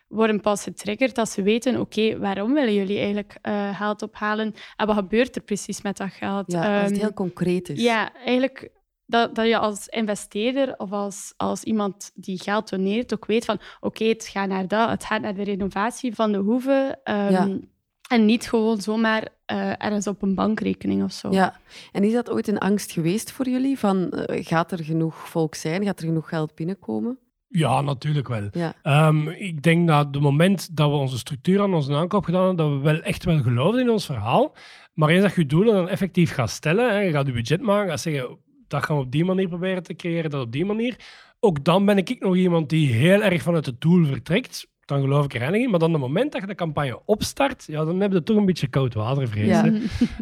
worden 0.08 0.40
pas 0.40 0.62
getriggerd 0.62 1.18
als 1.18 1.32
ze 1.32 1.42
weten, 1.42 1.80
oké, 1.80 2.18
waarom 2.18 2.54
willen 2.54 2.74
jullie 2.74 2.98
eigenlijk 2.98 3.38
geld 3.72 4.02
ophalen 4.02 4.54
en 4.76 4.86
wat 4.86 4.96
gebeurt 4.96 5.36
er 5.36 5.42
precies 5.42 5.82
met 5.82 5.96
dat 5.96 6.12
geld? 6.12 6.52
Ja, 6.52 6.80
als 6.80 6.82
het 6.82 6.92
ehm, 6.92 7.00
heel 7.00 7.12
concreet 7.12 7.68
is. 7.68 7.82
Ja, 7.82 8.14
eigenlijk 8.14 8.70
dat, 9.06 9.34
dat 9.34 9.46
je 9.46 9.58
als 9.58 9.88
investeerder 9.88 10.74
of 10.76 10.92
als, 10.92 11.34
als 11.36 11.62
iemand 11.62 12.12
die 12.14 12.42
geld 12.42 12.70
doneert 12.70 13.14
ook 13.14 13.26
weet 13.26 13.44
van, 13.44 13.58
oké, 13.80 14.04
het 14.04 14.26
gaat 14.26 14.48
naar 14.48 14.68
dat, 14.68 14.88
het 14.88 15.04
gaat 15.04 15.20
naar 15.20 15.34
de 15.34 15.44
renovatie 15.44 16.14
van 16.14 16.32
de 16.32 16.38
hoeve. 16.38 16.98
Um, 17.04 17.74
En 18.08 18.24
niet 18.24 18.48
gewoon 18.48 18.80
zomaar 18.80 19.28
uh, 19.52 19.68
ergens 19.68 20.06
op 20.06 20.22
een 20.22 20.34
bankrekening 20.34 21.02
of 21.02 21.12
zo. 21.12 21.30
Ja, 21.30 21.56
en 21.92 22.04
is 22.04 22.12
dat 22.12 22.30
ooit 22.30 22.48
een 22.48 22.58
angst 22.58 22.92
geweest 22.92 23.32
voor 23.32 23.48
jullie? 23.48 23.78
Van, 23.78 24.12
uh, 24.12 24.44
gaat 24.44 24.72
er 24.72 24.84
genoeg 24.84 25.28
volk 25.28 25.54
zijn? 25.54 25.84
Gaat 25.84 26.00
er 26.00 26.06
genoeg 26.06 26.28
geld 26.28 26.54
binnenkomen? 26.54 27.18
Ja, 27.48 27.80
natuurlijk 27.80 28.28
wel. 28.28 28.48
Ja. 28.52 29.06
Um, 29.08 29.28
ik 29.28 29.62
denk 29.62 29.88
dat 29.88 30.06
het 30.06 30.20
moment 30.20 30.76
dat 30.76 30.90
we 30.90 30.96
onze 30.96 31.18
structuur 31.18 31.60
aan 31.60 31.74
onze 31.74 31.94
aankoop 31.94 32.24
gedaan 32.24 32.46
hebben, 32.46 32.66
dat 32.66 32.76
we 32.76 32.82
wel 32.82 33.00
echt 33.00 33.24
wel 33.24 33.42
geloofden 33.42 33.80
in 33.80 33.90
ons 33.90 34.06
verhaal. 34.06 34.54
Maar 34.94 35.08
eens 35.08 35.22
dat 35.22 35.34
je 35.34 35.40
je 35.40 35.46
doelen 35.46 35.74
dan 35.74 35.88
effectief 35.88 36.32
gaat 36.32 36.50
stellen, 36.50 36.90
hè, 36.90 37.00
je 37.00 37.10
gaat 37.10 37.26
je 37.26 37.32
budget 37.32 37.60
maken, 37.60 37.88
gaat 37.88 38.00
zeggen, 38.00 38.38
dat 38.68 38.84
gaan 38.84 38.96
we 38.96 39.02
op 39.02 39.12
die 39.12 39.24
manier 39.24 39.48
proberen 39.48 39.82
te 39.82 39.94
creëren, 39.94 40.30
dat 40.30 40.44
op 40.44 40.52
die 40.52 40.64
manier. 40.64 40.96
Ook 41.40 41.64
dan 41.64 41.84
ben 41.84 41.98
ik 41.98 42.20
nog 42.20 42.36
iemand 42.36 42.68
die 42.68 42.92
heel 42.92 43.22
erg 43.22 43.42
vanuit 43.42 43.66
het 43.66 43.80
doel 43.80 44.04
vertrekt 44.04 44.66
dan 44.86 45.00
geloof 45.00 45.24
ik 45.24 45.34
er 45.34 45.40
heilig 45.40 45.60
in. 45.60 45.70
Maar 45.70 45.78
dan 45.78 45.92
het 45.92 46.00
moment 46.00 46.32
dat 46.32 46.40
je 46.40 46.46
de 46.46 46.54
campagne 46.54 47.00
opstart, 47.04 47.64
ja, 47.66 47.84
dan 47.84 48.00
heb 48.00 48.12
je 48.12 48.22
toch 48.22 48.36
een 48.36 48.46
beetje 48.46 48.66
koud 48.66 48.94
water, 48.94 49.28
vrees. 49.28 49.46
Ja. 49.46 49.64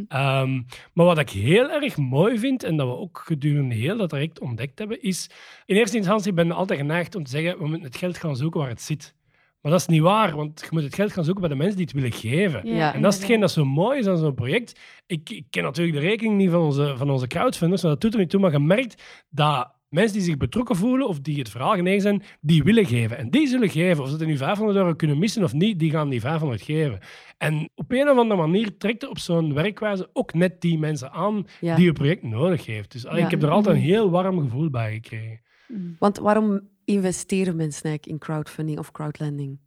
Ehm, 0.08 0.62
maar 0.92 1.06
wat 1.06 1.18
ik 1.18 1.30
heel 1.30 1.70
erg 1.70 1.96
mooi 1.96 2.38
vind, 2.38 2.62
en 2.62 2.76
dat 2.76 2.86
we 2.86 2.96
ook 2.96 3.22
gedurende 3.26 3.74
heel 3.74 3.96
dat 3.96 4.08
traject 4.08 4.40
ontdekt 4.40 4.78
hebben, 4.78 5.02
is... 5.02 5.30
In 5.66 5.76
eerste 5.76 5.96
instantie 5.96 6.32
ben 6.32 6.46
ik 6.46 6.52
altijd 6.52 6.78
geneigd 6.78 7.14
om 7.14 7.24
te 7.24 7.30
zeggen, 7.30 7.58
we 7.58 7.66
moeten 7.66 7.86
het 7.86 7.96
geld 7.96 8.18
gaan 8.18 8.36
zoeken 8.36 8.60
waar 8.60 8.68
het 8.68 8.82
zit. 8.82 9.14
Maar 9.64 9.72
dat 9.72 9.82
is 9.82 9.86
niet 9.86 10.00
waar, 10.00 10.36
want 10.36 10.60
je 10.60 10.68
moet 10.70 10.82
het 10.82 10.94
geld 10.94 11.12
gaan 11.12 11.24
zoeken 11.24 11.42
bij 11.42 11.50
de 11.50 11.56
mensen 11.56 11.76
die 11.76 11.84
het 11.84 11.94
willen 11.94 12.12
geven. 12.12 12.74
Ja, 12.74 12.94
en 12.94 13.02
dat 13.02 13.12
is 13.12 13.18
hetgeen 13.18 13.40
dat 13.40 13.50
zo 13.50 13.64
mooi 13.64 13.98
is 13.98 14.06
aan 14.06 14.18
zo'n 14.18 14.34
project. 14.34 14.80
Ik, 15.06 15.30
ik, 15.30 15.44
ken 15.50 15.62
natuurlijk 15.62 15.98
de 15.98 16.06
rekening 16.06 16.36
niet 16.36 16.50
van 16.50 16.60
onze, 16.60 16.94
van 16.96 17.10
onze 17.10 17.26
crowdfunders, 17.26 17.82
maar 17.82 17.90
dat 17.90 18.00
doet 18.00 18.12
er 18.12 18.18
niet 18.18 18.30
toe. 18.30 18.40
Maar 18.40 18.52
je 18.52 18.58
merkt 18.58 19.02
dat 19.30 19.74
mensen 19.88 20.12
die 20.12 20.22
zich 20.22 20.36
betrokken 20.36 20.76
voelen 20.76 21.08
of 21.08 21.20
die 21.20 21.38
het 21.38 21.48
verhaal 21.48 21.74
genegen 21.74 22.00
zijn, 22.00 22.22
die 22.40 22.62
willen 22.62 22.86
geven. 22.86 23.18
En 23.18 23.30
die 23.30 23.48
zullen 23.48 23.68
geven. 23.68 24.02
Of 24.02 24.10
ze 24.10 24.18
er 24.18 24.26
nu 24.26 24.36
500 24.36 24.78
euro 24.78 24.94
kunnen 24.94 25.18
missen 25.18 25.42
of 25.42 25.52
niet, 25.52 25.78
die 25.78 25.90
gaan 25.90 26.08
die 26.08 26.20
500 26.20 26.62
geven. 26.62 26.98
En 27.38 27.70
op 27.74 27.92
een 27.92 28.08
of 28.08 28.18
andere 28.18 28.40
manier 28.40 28.76
trekt 28.76 29.02
er 29.02 29.08
op 29.08 29.18
zo'n 29.18 29.54
werkwijze 29.54 30.10
ook 30.12 30.34
net 30.34 30.60
die 30.60 30.78
mensen 30.78 31.12
aan 31.12 31.46
die 31.60 31.86
het 31.86 31.94
project 31.94 32.22
nodig 32.22 32.66
heeft. 32.66 32.92
Dus 32.92 33.04
ik 33.04 33.30
heb 33.30 33.42
er 33.42 33.50
altijd 33.50 33.76
een 33.76 33.82
heel 33.82 34.10
warm 34.10 34.40
gevoel 34.40 34.70
bij 34.70 34.92
gekregen. 34.92 35.40
Want 35.98 36.18
waarom 36.18 36.60
investeren 36.84 37.56
mensen 37.56 37.82
eigenlijk 37.82 38.06
in 38.06 38.18
crowdfunding 38.18 38.78
of 38.78 38.92
crowdlending? 38.92 39.58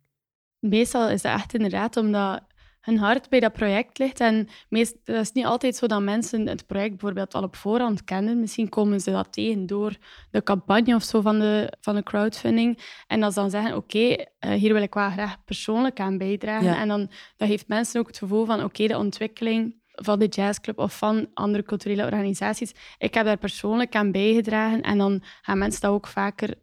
Meestal 0.60 1.10
is 1.10 1.22
dat 1.22 1.34
echt 1.34 1.54
inderdaad 1.54 1.98
omdat 1.98 2.44
hun 2.88 2.98
hart 2.98 3.30
bij 3.30 3.40
dat 3.40 3.54
project 3.54 3.98
ligt. 3.98 4.20
En 4.20 4.48
meest, 4.70 4.96
dat 5.04 5.22
is 5.22 5.32
niet 5.32 5.46
altijd 5.46 5.76
zo 5.76 5.88
dat 5.88 6.02
mensen 6.02 6.48
het 6.48 6.66
project 6.66 6.90
bijvoorbeeld 6.90 7.34
al 7.34 7.44
op 7.44 7.56
voorhand 7.56 8.04
kennen. 8.04 8.40
Misschien 8.40 8.70
komen 8.70 9.00
ze 9.00 9.12
dat 9.12 9.34
tegen 9.34 9.66
door 9.66 9.96
de 10.32 10.44
campagne 10.44 10.96
of 10.96 11.04
zo 11.04 11.22
van 11.22 11.40
de, 11.40 11.74
van 11.82 11.96
de 11.96 12.04
crowdfunding. 12.04 12.80
En 13.08 13.20
dat 13.20 13.34
ze 13.34 13.40
dan 13.40 13.50
zeggen, 13.50 13.76
oké, 13.76 14.16
eh, 14.40 14.52
hier 14.52 14.74
wil 14.74 14.82
ik 14.82 14.94
wel 14.94 15.10
graag 15.10 15.44
persoonlijk 15.44 16.00
aan 16.00 16.18
bijdragen. 16.18 16.78
En 16.78 16.88
dan 16.88 17.10
dat 17.38 17.48
heeft 17.48 17.68
mensen 17.68 18.00
ook 18.00 18.08
het 18.08 18.18
gevoel 18.18 18.46
van, 18.46 18.64
oké, 18.64 18.88
de 18.88 18.98
ontwikkeling 18.98 19.76
van 19.92 20.20
de 20.20 20.28
jazzclub 20.28 20.80
of 20.80 20.98
van 20.98 21.28
andere 21.34 21.64
culturele 21.64 22.06
organisaties. 22.06 22.74
Ik 22.98 23.14
heb 23.14 23.26
daar 23.26 23.38
persoonlijk 23.38 23.96
aan 23.96 24.12
bijgedragen. 24.12 24.82
En 24.82 24.98
dan 24.98 25.24
gaan 25.42 25.58
mensen 25.58 25.82
dat 25.82 25.92
ook 25.92 26.08
vaker 26.08 26.54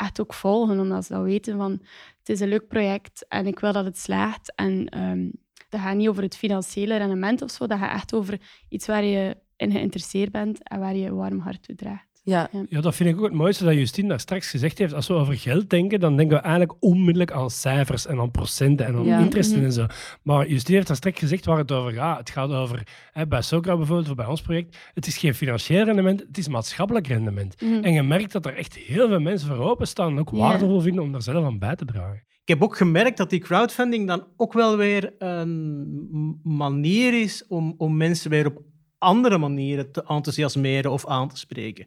echt 0.00 0.20
ook 0.20 0.34
volgen, 0.34 0.80
omdat 0.80 1.04
ze 1.04 1.12
dat 1.12 1.22
weten 1.22 1.56
van 1.56 1.70
het 2.18 2.28
is 2.28 2.40
een 2.40 2.48
leuk 2.48 2.68
project 2.68 3.28
en 3.28 3.46
ik 3.46 3.58
wil 3.58 3.72
dat 3.72 3.84
het 3.84 3.98
slaagt. 3.98 4.54
En 4.54 4.88
ehm, 4.88 5.30
dat 5.68 5.80
gaat 5.80 5.96
niet 5.96 6.08
over 6.08 6.22
het 6.22 6.36
financiële 6.36 6.96
rendement 6.96 7.42
of 7.42 7.50
zo. 7.50 7.66
Dat 7.66 7.78
gaat 7.78 7.94
echt 7.94 8.14
over 8.14 8.40
iets 8.68 8.86
waar 8.86 9.04
je 9.04 9.36
in 9.56 9.70
geïnteresseerd 9.70 10.32
bent 10.32 10.62
en 10.62 10.80
waar 10.80 10.96
je 10.96 11.06
een 11.06 11.16
warm 11.16 11.38
hart 11.38 11.62
toe 11.62 11.74
draagt. 11.74 12.09
Ja. 12.22 12.50
ja, 12.68 12.80
dat 12.80 12.94
vind 12.94 13.08
ik 13.08 13.16
ook 13.16 13.24
het 13.24 13.32
mooiste 13.32 13.64
dat 13.64 13.74
Justine 13.74 14.08
daar 14.08 14.20
straks 14.20 14.50
gezegd 14.50 14.78
heeft. 14.78 14.94
Als 14.94 15.06
we 15.06 15.14
over 15.14 15.36
geld 15.36 15.70
denken, 15.70 16.00
dan 16.00 16.16
denken 16.16 16.36
we 16.36 16.42
eigenlijk 16.42 16.74
onmiddellijk 16.80 17.32
aan 17.32 17.50
cijfers 17.50 18.06
en 18.06 18.20
aan 18.20 18.30
procenten 18.30 18.86
en 18.86 18.94
aan 18.94 19.04
ja. 19.04 19.18
interesten 19.18 19.56
mhm. 19.56 19.66
en 19.66 19.72
zo. 19.72 19.86
Maar 20.22 20.48
Justine 20.48 20.74
heeft 20.74 20.86
daar 20.86 20.96
straks 20.96 21.18
gezegd 21.18 21.44
waar 21.44 21.58
het 21.58 21.72
over 21.72 21.92
gaat. 21.92 22.18
Het 22.18 22.30
gaat 22.30 22.50
over, 22.50 22.86
hè, 23.12 23.26
bij 23.26 23.42
Socra 23.42 23.76
bijvoorbeeld, 23.76 24.08
of 24.08 24.14
bij 24.14 24.26
ons 24.26 24.42
project, 24.42 24.76
het 24.94 25.06
is 25.06 25.16
geen 25.16 25.34
financieel 25.34 25.84
rendement, 25.84 26.20
het 26.20 26.38
is 26.38 26.48
maatschappelijk 26.48 27.06
rendement. 27.06 27.60
Mhm. 27.60 27.84
En 27.84 27.92
je 27.92 28.02
merkt 28.02 28.32
dat 28.32 28.46
er 28.46 28.56
echt 28.56 28.74
heel 28.74 29.08
veel 29.08 29.20
mensen 29.20 29.48
voor 29.48 29.70
openstaan 29.70 30.10
en 30.10 30.18
ook 30.18 30.30
waardevol 30.30 30.80
vinden 30.80 31.02
om 31.02 31.12
daar 31.12 31.22
zelf 31.22 31.44
aan 31.44 31.58
bij 31.58 31.76
te 31.76 31.84
dragen. 31.84 32.24
Ik 32.42 32.56
heb 32.56 32.62
ook 32.62 32.76
gemerkt 32.76 33.16
dat 33.16 33.30
die 33.30 33.40
crowdfunding 33.40 34.06
dan 34.06 34.26
ook 34.36 34.52
wel 34.52 34.76
weer 34.76 35.14
een 35.18 36.40
manier 36.42 37.20
is 37.20 37.46
om, 37.46 37.74
om 37.76 37.96
mensen 37.96 38.30
weer 38.30 38.46
op 38.46 38.62
andere 39.00 39.38
manieren 39.38 39.92
te 39.92 40.04
enthousiasmeren 40.08 40.90
of 40.90 41.06
aan 41.06 41.28
te 41.28 41.36
spreken. 41.36 41.86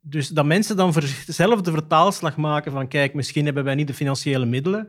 Dus 0.00 0.28
dat 0.28 0.44
mensen 0.44 0.76
dan 0.76 0.92
zichzelf 0.92 1.60
de 1.60 1.70
vertaalslag 1.70 2.36
maken 2.36 2.72
van 2.72 2.88
kijk, 2.88 3.14
misschien 3.14 3.44
hebben 3.44 3.64
wij 3.64 3.74
niet 3.74 3.86
de 3.86 3.94
financiële 3.94 4.46
middelen 4.46 4.88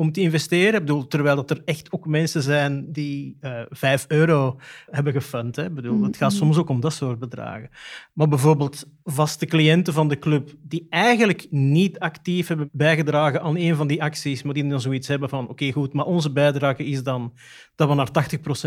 om 0.00 0.12
te 0.12 0.20
investeren. 0.20 0.74
Ik 0.74 0.86
bedoel, 0.86 1.06
terwijl 1.06 1.36
dat 1.36 1.50
er 1.50 1.62
echt 1.64 1.92
ook 1.92 2.06
mensen 2.06 2.42
zijn 2.42 2.92
die 2.92 3.36
uh, 3.40 3.60
eh, 3.60 3.66
5 3.70 4.04
euro 4.08 4.56
hebben 4.90 5.12
gefund. 5.12 5.56
Hè. 5.56 5.64
Ik 5.64 5.74
bedoel, 5.74 6.02
het 6.02 6.16
gaat 6.16 6.30
mhm. 6.30 6.38
soms 6.38 6.56
ook 6.58 6.68
om 6.68 6.80
dat 6.80 6.92
soort 6.92 7.18
bedragen. 7.18 7.70
Maar 8.12 8.28
bijvoorbeeld 8.28 8.86
vaste 9.04 9.46
cliënten 9.46 9.92
van 9.92 10.08
de 10.08 10.18
club 10.18 10.54
die 10.62 10.86
eigenlijk 10.90 11.46
niet 11.50 11.98
actief 11.98 12.48
hebben 12.48 12.68
bijgedragen 12.72 13.42
aan 13.42 13.56
een 13.56 13.76
van 13.76 13.86
die 13.86 14.02
acties, 14.02 14.42
maar 14.42 14.54
die 14.54 14.68
dan 14.68 14.80
zoiets 14.80 15.08
hebben 15.08 15.28
van 15.28 15.48
oké, 15.48 15.72
goed, 15.72 15.92
maar 15.92 16.04
onze 16.04 16.32
bijdrage 16.32 16.84
is 16.84 17.02
dan 17.02 17.32
dat 17.74 17.88
we 17.88 17.94
naar 17.94 18.10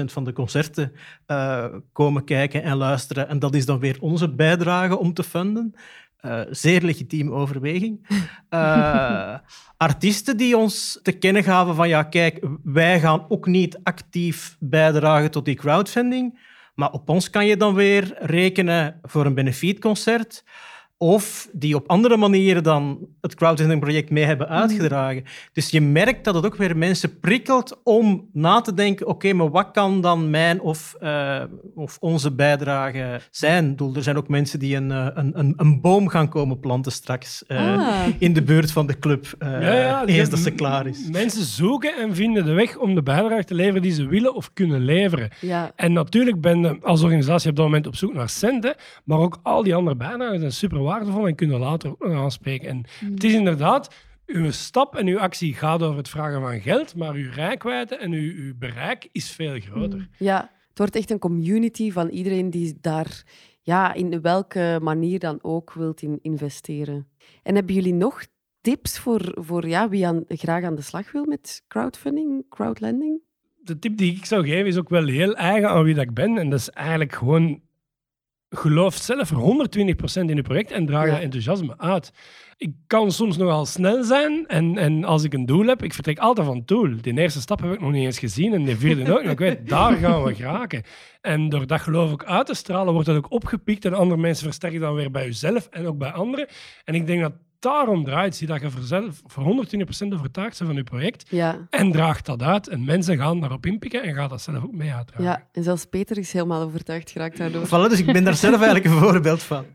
80% 0.02 0.06
van 0.06 0.24
de 0.24 0.34
concerten 0.34 0.92
uh, 1.28 1.66
komen 1.92 2.24
kijken 2.24 2.64
en 2.64 2.78
luisteren 2.78 3.30
en 3.30 3.40
dat 3.40 3.56
is 3.56 3.66
dan 3.66 3.80
weer 3.80 3.98
onze 4.00 4.30
bijdrage 4.30 4.98
om 4.98 5.14
te 5.14 5.24
funden. 5.24 5.76
Uh, 6.26 6.42
zeer 6.50 6.82
legitieme 6.82 7.32
overweging. 7.32 8.08
Uh, 8.50 9.38
artiesten 9.78 10.38
die 10.38 10.58
ons 10.58 11.00
te 11.02 11.12
kennen 11.12 11.44
gaven 11.44 11.76
van 11.76 11.88
ja, 11.88 12.04
kijk, 12.04 12.46
wij 12.64 13.00
gaan 13.00 13.26
ook 13.30 13.46
niet 13.46 13.80
actief 13.84 14.56
bijdragen 14.60 15.32
tot 15.32 15.46
die 15.46 15.56
crowdfunding, 15.56 16.40
maar 16.76 16.92
op 16.92 17.10
ons 17.10 17.30
kan 17.30 17.46
je 17.46 17.58
dan 17.58 17.74
weer 17.74 18.16
rekenen 18.20 19.00
voor 19.02 19.26
een 19.26 19.34
benefietconcert 19.34 20.44
of 21.04 21.50
die 21.52 21.76
op 21.76 21.88
andere 21.88 22.18
manieren 22.18 22.64
dan 22.64 23.08
het 23.22 23.36
crowdfunding-project 23.36 24.10
mee 24.10 24.24
hebben 24.24 24.48
mm. 24.48 24.54
uitgedragen. 24.54 25.24
Dus 25.54 25.70
je 25.70 25.82
merkt 25.82 26.24
dat 26.24 26.36
het 26.36 26.46
ook 26.46 26.56
weer 26.56 26.78
mensen 26.78 27.20
prikkelt 27.20 27.82
om 27.84 28.30
na 28.34 28.62
te 28.62 28.74
denken, 28.74 29.08
oké, 29.08 29.34
maar 29.34 29.50
wat 29.50 29.72
kan 29.72 30.02
dan 30.02 30.30
mijn 30.30 30.62
of, 30.62 30.96
uh, 31.02 31.44
of 31.76 31.98
onze 32.00 32.32
bijdrage 32.32 33.22
zijn? 33.32 33.78
er 33.96 34.04
zijn 34.04 34.18
ook 34.18 34.28
mensen 34.28 34.60
die 34.60 34.76
een, 34.76 34.92
eh, 34.92 35.08
een, 35.14 35.40
een, 35.40 35.54
een 35.58 35.82
boom 35.82 36.08
gaan 36.08 36.30
komen 36.30 36.60
planten 36.60 36.92
straks 36.92 37.44
uh, 37.48 37.78
ah. 37.78 38.08
in 38.18 38.34
de 38.34 38.42
buurt 38.42 38.72
van 38.72 38.88
de 38.88 39.00
club, 39.00 39.26
uh, 39.40 39.50
ja, 39.50 39.74
ja, 39.74 40.06
eens 40.06 40.30
dat 40.30 40.40
ze 40.40 40.52
klaar 40.52 40.88
is. 40.88 41.10
Mensen 41.12 41.44
zoeken 41.44 41.96
en 41.96 42.16
vinden 42.16 42.46
de 42.46 42.54
weg 42.54 42.78
om 42.78 42.96
de 42.96 43.04
bijdrage 43.04 43.44
te 43.44 43.54
leveren 43.54 43.82
die 43.82 43.92
ze 43.92 44.06
willen 44.06 44.36
of 44.36 44.54
kunnen 44.54 44.82
leveren. 44.82 45.30
Ja. 45.40 45.72
En 45.76 45.94
natuurlijk 45.94 46.42
ben 46.42 46.60
je 46.60 46.78
als 46.82 47.04
organisatie 47.04 47.50
op 47.50 47.56
dat 47.56 47.66
moment 47.66 47.88
op 47.88 47.96
zoek 47.96 48.14
naar 48.14 48.30
centen, 48.30 48.76
maar 49.04 49.20
ook 49.20 49.40
al 49.44 49.64
die 49.64 49.76
andere 49.76 49.96
bijdragen 49.96 50.40
zijn 50.40 50.52
super 50.52 50.82
waardevol 50.94 51.28
en 51.28 51.36
kunnen 51.36 51.60
later 51.60 51.96
aanspreken. 52.00 52.70
En 52.70 52.86
mm. 53.02 53.14
het 53.14 53.24
is 53.24 53.34
inderdaad, 53.34 53.96
uw 54.26 54.52
stap 54.52 54.96
en 54.96 55.08
uw 55.08 55.20
actie 55.20 55.54
gaat 55.54 55.82
over 55.82 55.98
het 55.98 56.10
vragen 56.10 56.42
van 56.42 56.60
geld, 56.60 56.96
maar 56.96 57.14
uw 57.14 57.32
rijkwijde 57.32 57.96
en 57.96 58.12
uw, 58.12 58.34
uw 58.36 58.54
bereik 58.58 59.10
is 59.12 59.32
veel 59.32 59.60
groter. 59.60 60.00
Mm. 60.00 60.08
Ja, 60.18 60.52
het 60.70 60.78
wordt 60.78 60.96
echt 60.96 61.12
een 61.12 61.20
community 61.20 61.92
van 61.92 62.10
iedereen 62.10 62.50
die 62.50 62.78
daar 62.82 63.24
ja, 63.62 63.94
in 63.94 64.22
welke 64.22 64.80
manier 64.82 65.20
dan 65.20 65.40
ook 65.42 65.74
wilt 65.74 66.02
in 66.02 66.20
investeren. 66.22 67.08
En 67.44 67.56
hebben 67.56 67.76
jullie 67.76 67.94
nog 67.94 68.26
tips 68.62 69.00
voor, 69.00 69.32
voor 69.36 69.68
ja, 69.68 69.90
wie 69.90 70.08
aan, 70.08 70.24
graag 70.28 70.64
aan 70.64 70.76
de 70.76 70.82
slag 70.82 71.12
wil 71.12 71.26
met 71.26 71.64
crowdfunding, 71.68 72.50
crowdlending? 72.50 73.22
De 73.62 73.80
tip 73.80 73.98
die 73.98 74.16
ik 74.16 74.26
zou 74.26 74.46
geven 74.46 74.66
is 74.66 74.78
ook 74.78 74.90
wel 74.90 75.08
heel 75.08 75.36
eigen 75.36 75.70
aan 75.70 75.84
wie 75.84 75.96
dat 75.96 76.04
ik 76.04 76.14
ben. 76.14 76.38
En 76.38 76.50
dat 76.50 76.60
is 76.60 76.70
eigenlijk 76.70 77.14
gewoon 77.14 77.62
geloof 78.54 78.96
zelf 78.96 79.28
voor 79.28 79.68
120% 79.68 79.80
in 80.14 80.36
je 80.36 80.42
project 80.42 80.72
en 80.72 80.86
draag 80.86 81.10
dat 81.10 81.20
enthousiasme 81.20 81.78
uit. 81.78 82.12
Ik 82.58 82.74
kan 82.88 83.12
soms 83.12 83.38
nogal 83.38 83.66
snel 83.66 84.04
zijn 84.04 84.48
en, 84.48 84.78
en 84.78 85.04
als 85.04 85.24
ik 85.24 85.34
een 85.34 85.46
doel 85.46 85.66
heb, 85.66 85.84
ik 85.84 85.94
vertrek 85.94 86.20
altijd 86.20 86.48
van 86.48 86.58
het 86.58 86.68
doel. 86.68 87.02
De 87.02 87.12
eerste 87.12 87.42
stap 87.42 87.62
heb 87.62 87.74
ik 87.74 87.80
nog 87.80 87.92
niet 87.92 88.06
eens 88.06 88.20
gezien 88.20 88.54
en 88.54 88.64
de 88.64 88.78
vierde 88.78 89.14
ook. 89.14 89.22
ik 89.22 89.40
weet, 89.40 89.70
daar 89.70 89.96
gaan 89.96 90.24
we 90.24 90.36
geraken. 90.36 90.84
En 91.22 91.50
door 91.50 91.68
dat 91.68 91.82
geloof 91.82 92.12
ook 92.12 92.24
uit 92.24 92.46
te 92.46 92.54
stralen, 92.54 92.94
wordt 92.94 93.08
dat 93.08 93.18
ook 93.18 93.32
opgepikt 93.32 93.86
en 93.86 93.94
andere 93.94 94.22
mensen 94.22 94.46
versterken 94.46 94.80
dan 94.80 94.94
weer 94.94 95.12
bij 95.12 95.26
jezelf 95.26 95.68
en 95.68 95.88
ook 95.88 95.98
bij 95.98 96.12
anderen. 96.12 96.48
En 96.84 96.96
ik 96.96 97.08
denk 97.08 97.22
dat 97.22 97.34
daarom 97.64 98.04
draait, 98.04 98.36
zie 98.36 98.48
dat 98.48 98.62
je 98.62 98.72
voor, 98.72 98.82
zelf, 98.82 99.22
voor 99.26 99.44
120% 99.44 100.14
overtuigd 100.14 100.58
bent 100.58 100.70
van 100.70 100.76
je 100.76 100.84
project. 100.84 101.30
Ja. 101.30 101.68
En 101.70 101.92
draagt 101.92 102.26
dat 102.26 102.42
uit. 102.42 102.68
En 102.68 102.84
mensen 102.84 103.18
gaan 103.18 103.40
daarop 103.40 103.66
inpikken 103.66 104.04
en 104.04 104.16
gaan 104.16 104.30
dat 104.30 104.42
zelf 104.42 104.64
ook 104.64 104.72
mee 104.72 104.94
uitdragen. 104.94 105.26
Ja, 105.26 105.48
en 105.52 105.64
zelfs 105.64 105.86
Peter 105.86 106.18
is 106.18 106.34
helemaal 106.34 106.62
overtuigd 106.62 107.12
geraakt 107.12 107.38
daardoor. 107.38 107.68
Voilà, 107.68 107.90
dus 107.90 108.00
ik 108.00 108.06
ben 108.06 108.24
daar 108.24 108.36
zelf 108.36 108.62
eigenlijk 108.62 108.86
een 108.86 109.02
voorbeeld 109.02 109.44
van. 109.44 109.66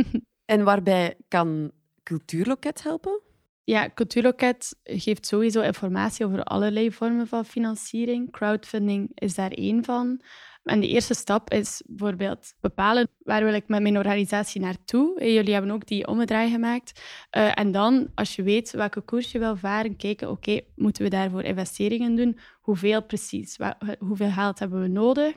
en 0.54 0.64
waarbij 0.64 1.16
kan 1.28 1.70
Cultuurloket 2.02 2.82
helpen? 2.82 3.20
Ja, 3.64 3.90
Cultuurloket 3.94 4.76
geeft 4.82 5.26
sowieso 5.26 5.60
informatie 5.60 6.26
over 6.26 6.42
allerlei 6.42 6.92
vormen 6.92 7.26
van 7.26 7.44
financiering. 7.44 8.30
Crowdfunding 8.30 9.10
is 9.14 9.34
daar 9.34 9.50
één 9.50 9.84
van. 9.84 10.20
En 10.62 10.80
de 10.80 10.88
eerste 10.88 11.14
stap 11.14 11.50
is 11.50 11.82
bijvoorbeeld 11.86 12.54
bepalen 12.60 13.08
waar 13.18 13.44
wil 13.44 13.54
ik 13.54 13.68
met 13.68 13.82
mijn 13.82 13.96
organisatie 13.96 14.60
naartoe. 14.60 15.32
Jullie 15.32 15.52
hebben 15.52 15.70
ook 15.70 15.86
die 15.86 16.06
ommedraai 16.06 16.50
gemaakt. 16.50 17.02
Uh, 17.36 17.58
en 17.58 17.72
dan, 17.72 18.10
als 18.14 18.36
je 18.36 18.42
weet 18.42 18.70
welke 18.70 19.00
koers 19.00 19.32
je 19.32 19.38
wil 19.38 19.56
varen, 19.56 19.96
kijken, 19.96 20.30
oké, 20.30 20.60
moeten 20.76 21.02
we 21.02 21.10
daarvoor 21.10 21.42
investeringen 21.42 22.14
doen? 22.14 22.38
Hoeveel 22.60 23.02
precies? 23.02 23.58
Hoeveel 23.98 24.30
geld 24.30 24.58
hebben 24.58 24.80
we 24.82 24.88
nodig? 24.88 25.34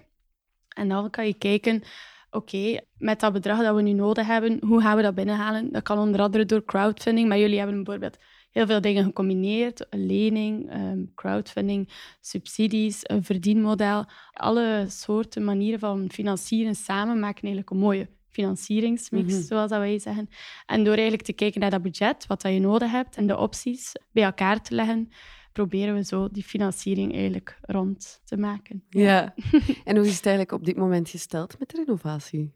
En 0.70 0.90
dan 0.90 1.10
kan 1.10 1.28
je 1.28 1.34
kijken, 1.34 1.84
oké, 2.30 2.80
met 2.98 3.20
dat 3.20 3.34
bedrag 3.34 3.62
dat 3.62 3.76
we 3.76 3.82
nu 3.82 3.92
nodig 3.92 4.28
hebben, 4.28 4.60
hoe 4.66 4.82
gaan 4.82 4.96
we 4.96 5.02
dat 5.02 5.16
binnenhalen? 5.16 5.72
Dat 5.72 5.84
kan 5.84 5.98
onder 5.98 6.22
andere 6.22 6.46
door 6.46 6.64
crowdfunding, 6.64 7.28
maar 7.28 7.40
jullie 7.40 7.58
hebben 7.58 7.84
bijvoorbeeld 7.84 8.18
heel 8.56 8.66
veel 8.66 8.82
dingen 8.82 9.04
gecombineerd. 9.04 9.86
Een 9.90 10.06
lening, 10.06 10.70
ehm, 10.70 11.00
crowdfunding, 11.16 11.90
subsidies, 12.22 13.00
een 13.04 13.24
verdienmodel. 13.24 14.06
Alle 14.34 14.86
soorten 14.88 15.44
manieren 15.44 15.80
van 15.80 16.10
financieren 16.12 16.76
samen 16.76 17.20
maken 17.20 17.42
eigenlijk 17.42 17.70
een 17.70 17.78
mooie 17.78 18.08
financieringsmix, 18.30 19.34
mhm. 19.34 19.42
zoals 19.42 19.70
dat 19.70 19.80
wij 19.80 20.00
zeggen. 20.00 20.30
En 20.66 20.84
door 20.84 20.94
eigenlijk 20.94 21.24
te 21.24 21.34
kijken 21.34 21.60
naar 21.62 21.70
dat 21.70 21.82
budget, 21.82 22.28
wat 22.28 22.42
dat 22.42 22.54
je 22.54 22.60
nodig 22.60 22.92
hebt 22.92 23.16
en 23.16 23.28
de 23.28 23.38
opties 23.38 23.92
bij 24.12 24.24
elkaar 24.24 24.62
te 24.62 24.76
leggen, 24.76 25.10
proberen 25.52 25.96
we 25.96 26.04
zo 26.04 26.30
die 26.30 26.44
financiering 26.44 27.14
eigenlijk 27.14 27.58
rond 27.62 28.22
te 28.26 28.38
maken. 28.38 28.84
Ja. 28.90 29.34
en 29.84 29.98
hoe 29.98 30.06
is 30.06 30.16
het 30.16 30.26
eigenlijk 30.26 30.52
op 30.52 30.66
dit 30.66 30.78
moment 30.78 31.10
gesteld 31.10 31.60
met 31.60 31.70
de 31.70 31.78
renovatie? 31.78 32.54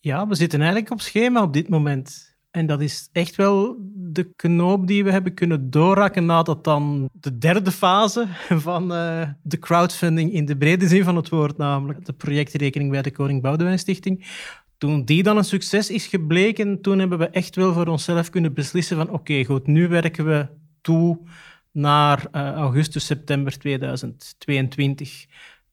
Ja, 0.00 0.26
we 0.26 0.34
zitten 0.34 0.60
eigenlijk 0.60 0.90
op 0.90 1.00
schema 1.00 1.42
op 1.42 1.52
dit 1.52 1.68
moment. 1.68 2.31
En 2.52 2.66
dat 2.66 2.80
is 2.80 3.08
echt 3.12 3.36
wel 3.36 3.76
de 3.94 4.32
knoop 4.36 4.86
die 4.86 5.04
we 5.04 5.10
hebben 5.10 5.34
kunnen 5.34 5.70
doorraken 5.70 6.26
nadat 6.26 6.64
dan 6.64 7.08
de 7.12 7.38
derde 7.38 7.70
fase 7.70 8.26
van 8.68 8.92
uh, 8.92 9.28
de 9.42 9.58
crowdfunding 9.58 10.32
in 10.32 10.44
de 10.44 10.56
brede 10.56 10.88
zin 10.88 11.04
van 11.04 11.16
het 11.16 11.28
woord, 11.28 11.56
namelijk 11.56 12.04
de 12.04 12.12
projectrekening 12.12 12.90
bij 12.90 13.02
de 13.02 13.10
Koning 13.10 13.42
Boudewijn 13.42 13.78
Stichting, 13.78 14.26
toen 14.78 15.04
die 15.04 15.22
dan 15.22 15.36
een 15.36 15.44
succes 15.44 15.90
is 15.90 16.06
gebleken, 16.06 16.80
toen 16.80 16.98
hebben 16.98 17.18
we 17.18 17.28
echt 17.28 17.56
wel 17.56 17.72
voor 17.72 17.86
onszelf 17.86 18.30
kunnen 18.30 18.54
beslissen 18.54 18.96
van 18.96 19.10
oké, 19.10 19.44
goed, 19.44 19.66
nu 19.66 19.88
werken 19.88 20.24
we 20.24 20.46
toe 20.80 21.18
naar 21.70 22.26
uh, 22.32 22.52
augustus, 22.52 23.06
september 23.06 23.58
2022 23.58 25.26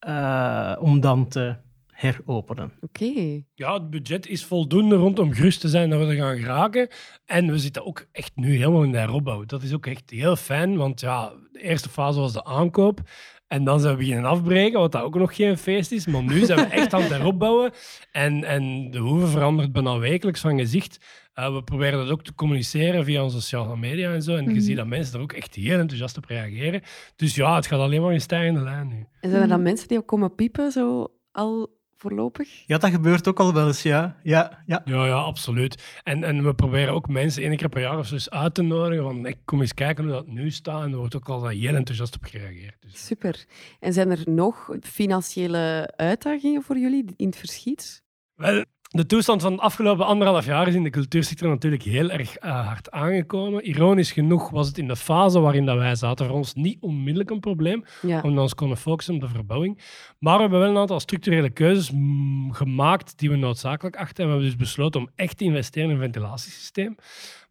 uh, 0.08 0.72
eh, 0.72 0.82
om 0.82 1.00
dan 1.00 1.28
te 1.28 1.56
heropenen. 2.00 2.72
Oké. 2.82 3.42
Ja, 3.56 3.74
het 3.74 3.90
budget 3.90 4.28
is 4.28 4.46
voldoende 4.46 4.96
rondom 4.96 5.34
gerust 5.34 5.62
te 5.62 5.68
zijn 5.68 5.90
dat 5.90 6.00
we 6.00 6.06
er 6.06 6.16
gaan 6.16 6.38
geraken. 6.38 6.88
En 7.26 7.52
we 7.52 7.60
zitten 7.60 7.86
ook 7.86 8.06
echt 8.12 8.32
nu 8.36 8.56
helemaal 8.56 8.84
in 8.84 8.92
de 8.92 8.98
heropbouw. 8.98 9.46
Dat 9.46 9.64
is 9.64 9.74
ook 9.74 9.86
echt 9.86 10.10
heel 10.10 10.36
fijn, 10.36 10.78
want 10.78 11.00
ja, 11.00 11.34
de 11.52 11.62
eerste 11.62 11.90
fase 11.90 12.20
was 12.20 12.34
de 12.34 12.44
aankoop. 12.44 13.02
En 13.48 13.64
dan 13.64 13.80
zijn 13.80 13.94
we 13.94 14.00
beginnen 14.00 14.26
afbreken, 14.26 14.80
wat 14.80 14.92
dat 14.92 15.02
ook 15.02 15.16
nog 15.16 15.36
geen 15.36 15.58
feest 15.58 15.92
is. 15.92 16.06
Maar 16.06 16.24
nu 16.24 16.46
zijn 16.46 16.60
we 16.60 16.66
echt 16.66 16.94
aan 16.94 17.02
het 17.02 17.12
heropbouwen. 17.12 17.72
En, 18.12 18.44
en 18.44 18.92
de 18.92 18.98
hoeve 18.98 19.28
verandert 19.28 19.72
bijna 19.72 19.98
wekelijks 19.98 20.40
van 20.40 20.58
gezicht. 20.58 21.06
Uh, 21.36 21.54
we 21.54 21.64
proberen 21.64 22.00
dat 22.00 22.10
ook 22.10 22.24
te 22.24 22.36
communiceren 22.36 23.06
via 23.06 23.24
onze 23.24 23.42
sociale 23.42 23.78
media 23.78 24.14
en 24.14 24.22
zo. 24.22 24.36
En 24.36 24.44
je 24.44 24.50
mhm. 24.50 24.60
ziet 24.60 24.76
dat 24.76 24.88
mensen 24.88 25.16
er 25.16 25.22
ook 25.22 25.34
echt 25.34 25.56
heel 25.56 25.80
enthousiast 25.80 26.18
op 26.18 26.26
reageren. 26.26 26.82
Dus 27.16 27.36
ja, 27.36 27.56
het 27.56 27.68
gaat 27.68 27.80
alleen 27.80 28.02
maar 28.02 28.14
in 28.14 28.22
stijgende 28.22 28.62
lijn 28.62 28.88
nu. 28.88 29.06
En 29.20 29.30
zijn 29.30 29.42
er 29.42 29.48
dan 29.48 29.62
mensen 29.62 29.88
die 29.88 29.98
ook 29.98 30.08
komen 30.08 30.36
piepen, 30.36 30.72
zo 30.72 31.08
al 31.32 31.79
voorlopig? 32.00 32.64
Ja, 32.66 32.78
dat 32.78 32.90
gebeurt 32.90 33.28
ook 33.28 33.40
al 33.40 33.54
wel 33.54 33.68
eens, 33.68 33.82
ja. 33.82 34.16
Ja, 34.24 34.64
ja. 34.66 34.82
ja, 34.86 35.06
ja 35.06 35.14
absoluut. 35.14 36.00
En, 36.04 36.24
en 36.24 36.44
we 36.44 36.54
proberen 36.54 36.94
ook 36.94 37.08
mensen 37.08 37.44
één 37.44 37.58
keer 37.58 37.70
per 37.70 37.82
jaar 37.82 37.98
of 37.98 38.08
zo 38.08 38.14
eens 38.14 38.30
uit 38.30 38.54
te 38.54 38.62
nodigen 38.62 39.04
van 39.04 39.26
ik 39.26 39.38
kom 39.46 39.62
eens 39.62 39.74
kijken 39.74 40.04
hoe 40.04 40.14
dat 40.14 40.28
nu 40.28 40.52
staat. 40.52 40.84
En 40.84 40.92
er 40.92 40.98
wordt 40.98 41.16
ook 41.16 41.30
al 41.30 41.48
heel 41.48 41.76
enthousiast 41.76 42.16
op 42.16 42.24
gereageerd. 42.24 42.82
Dus. 42.82 43.06
Super. 43.06 43.46
En 43.80 43.94
zijn 43.94 44.12
er 44.12 44.22
nog 44.26 44.78
financiële 44.82 45.94
uitdagingen 45.96 46.64
voor 46.64 46.78
jullie 46.78 47.14
in 47.16 47.28
het 47.28 47.38
verschiet? 47.38 48.04
Wel, 48.36 48.66
de 48.92 49.06
toestand 49.06 49.42
van 49.42 49.56
de 49.56 49.62
afgelopen 49.62 50.06
anderhalf 50.06 50.46
jaar 50.46 50.68
is 50.68 50.74
in 50.74 50.84
de 50.84 50.90
cultuursector 50.90 51.50
natuurlijk 51.50 51.84
heel 51.84 52.10
erg 52.10 52.44
uh, 52.44 52.68
hard 52.68 52.92
aangekomen. 52.92 53.66
Ironisch 53.66 54.12
genoeg 54.12 54.50
was 54.50 54.68
het 54.68 54.78
in 54.78 54.88
de 54.88 54.96
fase 54.96 55.40
waarin 55.40 55.66
dat 55.66 55.78
wij 55.78 55.96
zaten 55.96 56.26
voor 56.26 56.36
ons 56.36 56.54
niet 56.54 56.78
onmiddellijk 56.82 57.30
een 57.30 57.40
probleem, 57.40 57.84
omdat 58.02 58.34
we 58.34 58.40
ons 58.40 58.56
konden 58.56 58.78
focussen 58.78 59.16
op 59.16 59.22
de 59.22 59.28
verbouwing. 59.28 59.82
Maar 60.20 60.36
we 60.36 60.42
hebben 60.42 60.60
wel 60.60 60.70
een 60.70 60.78
aantal 60.78 61.00
structurele 61.00 61.50
keuzes 61.50 61.92
mm, 61.92 62.54
gemaakt 62.54 63.18
die 63.18 63.30
we 63.30 63.36
noodzakelijk 63.36 63.96
achten. 63.96 64.24
En 64.24 64.24
we 64.24 64.30
hebben 64.30 64.50
dus 64.50 64.68
besloten 64.68 65.00
om 65.00 65.10
echt 65.16 65.38
te 65.38 65.44
investeren 65.44 65.90
in 65.90 65.96
een 65.96 66.02
ventilatiesysteem. 66.02 66.96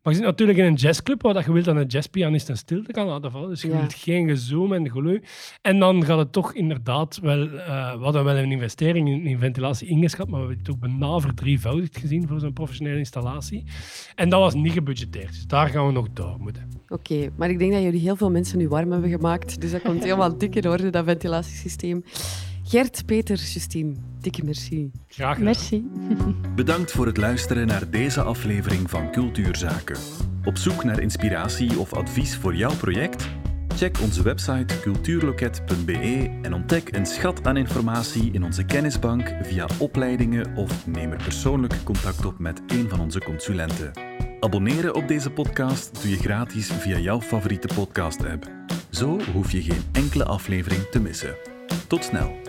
Maar 0.09 0.17
je 0.17 0.23
zit 0.23 0.33
natuurlijk 0.33 0.59
in 0.59 0.65
een 0.65 0.75
jazzclub 0.75 1.23
waar 1.23 1.35
dat 1.35 1.45
je 1.45 1.53
wilt 1.53 1.65
dat 1.65 1.77
een 1.77 1.87
jazzpianist 1.87 2.49
een 2.49 2.57
stilte 2.57 2.93
kan 2.93 3.07
laten 3.07 3.31
vallen. 3.31 3.49
Dus 3.49 3.63
je 3.63 3.69
Ja. 3.69 3.77
wilt 3.79 3.95
geen 3.95 4.29
gezoom 4.29 4.73
en 4.73 4.91
gelui. 4.91 5.21
En 5.63 5.79
dan 5.79 6.05
gaat 6.05 6.19
het 6.19 6.33
toch 6.33 6.55
inderdaad 6.55 7.19
wel... 7.23 7.43
eh 7.49 7.93
we 7.99 8.05
hadden 8.05 8.25
wel 8.25 8.37
een 8.37 8.51
investering 8.53 9.09
in, 9.09 9.27
in 9.27 9.39
ventilatie 9.39 9.89
ingeschat, 9.89 10.29
maar 10.29 10.41
we 10.41 10.47
hebben 10.47 10.65
het 10.65 10.75
ook 10.75 10.81
bijna 10.81 11.19
verdrievoudigd 11.19 11.99
gezien 11.99 12.29
voor 12.29 12.41
zo'n 12.41 12.53
professionele 12.53 12.99
installatie. 12.99 13.65
En 14.15 14.29
dat 14.29 14.41
was 14.41 14.55
niet 14.55 14.73
gebudgeteerd. 14.73 15.29
Dus 15.29 15.47
daar 15.47 15.69
gaan 15.69 15.87
we 15.87 15.93
nog 15.93 16.09
door 16.13 16.37
moeten. 16.39 16.69
Oké, 16.89 17.29
maar 17.37 17.51
ik 17.51 17.59
denk 17.59 17.73
dat 17.73 17.83
jullie 17.83 18.01
heel 18.01 18.17
veel 18.17 18.31
mensen 18.31 18.59
nu 18.59 18.69
warm 18.69 18.93
hebben 18.93 19.11
gemaakt. 19.11 19.61
Dus 19.61 19.71
dat 19.71 19.83
komt 19.83 20.03
helemaal 20.09 20.39
dik 20.39 20.55
in 20.55 20.69
orde, 20.69 20.91
dat 20.91 21.05
ventilatiesysteem. 21.05 22.05
Gert, 22.69 23.07
Peter, 23.07 23.37
Justine, 23.37 23.95
dikke 24.21 24.45
merci. 24.45 24.91
Graag 25.07 25.37
gedaan. 25.37 25.45
Merci. 25.45 25.91
Bedankt 26.55 26.91
voor 26.91 27.07
het 27.07 27.17
luisteren 27.17 27.67
naar 27.67 27.91
deze 27.91 28.23
aflevering 28.23 28.91
van 28.91 29.13
Cultuurzaken. 29.13 29.97
Op 30.45 30.57
zoek 30.57 30.85
naar 30.85 31.01
inspiratie 31.01 31.79
of 31.79 31.93
advies 31.93 32.37
voor 32.37 32.55
jouw 32.55 32.77
project? 32.77 33.29
Check 33.77 34.01
onze 34.01 34.23
website 34.23 34.81
cultuurloket.be 34.81 36.39
en 36.43 36.55
ontdek 36.55 36.97
een 36.97 37.07
schat 37.07 37.47
aan 37.47 37.57
informatie 37.57 38.33
in 38.33 38.45
onze 38.45 38.65
kennisbank 38.65 39.35
via 39.43 39.69
opleidingen 39.79 40.57
of 40.57 40.87
neem 40.87 41.13
er 41.13 41.23
persoonlijk 41.23 41.75
contact 41.85 42.25
op 42.25 42.39
met 42.39 42.63
een 42.67 42.89
van 42.89 43.01
onze 43.01 43.21
consulenten. 43.21 43.93
Abonneren 44.41 44.95
op 44.95 45.09
deze 45.09 45.31
podcast 45.31 46.03
doe 46.03 46.11
je 46.11 46.17
gratis 46.17 46.73
via 46.73 46.99
jouw 46.99 47.21
favoriete 47.21 47.75
podcast-app. 47.75 48.51
Zo 48.91 49.21
hoef 49.33 49.53
je 49.53 49.63
geen 49.63 49.85
enkele 49.93 50.25
aflevering 50.25 50.83
te 50.83 51.01
missen. 51.01 51.37
Tot 51.87 52.05
snel! 52.05 52.48